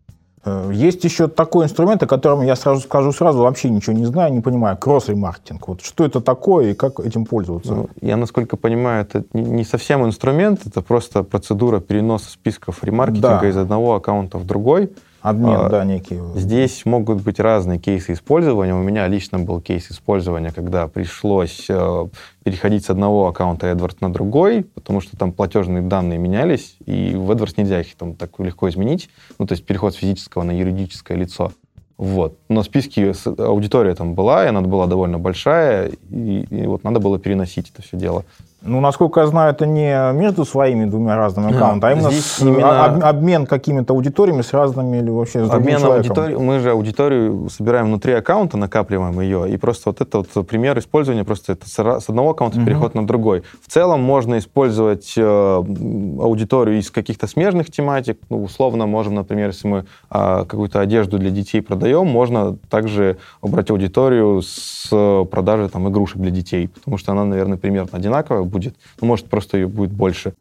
Э, 0.45 0.69
Есть 0.71 1.03
еще 1.03 1.27
такой 1.27 1.65
инструмент, 1.65 2.03
о 2.03 2.07
котором 2.07 2.41
я 2.43 2.55
сразу 2.55 2.81
скажу 2.81 3.11
сразу, 3.11 3.39
вообще 3.39 3.69
ничего 3.69 3.95
не 3.95 4.05
знаю, 4.05 4.31
не 4.33 4.41
понимаю. 4.41 4.77
Кросс-ремаркетинг. 4.77 5.67
Вот 5.67 5.81
что 5.81 6.05
это 6.05 6.21
такое 6.21 6.71
и 6.71 6.73
как 6.73 6.99
этим 6.99 7.25
пользоваться? 7.25 7.73
Ну, 7.73 7.89
я, 8.01 8.15
насколько 8.17 8.55
понимаю, 8.57 9.01
это 9.01 9.23
не- 9.33 9.41
не 9.43 9.63
совсем 9.63 10.05
инструмент, 10.05 10.61
это 10.65 10.81
просто 10.81 11.23
процедура 11.23 11.79
переноса 11.79 12.29
списков 12.29 12.83
ремаркетинга 12.83 13.39
Да. 13.41 13.47
из 13.49 13.57
одного 13.57 13.95
аккаунта 13.95 14.37
в 14.37 14.45
другой. 14.45 14.91
Обмен, 15.25 15.55
а, 15.55 15.69
да, 15.69 15.83
некий. 15.85 16.19
Здесь 16.35 16.85
могут 16.85 17.21
быть 17.23 17.39
разные 17.39 17.79
кейсы 17.79 18.13
использования. 18.13 18.75
У 18.75 18.83
меня 18.83 19.07
лично 19.07 19.39
был 19.39 19.59
кейс 19.59 19.89
использования, 19.89 20.51
когда 20.51 20.87
пришлось 20.87 21.65
э, 21.67 22.07
переходить 22.43 22.85
с 22.85 22.89
одного 22.91 23.27
аккаунта 23.27 23.71
AdWords 23.71 23.97
на 24.01 24.13
другой, 24.13 24.63
потому 24.63 25.01
что 25.01 25.17
там 25.17 25.31
платежные 25.31 25.81
данные 25.81 26.19
менялись, 26.19 26.75
и 26.85 27.15
в 27.15 27.31
AdWords 27.31 27.55
нельзя 27.57 27.81
их 27.81 27.95
там 27.95 28.13
так 28.13 28.37
легко 28.39 28.69
изменить. 28.69 29.09
Ну, 29.39 29.47
то 29.47 29.53
есть 29.53 29.65
переход 29.65 29.93
с 29.95 29.97
физического 29.97 30.43
на 30.43 30.51
юридическое 30.51 31.17
лицо. 31.17 31.51
Вот. 31.97 32.37
Но 32.49 32.61
списки, 32.61 33.13
с- 33.13 33.25
аудитория 33.25 33.95
там 33.95 34.15
была, 34.15 34.43
и 34.45 34.49
она 34.49 34.61
была 34.61 34.85
довольно 34.85 35.17
большая, 35.17 35.91
и, 36.11 36.41
и 36.49 36.67
вот 36.67 36.83
надо 36.83 36.99
было 36.99 37.17
переносить 37.17 37.71
это 37.73 37.81
все 37.81 37.97
дело. 37.97 38.25
Ну, 38.67 38.79
насколько 38.81 39.19
я 39.19 39.27
знаю, 39.27 39.51
это 39.53 39.67
не 39.67 40.11
между 40.13 40.43
своими 40.43 40.85
двумя 40.85 41.15
разными 41.15 41.55
аккаунтами, 41.55 41.93
а 41.93 41.95
именно, 41.95 42.11
с- 42.11 42.41
именно- 42.41 42.85
об- 42.85 43.03
обмен 43.03 43.45
какими-то 43.45 43.93
аудиториями 43.93 44.41
с 44.41 44.53
разными 44.53 44.97
или 44.97 45.09
вообще 45.11 45.45
с 45.45 45.51
Обмен 45.51 45.83
аудитории, 45.85 46.35
мы 46.35 46.59
же 46.59 46.71
аудиторию 46.71 47.47
собираем 47.49 47.85
внутри 47.85 48.13
аккаунта, 48.13 48.57
накапливаем 48.57 49.21
ее, 49.21 49.47
и 49.51 49.57
просто 49.57 49.89
вот 49.89 50.01
это 50.01 50.23
вот 50.33 50.47
пример 50.47 50.79
использования, 50.79 51.23
просто 51.23 51.51
это 51.53 51.69
с 51.69 52.09
одного 52.09 52.31
аккаунта 52.31 52.57
Мгм. 52.57 52.65
переход 52.65 52.95
на 52.95 53.05
другой. 53.05 53.43
В 53.61 53.71
целом 53.71 54.01
можно 54.01 54.39
использовать 54.39 55.13
э, 55.15 55.21
аудиторию 55.21 56.79
из 56.79 56.89
каких-то 56.89 57.27
смежных 57.27 57.71
тематик, 57.71 58.17
ну, 58.29 58.43
условно 58.43 58.87
можем, 58.87 59.13
например, 59.13 59.49
если 59.49 59.67
мы 59.67 59.85
а, 60.09 60.43
какую-то 60.45 60.79
одежду 60.79 61.19
для 61.19 61.29
детей 61.29 61.61
продаем, 61.61 62.07
можно 62.07 62.57
также 62.69 63.17
убрать 63.41 63.69
аудиторию 63.69 64.41
с 64.41 64.89
э, 64.91 65.25
продажи 65.29 65.69
там 65.69 65.87
игрушек 65.89 66.17
для 66.17 66.31
детей, 66.31 66.67
потому 66.67 66.97
что 66.97 67.11
она, 67.11 67.25
наверное, 67.25 67.57
примерно 67.57 67.89
одинаковая 67.97 68.41
будет, 68.55 68.75
ну, 69.01 69.07
может, 69.07 69.25
просто 69.25 69.57
ее 69.57 69.67
будет 69.67 69.91
больше. 69.91 70.33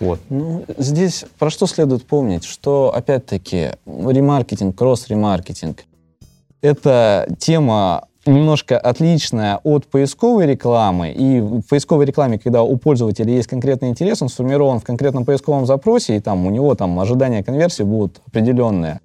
Вот. 0.00 0.20
Ну, 0.30 0.64
здесь 0.78 1.24
про 1.38 1.50
что 1.50 1.66
следует 1.66 2.06
помнить, 2.06 2.44
что, 2.44 2.92
опять-таки, 2.94 3.72
ремаркетинг, 3.86 4.74
кросс-ремаркетинг— 4.76 5.84
это 6.62 7.28
тема 7.38 8.06
немножко 8.24 8.78
отличная 8.78 9.60
от 9.64 9.86
поисковой 9.86 10.46
рекламы. 10.46 11.12
И 11.12 11.40
в 11.40 11.62
поисковой 11.68 12.06
рекламе, 12.06 12.38
когда 12.38 12.62
у 12.62 12.76
пользователя 12.76 13.32
есть 13.32 13.48
конкретный 13.48 13.88
интерес, 13.90 14.22
он 14.22 14.28
сформирован 14.28 14.80
в 14.80 14.84
конкретном 14.84 15.24
поисковом 15.24 15.66
запросе, 15.66 16.16
и 16.16 16.20
там 16.20 16.46
у 16.46 16.50
него 16.50 16.74
там 16.74 16.98
ожидания 17.00 17.44
конверсии 17.44 17.82
будут 17.82 18.20
определенные. 18.26 19.00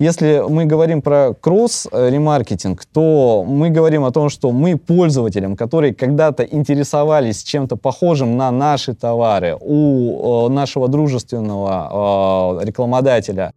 Если 0.00 0.42
мы 0.48 0.64
говорим 0.64 1.02
про 1.02 1.34
кросс-ремаркетинг, 1.38 2.86
то 2.86 3.44
мы 3.46 3.68
говорим 3.68 4.04
о 4.06 4.10
том, 4.10 4.30
что 4.30 4.50
мы 4.50 4.78
пользователям, 4.78 5.56
которые 5.56 5.94
когда-то 5.94 6.42
интересовались 6.42 7.42
чем-то 7.42 7.76
похожим 7.76 8.38
на 8.38 8.50
наши 8.50 8.94
товары 8.94 9.58
у 9.60 10.46
э, 10.46 10.52
нашего 10.52 10.88
дружественного 10.88 12.60
э, 12.62 12.64
рекламодателя, 12.64 13.52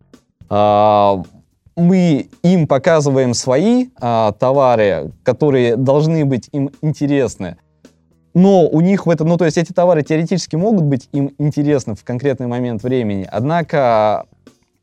э, 0.49 1.23
мы 1.77 2.27
им 2.43 2.67
показываем 2.67 3.33
свои 3.33 3.85
э, 4.01 4.31
товары, 4.37 5.11
которые 5.23 5.77
должны 5.77 6.25
быть 6.25 6.49
им 6.51 6.71
интересны. 6.81 7.55
Но 8.33 8.67
у 8.67 8.81
них 8.81 9.05
в 9.05 9.09
этом, 9.09 9.29
ну 9.29 9.37
то 9.37 9.45
есть 9.45 9.57
эти 9.57 9.71
товары 9.71 10.03
теоретически 10.03 10.57
могут 10.57 10.83
быть 10.83 11.07
им 11.13 11.31
интересны 11.37 11.95
в 11.95 12.03
конкретный 12.03 12.47
момент 12.47 12.83
времени, 12.83 13.25
однако 13.31 14.25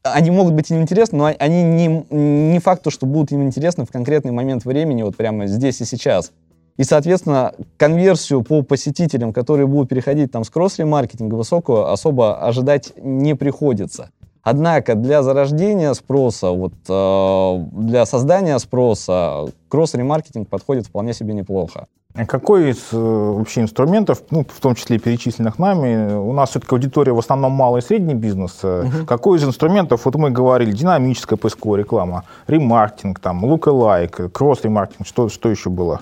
они 0.02 0.30
могут 0.30 0.54
быть 0.54 0.70
им 0.70 0.80
интересны, 0.80 1.18
но 1.18 1.34
они 1.38 1.62
не, 1.62 2.06
не 2.10 2.58
факт, 2.58 2.82
то, 2.82 2.90
что 2.90 3.06
будут 3.06 3.32
им 3.32 3.42
интересны 3.42 3.84
в 3.84 3.90
конкретный 3.90 4.32
момент 4.32 4.64
времени, 4.64 5.02
вот 5.02 5.16
прямо 5.16 5.46
здесь 5.46 5.80
и 5.80 5.84
сейчас. 5.84 6.32
И, 6.76 6.84
соответственно, 6.84 7.52
конверсию 7.76 8.42
по 8.42 8.62
посетителям, 8.62 9.34
которые 9.34 9.66
будут 9.66 9.90
переходить 9.90 10.32
там 10.32 10.44
с 10.44 10.50
кросс-ремаркетинга 10.50 11.34
высокую, 11.34 11.92
особо 11.92 12.40
ожидать 12.40 12.94
не 12.96 13.34
приходится. 13.34 14.10
Однако 14.42 14.94
для 14.94 15.22
зарождения 15.22 15.92
спроса, 15.92 16.50
вот, 16.50 16.72
э, 16.88 17.64
для 17.72 18.06
создания 18.06 18.58
спроса 18.58 19.48
кросс-ремаркетинг 19.68 20.48
подходит 20.48 20.86
вполне 20.86 21.12
себе 21.12 21.34
неплохо. 21.34 21.86
Какой 22.26 22.70
из 22.70 22.92
э, 22.92 22.96
вообще 22.96 23.62
инструментов, 23.62 24.22
ну, 24.30 24.44
в 24.44 24.60
том 24.60 24.74
числе 24.74 24.98
перечисленных 24.98 25.58
нами, 25.58 26.12
у 26.14 26.32
нас 26.32 26.50
все-таки 26.50 26.74
аудитория 26.74 27.12
в 27.12 27.18
основном 27.18 27.52
малый 27.52 27.80
и 27.80 27.84
средний 27.84 28.14
бизнес. 28.14 28.58
э, 28.62 28.84
Какой 29.06 29.38
из 29.38 29.44
инструментов, 29.44 30.04
вот 30.04 30.16
мы 30.16 30.30
говорили, 30.30 30.72
динамическая 30.72 31.36
поисковая 31.36 31.80
реклама, 31.80 32.24
ремаркетинг, 32.48 33.20
там, 33.20 33.44
lookalike, 33.44 34.28
кросс-ремаркетинг, 34.28 35.06
что, 35.06 35.28
что 35.28 35.50
еще 35.50 35.70
было? 35.70 36.00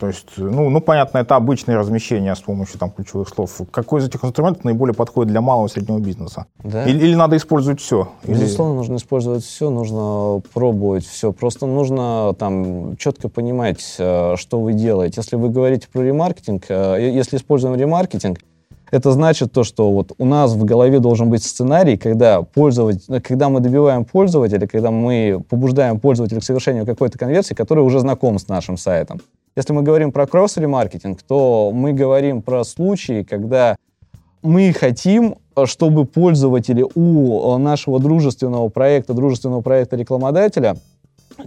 То 0.00 0.06
есть, 0.08 0.26
ну, 0.36 0.70
ну, 0.70 0.80
понятно, 0.80 1.18
это 1.18 1.36
обычное 1.36 1.76
размещение 1.76 2.34
с 2.34 2.40
помощью 2.40 2.78
там, 2.78 2.90
ключевых 2.90 3.28
слов. 3.28 3.60
Какой 3.70 4.00
из 4.00 4.08
этих 4.08 4.24
инструментов 4.24 4.64
наиболее 4.64 4.94
подходит 4.94 5.30
для 5.30 5.40
малого 5.40 5.66
и 5.66 5.70
среднего 5.70 5.98
бизнеса? 5.98 6.46
Да. 6.64 6.84
Или, 6.86 7.04
или 7.04 7.14
надо 7.14 7.36
использовать 7.36 7.80
все? 7.80 8.08
Или... 8.24 8.40
Безусловно, 8.40 8.74
нужно 8.74 8.96
использовать 8.96 9.44
все, 9.44 9.70
нужно 9.70 10.40
пробовать 10.54 11.06
все. 11.06 11.32
Просто 11.32 11.66
нужно 11.66 12.34
там 12.38 12.96
четко 12.96 13.28
понимать, 13.28 13.96
э, 13.98 14.36
что 14.36 14.60
вы 14.60 14.72
делаете. 14.72 15.20
Если 15.20 15.36
вы 15.36 15.50
говорите 15.50 15.88
про 15.92 16.02
ремаркетинг, 16.02 16.64
э, 16.68 17.10
если 17.12 17.36
используем 17.36 17.76
ремаркетинг, 17.76 18.38
это 18.90 19.10
значит 19.12 19.52
то, 19.52 19.64
что 19.64 19.90
вот 19.90 20.12
у 20.18 20.24
нас 20.24 20.52
в 20.52 20.64
голове 20.64 21.00
должен 21.00 21.30
быть 21.30 21.42
сценарий, 21.42 21.96
когда, 21.96 22.42
пользователь, 22.42 23.20
когда 23.20 23.48
мы 23.48 23.60
добиваем 23.60 24.04
пользователя, 24.04 24.66
когда 24.66 24.90
мы 24.90 25.42
побуждаем 25.48 25.98
пользователя 25.98 26.40
к 26.40 26.44
совершению 26.44 26.86
какой-то 26.86 27.18
конверсии, 27.18 27.54
который 27.54 27.84
уже 27.84 28.00
знаком 28.00 28.38
с 28.38 28.48
нашим 28.48 28.76
сайтом. 28.76 29.20
Если 29.54 29.72
мы 29.72 29.82
говорим 29.82 30.12
про 30.12 30.26
кросс-ремаркетинг, 30.26 31.22
то 31.22 31.70
мы 31.74 31.92
говорим 31.92 32.40
про 32.40 32.64
случаи, 32.64 33.22
когда 33.22 33.76
мы 34.42 34.72
хотим, 34.72 35.36
чтобы 35.66 36.06
пользователи 36.06 36.84
у 36.94 37.58
нашего 37.58 38.00
дружественного 38.00 38.68
проекта, 38.70 39.14
дружественного 39.14 39.60
проекта 39.60 39.96
рекламодателя 39.96 40.76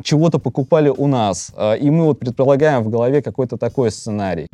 чего-то 0.03 0.39
покупали 0.39 0.89
у 0.89 1.08
нас. 1.08 1.51
И 1.80 1.89
мы 1.89 2.06
вот 2.06 2.20
предполагаем 2.20 2.84
в 2.84 2.89
голове 2.89 3.22
какой-то 3.22 3.58
такой 3.58 3.91
сценарий. 3.91 4.47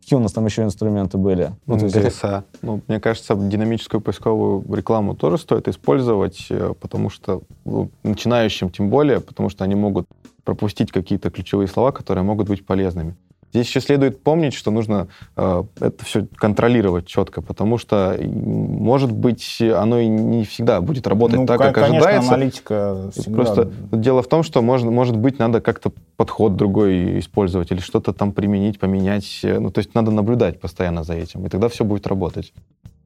Какие 0.00 0.18
у 0.18 0.22
нас 0.22 0.32
там 0.32 0.44
еще 0.44 0.62
инструменты 0.62 1.16
были? 1.16 1.52
Ну, 1.66 1.76
DSA. 1.76 2.42
Ну, 2.60 2.82
мне 2.88 3.00
кажется, 3.00 3.34
динамическую 3.34 4.02
поисковую 4.02 4.62
рекламу 4.74 5.14
тоже 5.14 5.38
стоит 5.38 5.66
использовать, 5.66 6.46
э, 6.50 6.74
потому 6.78 7.08
что 7.08 7.40
ну, 7.64 7.88
начинающим 8.02 8.68
тем 8.68 8.90
более, 8.90 9.20
потому 9.20 9.48
что 9.48 9.64
они 9.64 9.74
могут 9.74 10.06
пропустить 10.44 10.92
какие-то 10.92 11.30
ключевые 11.30 11.68
слова, 11.68 11.92
которые 11.92 12.24
могут 12.24 12.48
быть 12.48 12.64
полезными. 12.64 13.16
Здесь 13.54 13.68
еще 13.68 13.80
следует 13.80 14.20
помнить, 14.20 14.52
что 14.52 14.72
нужно 14.72 15.06
э, 15.36 15.62
это 15.78 16.04
все 16.04 16.26
контролировать 16.34 17.06
четко, 17.06 17.40
потому 17.40 17.78
что, 17.78 18.18
может 18.20 19.12
быть, 19.12 19.62
оно 19.62 20.00
и 20.00 20.08
не 20.08 20.44
всегда 20.44 20.80
будет 20.80 21.06
работать 21.06 21.38
ну, 21.38 21.46
так, 21.46 21.58
как 21.60 21.74
конечно, 21.76 21.98
ожидается. 21.98 22.34
аналитика 22.34 23.10
всегда... 23.12 23.36
Просто 23.36 23.70
дело 23.92 24.22
в 24.22 24.26
том, 24.26 24.42
что, 24.42 24.60
может, 24.60 24.90
может 24.90 25.16
быть, 25.16 25.38
надо 25.38 25.60
как-то 25.60 25.92
подход 26.16 26.56
другой 26.56 27.20
использовать 27.20 27.70
или 27.70 27.78
что-то 27.78 28.12
там 28.12 28.32
применить, 28.32 28.80
поменять. 28.80 29.40
Ну, 29.44 29.70
то 29.70 29.78
есть 29.78 29.94
надо 29.94 30.10
наблюдать 30.10 30.58
постоянно 30.58 31.04
за 31.04 31.14
этим, 31.14 31.46
и 31.46 31.48
тогда 31.48 31.68
все 31.68 31.84
будет 31.84 32.08
работать. 32.08 32.52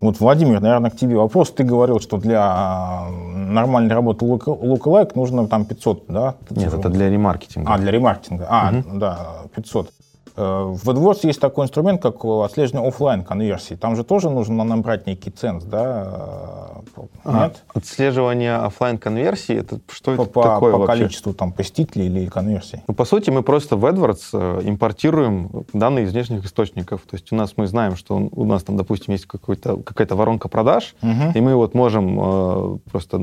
Вот, 0.01 0.21
Владимир, 0.21 0.61
наверное, 0.61 0.91
к 0.91 0.97
тебе 0.97 1.17
вопрос. 1.17 1.51
Ты 1.51 1.65
говорил, 1.65 1.99
что 1.99 2.19
для 2.19 2.41
а, 2.41 3.11
нормальной 3.11 3.95
работы 3.95 4.25
лук-лайк 4.25 5.17
нужно 5.17 5.49
там 5.49 5.65
500, 5.65 6.05
да? 6.09 6.35
Нет, 6.51 6.73
это 6.73 6.89
для 6.89 7.11
ремаркетинга. 7.11 7.75
А, 7.75 7.79
для 7.79 7.91
ремаркетинга. 7.91 8.47
А, 8.49 8.73
угу. 8.73 8.99
да, 8.99 9.19
500. 9.57 9.93
Э, 10.39 10.73
в 10.73 10.89
AdWords 10.89 11.21
есть 11.25 11.41
такой 11.41 11.65
инструмент, 11.65 12.01
как 12.01 12.25
отслеживание 12.25 12.89
офлайн 12.89 13.25
конверсии. 13.25 13.75
Там 13.75 13.97
же 13.97 14.05
тоже 14.05 14.31
нужно 14.31 14.63
набрать 14.63 15.07
некий 15.07 15.31
ценз, 15.31 15.65
да? 15.65 16.83
А, 17.25 17.45
Нет? 17.47 17.65
Отслеживание 17.75 18.55
офлайн 18.57 18.99
конверсии 18.99 19.57
это 19.57 19.81
что 19.91 20.15
по, 20.15 20.23
это 20.23 20.31
по, 20.31 20.43
такое 20.43 20.73
по 20.73 20.79
вообще? 20.79 20.99
количеству 20.99 21.35
там 21.35 21.53
посетителей 21.53 22.07
или 22.07 22.27
конверсий? 22.27 22.83
Ну, 22.87 22.95
по 22.95 23.05
сути, 23.05 23.31
мы 23.31 23.43
просто 23.43 23.77
в 23.77 23.85
AdWords 23.85 24.29
э, 24.33 24.61
импортируем 24.69 25.65
данные 25.73 26.05
из 26.05 26.13
внешних 26.13 26.45
источников. 26.45 27.01
То 27.03 27.17
есть 27.17 27.33
у 27.33 27.35
нас 27.35 27.55
мы 27.57 27.67
знаем, 27.67 27.97
что 27.97 28.29
у 28.31 28.45
нас 28.45 28.63
там, 28.63 28.77
допустим, 28.77 29.15
есть 29.15 29.27
какая-то 29.27 30.15
воронка 30.15 30.49
продаж, 30.49 30.95
угу. 31.03 31.33
и 31.35 31.41
мы 31.41 31.57
вот 31.57 31.75
можем 31.75 32.21
э, 32.21 32.79
просто 32.91 33.19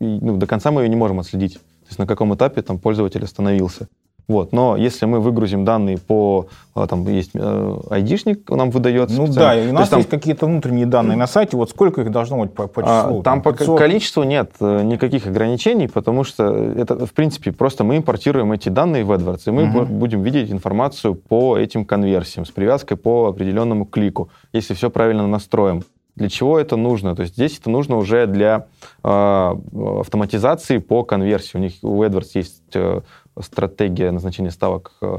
ну, 0.00 0.36
до 0.38 0.46
конца 0.46 0.70
мы 0.70 0.82
ее 0.82 0.88
не 0.88 0.96
можем 0.96 1.20
отследить. 1.20 1.54
То 1.54 1.88
есть 1.88 1.98
на 1.98 2.06
каком 2.06 2.34
этапе 2.34 2.62
там 2.62 2.78
пользователь 2.78 3.22
остановился. 3.22 3.88
Вот. 4.28 4.52
Но 4.52 4.76
если 4.76 5.06
мы 5.06 5.20
выгрузим 5.20 5.64
данные 5.64 5.98
по, 5.98 6.46
а, 6.74 6.86
там 6.86 7.06
есть 7.08 7.32
э, 7.34 7.76
айдишник, 7.90 8.48
нам 8.50 8.70
выдается. 8.70 9.16
Ну 9.16 9.26
да, 9.26 9.54
и 9.54 9.68
у 9.68 9.72
нас 9.72 9.82
есть, 9.82 9.90
там, 9.90 9.98
есть 9.98 10.10
какие-то 10.10 10.46
внутренние 10.46 10.86
данные 10.86 11.16
на 11.16 11.26
сайте, 11.26 11.56
вот 11.56 11.70
сколько 11.70 12.02
их 12.02 12.10
должно 12.10 12.38
быть 12.38 12.54
по, 12.54 12.66
по 12.66 12.82
а, 12.84 13.02
числу? 13.02 13.22
Там, 13.22 13.42
там 13.42 13.54
по 13.54 13.76
количеству 13.76 14.22
нет 14.22 14.52
э, 14.60 14.82
никаких 14.82 15.26
ограничений, 15.26 15.88
потому 15.88 16.24
что 16.24 16.44
это, 16.54 17.06
в 17.06 17.12
принципе, 17.12 17.52
просто 17.52 17.84
мы 17.84 17.98
импортируем 17.98 18.52
эти 18.52 18.68
данные 18.68 19.04
в 19.04 19.12
AdWords, 19.12 19.42
и 19.46 19.50
мы 19.50 19.64
угу. 19.64 19.84
будем 19.86 20.22
видеть 20.22 20.50
информацию 20.50 21.14
по 21.14 21.58
этим 21.58 21.84
конверсиям 21.84 22.46
с 22.46 22.50
привязкой 22.50 22.96
по 22.96 23.26
определенному 23.26 23.84
клику, 23.84 24.30
если 24.52 24.74
все 24.74 24.90
правильно 24.90 25.26
настроим. 25.26 25.82
Для 26.14 26.28
чего 26.28 26.58
это 26.58 26.76
нужно? 26.76 27.16
То 27.16 27.22
есть 27.22 27.34
здесь 27.34 27.58
это 27.58 27.70
нужно 27.70 27.96
уже 27.96 28.26
для 28.26 28.66
э, 29.02 29.54
автоматизации 30.00 30.76
по 30.76 31.04
конверсии. 31.04 31.56
У 31.56 31.60
них 31.60 31.72
у 31.82 32.02
AdWords 32.02 32.30
есть 32.34 32.62
э, 32.74 33.00
стратегия 33.40 34.10
назначения 34.10 34.50
ставок, 34.50 34.92
э, 35.00 35.18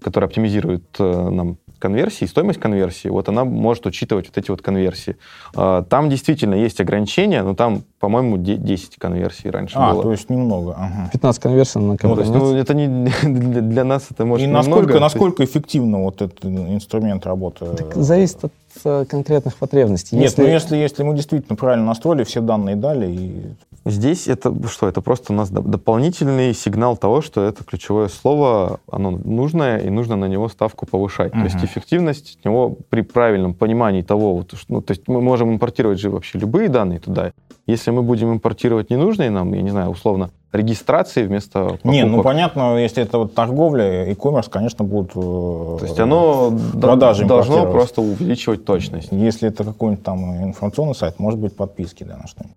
которая 0.00 0.28
оптимизирует 0.28 0.84
э, 0.98 1.28
нам 1.30 1.58
конверсии, 1.78 2.26
стоимость 2.26 2.60
конверсии, 2.60 3.08
вот 3.08 3.28
она 3.28 3.44
может 3.44 3.86
учитывать 3.86 4.28
вот 4.28 4.38
эти 4.38 4.50
вот 4.52 4.62
конверсии. 4.62 5.16
А, 5.56 5.82
там 5.82 6.10
действительно 6.10 6.54
есть 6.54 6.80
ограничения, 6.80 7.42
но 7.42 7.56
там, 7.56 7.82
по-моему, 8.02 8.36
10 8.36 8.96
конверсий 8.96 9.48
раньше 9.48 9.76
а, 9.78 9.92
было. 9.92 10.02
то 10.02 10.10
есть 10.10 10.28
немного. 10.28 10.74
Ага. 10.76 11.08
15 11.12 11.40
конверсий 11.40 11.78
на 11.78 11.96
конверсии. 11.96 12.32
Ну, 12.32 12.50
ну, 12.50 12.56
это 12.56 12.74
не 12.74 12.88
для 13.22 13.84
нас 13.84 14.08
это 14.10 14.26
может 14.26 14.44
И 14.44 14.50
насколько, 14.50 14.98
насколько 14.98 15.44
эффективно 15.44 16.02
вот 16.02 16.20
этот 16.20 16.44
инструмент 16.44 17.24
работает? 17.26 17.76
Так 17.76 17.94
зависит 17.94 18.44
от 18.44 18.52
э, 18.84 19.04
конкретных 19.08 19.54
потребностей. 19.54 20.16
Нет, 20.16 20.24
если... 20.24 20.42
ну 20.42 20.48
если, 20.48 20.76
если 20.76 21.04
мы 21.04 21.14
действительно 21.14 21.54
правильно 21.54 21.86
настроили, 21.86 22.24
все 22.24 22.40
данные 22.40 22.74
дали 22.74 23.08
и 23.08 23.42
Здесь 23.84 24.28
это 24.28 24.54
что? 24.68 24.88
Это 24.88 25.00
просто 25.00 25.32
у 25.32 25.36
нас 25.36 25.50
дополнительный 25.50 26.54
сигнал 26.54 26.96
того, 26.96 27.20
что 27.20 27.42
это 27.44 27.64
ключевое 27.64 28.06
слово, 28.06 28.78
оно 28.90 29.10
нужное, 29.10 29.78
и 29.78 29.90
нужно 29.90 30.14
на 30.14 30.26
него 30.26 30.48
ставку 30.48 30.86
повышать. 30.86 31.32
Uh-huh. 31.32 31.38
То 31.38 31.44
есть 31.44 31.64
эффективность 31.64 32.38
от 32.38 32.44
него 32.44 32.76
при 32.90 33.00
правильном 33.00 33.54
понимании 33.54 34.02
того, 34.02 34.36
вот, 34.36 34.54
ну, 34.68 34.82
то 34.82 34.92
есть 34.92 35.08
мы 35.08 35.20
можем 35.20 35.52
импортировать 35.52 35.98
же 35.98 36.10
вообще 36.10 36.38
любые 36.38 36.68
данные 36.68 37.00
туда. 37.00 37.32
Если 37.66 37.91
мы 37.92 38.02
будем 38.02 38.32
импортировать 38.32 38.90
ненужные 38.90 39.30
нам, 39.30 39.52
я 39.54 39.62
не 39.62 39.70
знаю, 39.70 39.90
условно, 39.90 40.30
регистрации 40.52 41.26
вместо 41.26 41.64
покупок. 41.64 41.84
Не, 41.84 42.04
ну 42.04 42.22
понятно, 42.22 42.76
если 42.76 43.02
это 43.02 43.18
вот 43.18 43.34
торговля, 43.34 44.08
e-commerce, 44.08 44.50
конечно, 44.50 44.84
будут 44.84 45.10
э, 45.10 45.14
То 45.14 45.78
есть 45.82 46.00
оно 46.00 46.52
продажи 46.80 47.24
должно 47.24 47.70
просто 47.70 48.02
увеличивать 48.02 48.64
точность. 48.64 49.08
Если 49.10 49.48
это 49.48 49.64
какой-нибудь 49.64 50.04
там 50.04 50.44
информационный 50.44 50.94
сайт, 50.94 51.18
может 51.18 51.38
быть 51.38 51.56
подписки, 51.56 52.04
да, 52.04 52.16
на 52.16 52.26
что-нибудь. 52.26 52.56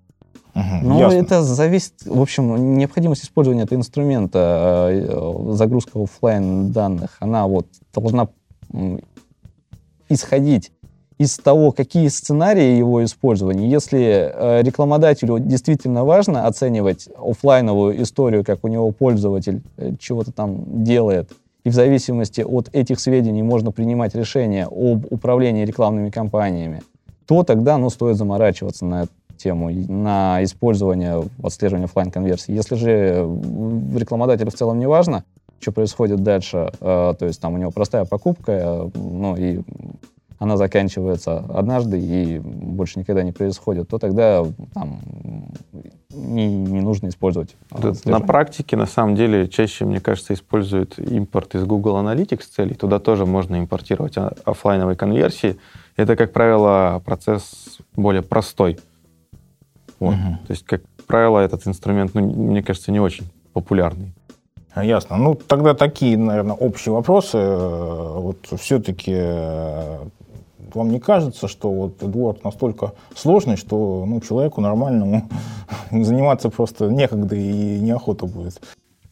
Угу, 0.55 0.87
ну, 0.87 0.99
ясно. 0.99 1.17
это 1.17 1.43
зависит, 1.43 1.93
в 2.05 2.21
общем, 2.21 2.77
необходимость 2.77 3.25
использования 3.25 3.63
этого 3.63 3.77
инструмента, 3.77 4.87
э, 4.89 5.51
загрузка 5.51 6.01
офлайн 6.01 6.71
данных, 6.71 7.17
она 7.19 7.45
вот 7.45 7.67
должна 7.93 8.29
исходить 10.09 10.71
из 11.17 11.37
того, 11.37 11.71
какие 11.71 12.07
сценарии 12.09 12.77
его 12.77 13.03
использования. 13.03 13.69
Если 13.69 14.31
э, 14.33 14.61
рекламодателю 14.63 15.39
действительно 15.39 16.03
важно 16.03 16.45
оценивать 16.45 17.07
офлайновую 17.17 18.01
историю, 18.01 18.43
как 18.43 18.63
у 18.63 18.67
него 18.67 18.91
пользователь 18.91 19.61
э, 19.77 19.93
чего-то 19.99 20.31
там 20.31 20.83
делает, 20.83 21.31
и 21.63 21.69
в 21.69 21.73
зависимости 21.73 22.41
от 22.41 22.69
этих 22.73 22.99
сведений 22.99 23.43
можно 23.43 23.71
принимать 23.71 24.13
решение 24.13 24.65
об 24.65 25.05
управлении 25.09 25.65
рекламными 25.65 26.09
кампаниями, 26.09 26.83
то 27.25 27.43
тогда 27.43 27.77
ну, 27.77 27.89
стоит 27.89 28.17
заморачиваться 28.17 28.85
на 28.85 29.07
тему 29.37 29.69
на 29.71 30.43
использование 30.43 31.23
отслеживания 31.43 31.85
офлайн 31.85 32.11
конверсии. 32.11 32.53
Если 32.53 32.75
же 32.75 33.27
рекламодателю 33.95 34.51
в 34.51 34.55
целом 34.55 34.79
не 34.79 34.87
важно, 34.87 35.23
что 35.59 35.71
происходит 35.71 36.23
дальше, 36.23 36.71
э, 36.79 37.13
то 37.17 37.25
есть 37.25 37.39
там 37.39 37.53
у 37.53 37.57
него 37.57 37.71
простая 37.71 38.05
покупка, 38.05 38.51
э, 38.51 38.89
ну 38.95 39.35
и 39.35 39.61
она 40.37 40.57
заканчивается 40.57 41.37
однажды 41.37 41.99
и 41.99 42.39
больше 42.39 42.99
никогда 42.99 43.23
не 43.23 43.31
происходит, 43.31 43.87
то 43.89 43.97
тогда 43.97 44.43
там, 44.73 45.01
не, 46.09 46.47
не 46.47 46.81
нужно 46.81 47.07
использовать. 47.07 47.55
На 48.05 48.19
практике, 48.19 48.75
на 48.75 48.85
самом 48.85 49.15
деле, 49.15 49.47
чаще, 49.47 49.85
мне 49.85 49.99
кажется, 49.99 50.33
используют 50.33 50.99
импорт 50.99 51.55
из 51.55 51.63
Google 51.65 51.97
Analytics 51.97 52.43
целей. 52.53 52.73
Туда 52.73 52.99
тоже 52.99 53.25
можно 53.25 53.57
импортировать 53.59 54.15
офлайновые 54.43 54.95
конверсии. 54.95 55.57
Это, 55.95 56.15
как 56.15 56.33
правило, 56.33 57.01
процесс 57.05 57.79
более 57.95 58.21
простой. 58.21 58.79
Вот. 59.99 60.15
Угу. 60.15 60.37
То 60.47 60.51
есть, 60.51 60.65
как 60.65 60.81
правило, 61.07 61.39
этот 61.39 61.65
инструмент, 61.67 62.13
ну, 62.13 62.21
мне 62.21 62.61
кажется, 62.61 62.91
не 62.91 62.99
очень 62.99 63.25
популярный. 63.53 64.13
Ясно. 64.75 65.15
Ну, 65.15 65.35
тогда 65.35 65.73
такие, 65.73 66.17
наверное, 66.17 66.55
общие 66.55 66.93
вопросы. 66.93 67.37
Вот 67.37 68.47
все-таки 68.59 69.15
вам 70.75 70.89
не 70.89 70.99
кажется, 70.99 71.47
что 71.47 71.71
вот 71.71 72.03
Эдуард 72.03 72.43
настолько 72.43 72.93
сложный, 73.15 73.57
что 73.57 74.05
ну, 74.05 74.21
человеку 74.21 74.61
нормальному 74.61 75.29
заниматься 75.91 76.49
просто 76.49 76.89
некогда 76.89 77.35
и 77.35 77.79
неохота 77.79 78.25
будет? 78.25 78.61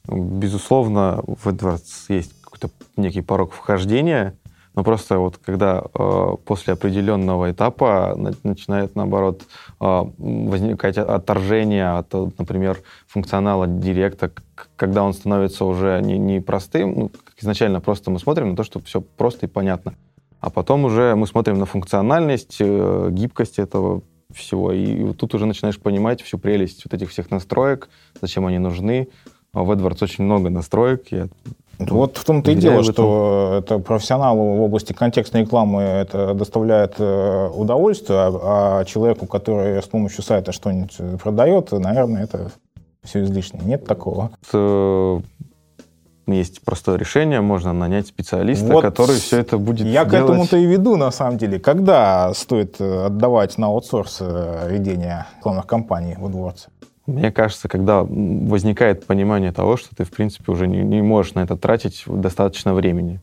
Безусловно, 0.07 1.23
в 1.25 1.47
Эдвардс 1.47 2.09
есть 2.09 2.33
какой-то 2.41 2.69
некий 2.97 3.21
порог 3.21 3.53
вхождения, 3.53 4.37
но 4.75 4.83
просто 4.83 5.19
вот 5.19 5.37
когда 5.37 5.83
э, 5.93 6.35
после 6.45 6.73
определенного 6.73 7.51
этапа 7.51 8.15
на, 8.17 8.33
начинает, 8.43 8.95
наоборот, 8.95 9.43
э, 9.79 10.03
возникать 10.17 10.97
отторжение 10.97 11.97
от, 11.97 12.11
например, 12.13 12.81
функционала 13.07 13.67
директа, 13.67 14.31
когда 14.75 15.03
он 15.03 15.13
становится 15.13 15.65
уже 15.65 16.01
не, 16.01 16.17
не 16.17 16.41
простым, 16.41 16.93
ну, 16.95 17.11
изначально 17.39 17.81
просто 17.81 18.09
мы 18.09 18.19
смотрим 18.19 18.51
на 18.51 18.55
то, 18.55 18.63
чтобы 18.63 18.85
все 18.85 19.01
просто 19.01 19.45
и 19.45 19.49
понятно. 19.49 19.93
А 20.43 20.49
потом 20.49 20.83
уже 20.83 21.15
мы 21.15 21.25
смотрим 21.25 21.57
на 21.57 21.65
функциональность, 21.65 22.57
э, 22.59 23.07
гибкость 23.11 23.59
этого 23.59 24.01
всего. 24.33 24.73
И 24.73 25.01
вот 25.03 25.15
тут 25.15 25.33
уже 25.35 25.45
начинаешь 25.45 25.79
понимать 25.79 26.21
всю 26.21 26.37
прелесть 26.37 26.83
вот 26.83 26.93
этих 26.93 27.11
всех 27.11 27.31
настроек, 27.31 27.87
зачем 28.21 28.45
они 28.45 28.57
нужны. 28.59 29.07
А 29.53 29.63
в 29.63 29.71
AdWords 29.71 30.03
очень 30.03 30.25
много 30.25 30.49
настроек. 30.49 31.05
Я 31.11 31.29
вот 31.79 32.17
в 32.17 32.25
том-то 32.25 32.51
и 32.51 32.55
дело, 32.55 32.83
что 32.83 33.61
это 33.63 33.79
профессионалу 33.79 34.57
в 34.57 34.61
области 34.63 34.91
контекстной 34.91 35.43
рекламы 35.43 35.81
это 35.81 36.33
доставляет 36.33 36.95
э, 36.97 37.49
удовольствие, 37.55 38.19
а, 38.19 38.79
а 38.79 38.85
человеку, 38.85 39.27
который 39.27 39.81
с 39.81 39.87
помощью 39.87 40.23
сайта 40.23 40.51
что-нибудь 40.51 41.21
продает, 41.21 41.71
наверное, 41.71 42.25
это 42.25 42.51
все 43.01 43.23
излишне. 43.23 43.61
Нет 43.63 43.85
такого. 43.85 44.31
Э, 46.27 46.33
есть 46.33 46.61
простое 46.61 46.97
решение, 46.97 47.41
можно 47.41 47.73
нанять 47.73 48.07
специалиста, 48.07 48.73
вот 48.73 48.81
который 48.81 49.15
все 49.15 49.39
это 49.39 49.57
будет 49.57 49.87
Я 49.87 50.05
делать. 50.05 50.09
к 50.09 50.13
этому-то 50.13 50.57
и 50.57 50.65
веду, 50.65 50.95
на 50.95 51.11
самом 51.11 51.37
деле. 51.37 51.59
Когда 51.59 52.33
стоит 52.33 52.79
э, 52.79 53.05
отдавать 53.05 53.57
на 53.57 53.67
аутсорс 53.67 54.21
ведение 54.21 55.25
рекламных 55.37 55.67
кампаний 55.67 56.15
в 56.17 56.25
AdWords? 56.25 56.67
Мне 57.05 57.31
кажется, 57.31 57.67
когда 57.67 58.03
возникает 58.03 59.05
понимание 59.05 59.51
того, 59.51 59.75
что 59.75 59.93
ты, 59.93 60.05
в 60.05 60.11
принципе, 60.11 60.51
уже 60.51 60.67
не, 60.67 60.81
не 60.81 61.01
можешь 61.01 61.33
на 61.33 61.41
это 61.41 61.57
тратить 61.57 62.03
достаточно 62.07 62.73
времени, 62.73 63.19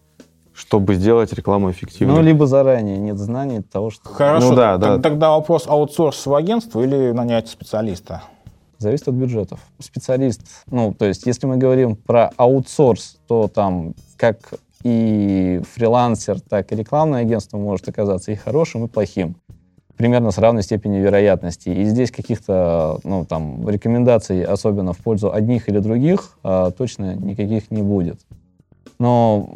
чтобы 0.52 0.94
сделать 0.94 1.32
рекламу 1.32 1.70
эффективной. 1.70 2.14
Ну, 2.14 2.22
либо 2.22 2.46
заранее 2.46 2.98
нет 2.98 3.16
знаний 3.16 3.62
того, 3.62 3.90
что... 3.90 4.10
Хорошо, 4.10 4.50
ну, 4.50 4.56
да, 4.56 4.76
да. 4.76 4.98
тогда 4.98 5.30
вопрос 5.30 5.66
аутсорс 5.66 6.26
в 6.26 6.34
агентство 6.34 6.82
или 6.82 7.12
нанять 7.12 7.48
специалиста? 7.48 8.22
Зависит 8.80 9.08
от 9.08 9.14
бюджетов. 9.14 9.60
Специалист, 9.78 10.40
ну, 10.70 10.94
то 10.94 11.04
есть, 11.04 11.26
если 11.26 11.46
мы 11.46 11.58
говорим 11.58 11.96
про 11.96 12.30
аутсорс, 12.38 13.18
то 13.28 13.46
там 13.46 13.94
как 14.16 14.54
и 14.82 15.60
фрилансер, 15.74 16.40
так 16.40 16.72
и 16.72 16.76
рекламное 16.76 17.20
агентство 17.20 17.58
может 17.58 17.86
оказаться 17.90 18.32
и 18.32 18.36
хорошим, 18.36 18.86
и 18.86 18.88
плохим 18.88 19.36
примерно 19.98 20.30
с 20.30 20.38
равной 20.38 20.62
степенью 20.62 21.02
вероятности. 21.02 21.68
И 21.68 21.84
здесь 21.84 22.10
каких-то 22.10 23.00
ну, 23.04 23.26
там, 23.26 23.68
рекомендаций, 23.68 24.42
особенно 24.42 24.94
в 24.94 24.98
пользу 24.98 25.30
одних 25.30 25.68
или 25.68 25.78
других, 25.78 26.38
а, 26.42 26.70
точно 26.70 27.14
никаких 27.16 27.70
не 27.70 27.82
будет. 27.82 28.18
Но 28.98 29.46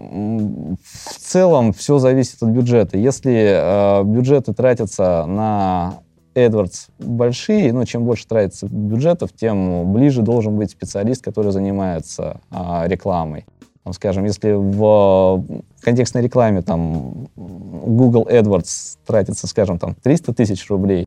в 0.82 1.18
целом 1.18 1.72
все 1.72 1.96
зависит 1.96 2.42
от 2.42 2.50
бюджета. 2.50 2.98
Если 2.98 3.34
э, 3.34 4.04
бюджеты 4.04 4.54
тратятся 4.54 5.26
на 5.26 5.94
AdWords 6.34 6.90
большие, 6.98 7.72
ну, 7.72 7.84
чем 7.84 8.04
больше 8.04 8.26
тратится 8.26 8.66
бюджетов, 8.66 9.30
тем 9.32 9.92
ближе 9.92 10.22
должен 10.22 10.56
быть 10.56 10.70
специалист, 10.70 11.22
который 11.22 11.52
занимается 11.52 12.40
э, 12.50 12.56
рекламой. 12.86 13.46
Там, 13.84 13.92
скажем, 13.92 14.24
если 14.24 14.52
в 14.52 15.44
контекстной 15.82 16.22
рекламе 16.22 16.62
там 16.62 17.28
Google 17.36 18.26
AdWords 18.30 18.96
тратится, 19.06 19.46
скажем, 19.46 19.78
там 19.78 19.94
300 20.02 20.32
тысяч 20.32 20.68
рублей, 20.70 21.06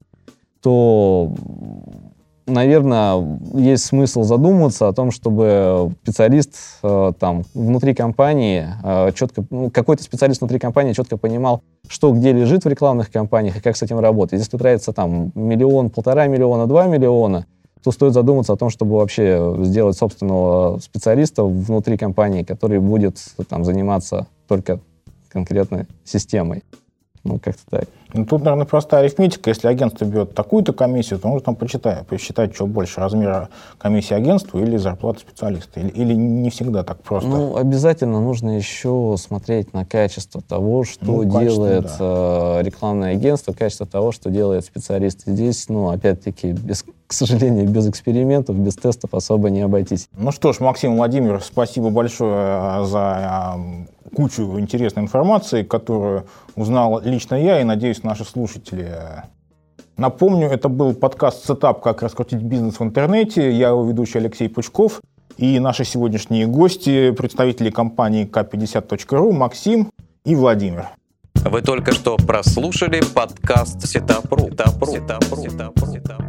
то, 0.62 1.34
наверное, 2.48 3.40
есть 3.54 3.86
смысл 3.86 4.24
задуматься 4.24 4.88
о 4.88 4.94
том, 4.94 5.12
чтобы 5.12 5.94
специалист 6.04 6.56
э, 6.82 7.14
там 7.20 7.44
внутри 7.54 7.94
компании 7.94 8.68
э, 8.84 9.12
четко, 9.14 9.46
ну, 9.50 9.70
какой-то 9.70 10.04
специалист 10.04 10.42
внутри 10.42 10.58
компании 10.58 10.94
четко 10.94 11.18
понимал, 11.18 11.62
что 11.88 12.12
где 12.14 12.32
лежит 12.32 12.66
в 12.66 12.68
рекламных 12.68 13.12
кампаниях 13.12 13.58
и 13.58 13.62
как 13.62 13.76
с 13.76 13.84
этим 13.84 14.00
работать. 14.00 14.40
Если 14.40 14.58
тратится 14.58 14.94
там 14.94 15.32
миллион, 15.36 15.90
полтора 15.90 16.28
миллиона, 16.28 16.66
два 16.68 16.88
миллиона, 16.88 17.46
то 17.84 17.92
стоит 17.92 18.14
задуматься 18.14 18.54
о 18.54 18.58
том, 18.58 18.70
чтобы 18.70 18.96
вообще 18.96 19.56
сделать 19.60 19.98
собственного 19.98 20.80
специалиста 20.80 21.44
внутри 21.44 21.98
компании, 21.98 22.44
который 22.44 22.80
будет 22.80 23.18
там, 23.48 23.64
заниматься 23.64 24.28
только 24.48 24.80
конкретной 25.30 25.86
системой. 26.04 26.64
Ну, 27.24 27.40
как-то 27.40 27.62
так. 27.70 27.90
Ну, 28.14 28.26
тут, 28.26 28.44
наверное, 28.44 28.66
простая 28.66 29.02
арифметика. 29.02 29.50
Если 29.50 29.68
агентство 29.68 30.06
берет 30.06 30.34
такую-то 30.34 30.74
комиссию, 30.74 31.20
то 31.20 31.28
нужно 31.28 31.46
там 31.46 31.56
почитать, 31.56 32.06
посчитать, 32.08 32.56
что 32.56 32.66
больше, 32.66 33.02
размера 33.02 33.50
комиссии 33.78 34.14
агентству 34.14 34.60
или 34.60 34.78
зарплаты 34.78 35.20
специалиста. 35.20 35.80
Или, 35.80 35.90
или 35.90 36.14
не 36.14 36.50
всегда 36.50 36.84
так 36.84 37.02
просто? 37.02 37.30
Ну, 37.30 37.58
обязательно 37.58 38.22
нужно 38.22 38.58
еще 38.58 39.16
смотреть 39.18 39.74
на 39.74 39.86
качество 39.86 40.42
того, 40.42 40.84
что 40.84 41.06
ну, 41.06 41.24
делает 41.24 41.92
да. 42.00 42.60
э, 42.60 42.64
рекламное 42.64 43.12
агентство, 43.14 43.54
качество 43.54 43.86
того, 43.86 44.12
что 44.12 44.30
делает 44.30 44.66
специалист. 44.66 45.24
Здесь, 45.26 45.68
ну, 45.68 45.90
опять-таки, 45.90 46.54
без, 46.54 46.86
к 47.08 47.14
сожалению, 47.14 47.68
без 47.70 47.88
экспериментов, 47.88 48.58
без 48.58 48.76
тестов 48.76 49.14
особо 49.14 49.50
не 49.50 49.62
обойтись. 49.62 50.10
Ну 50.18 50.32
что 50.32 50.52
ж, 50.52 50.60
Максим 50.60 50.98
Владимирович, 50.98 51.44
спасибо 51.44 51.90
большое 51.90 52.86
за 52.86 53.56
э, 53.58 54.16
кучу 54.16 54.60
интересной 54.60 55.04
информации, 55.04 55.64
которую 55.64 56.28
узнал 56.56 57.02
лично 57.02 57.36
я 57.36 57.62
и, 57.62 57.64
надеюсь, 57.64 58.04
наши 58.04 58.26
слушатели. 58.26 58.92
Напомню, 59.96 60.48
это 60.48 60.70
был 60.70 60.94
подкаст 60.94 61.48
«Setup. 61.48 61.82
Как 61.82 62.04
раскрутить 62.04 62.42
бизнес 62.42 62.80
в 62.80 62.84
интернете». 62.84 63.52
Я 63.52 63.70
его 63.70 63.84
ведущий 63.84 64.20
Алексей 64.20 64.50
Пучков. 64.50 65.02
И 65.38 65.60
наши 65.60 65.86
сегодняшние 65.86 66.46
гости, 66.46 67.12
представители 67.12 67.70
компании 67.70 68.28
k50.ru 68.28 69.32
Максим 69.32 69.90
и 70.26 70.36
Владимир. 70.36 70.90
Вы 71.36 71.62
только 71.62 71.94
что 71.94 72.18
прослушали 72.18 73.02
подкаст. 73.14 73.88
Setup.ru. 73.88 74.50
Setup.ru. 74.50 74.92
Setup.ru. 74.92 75.38
Setup.ru. 75.42 76.27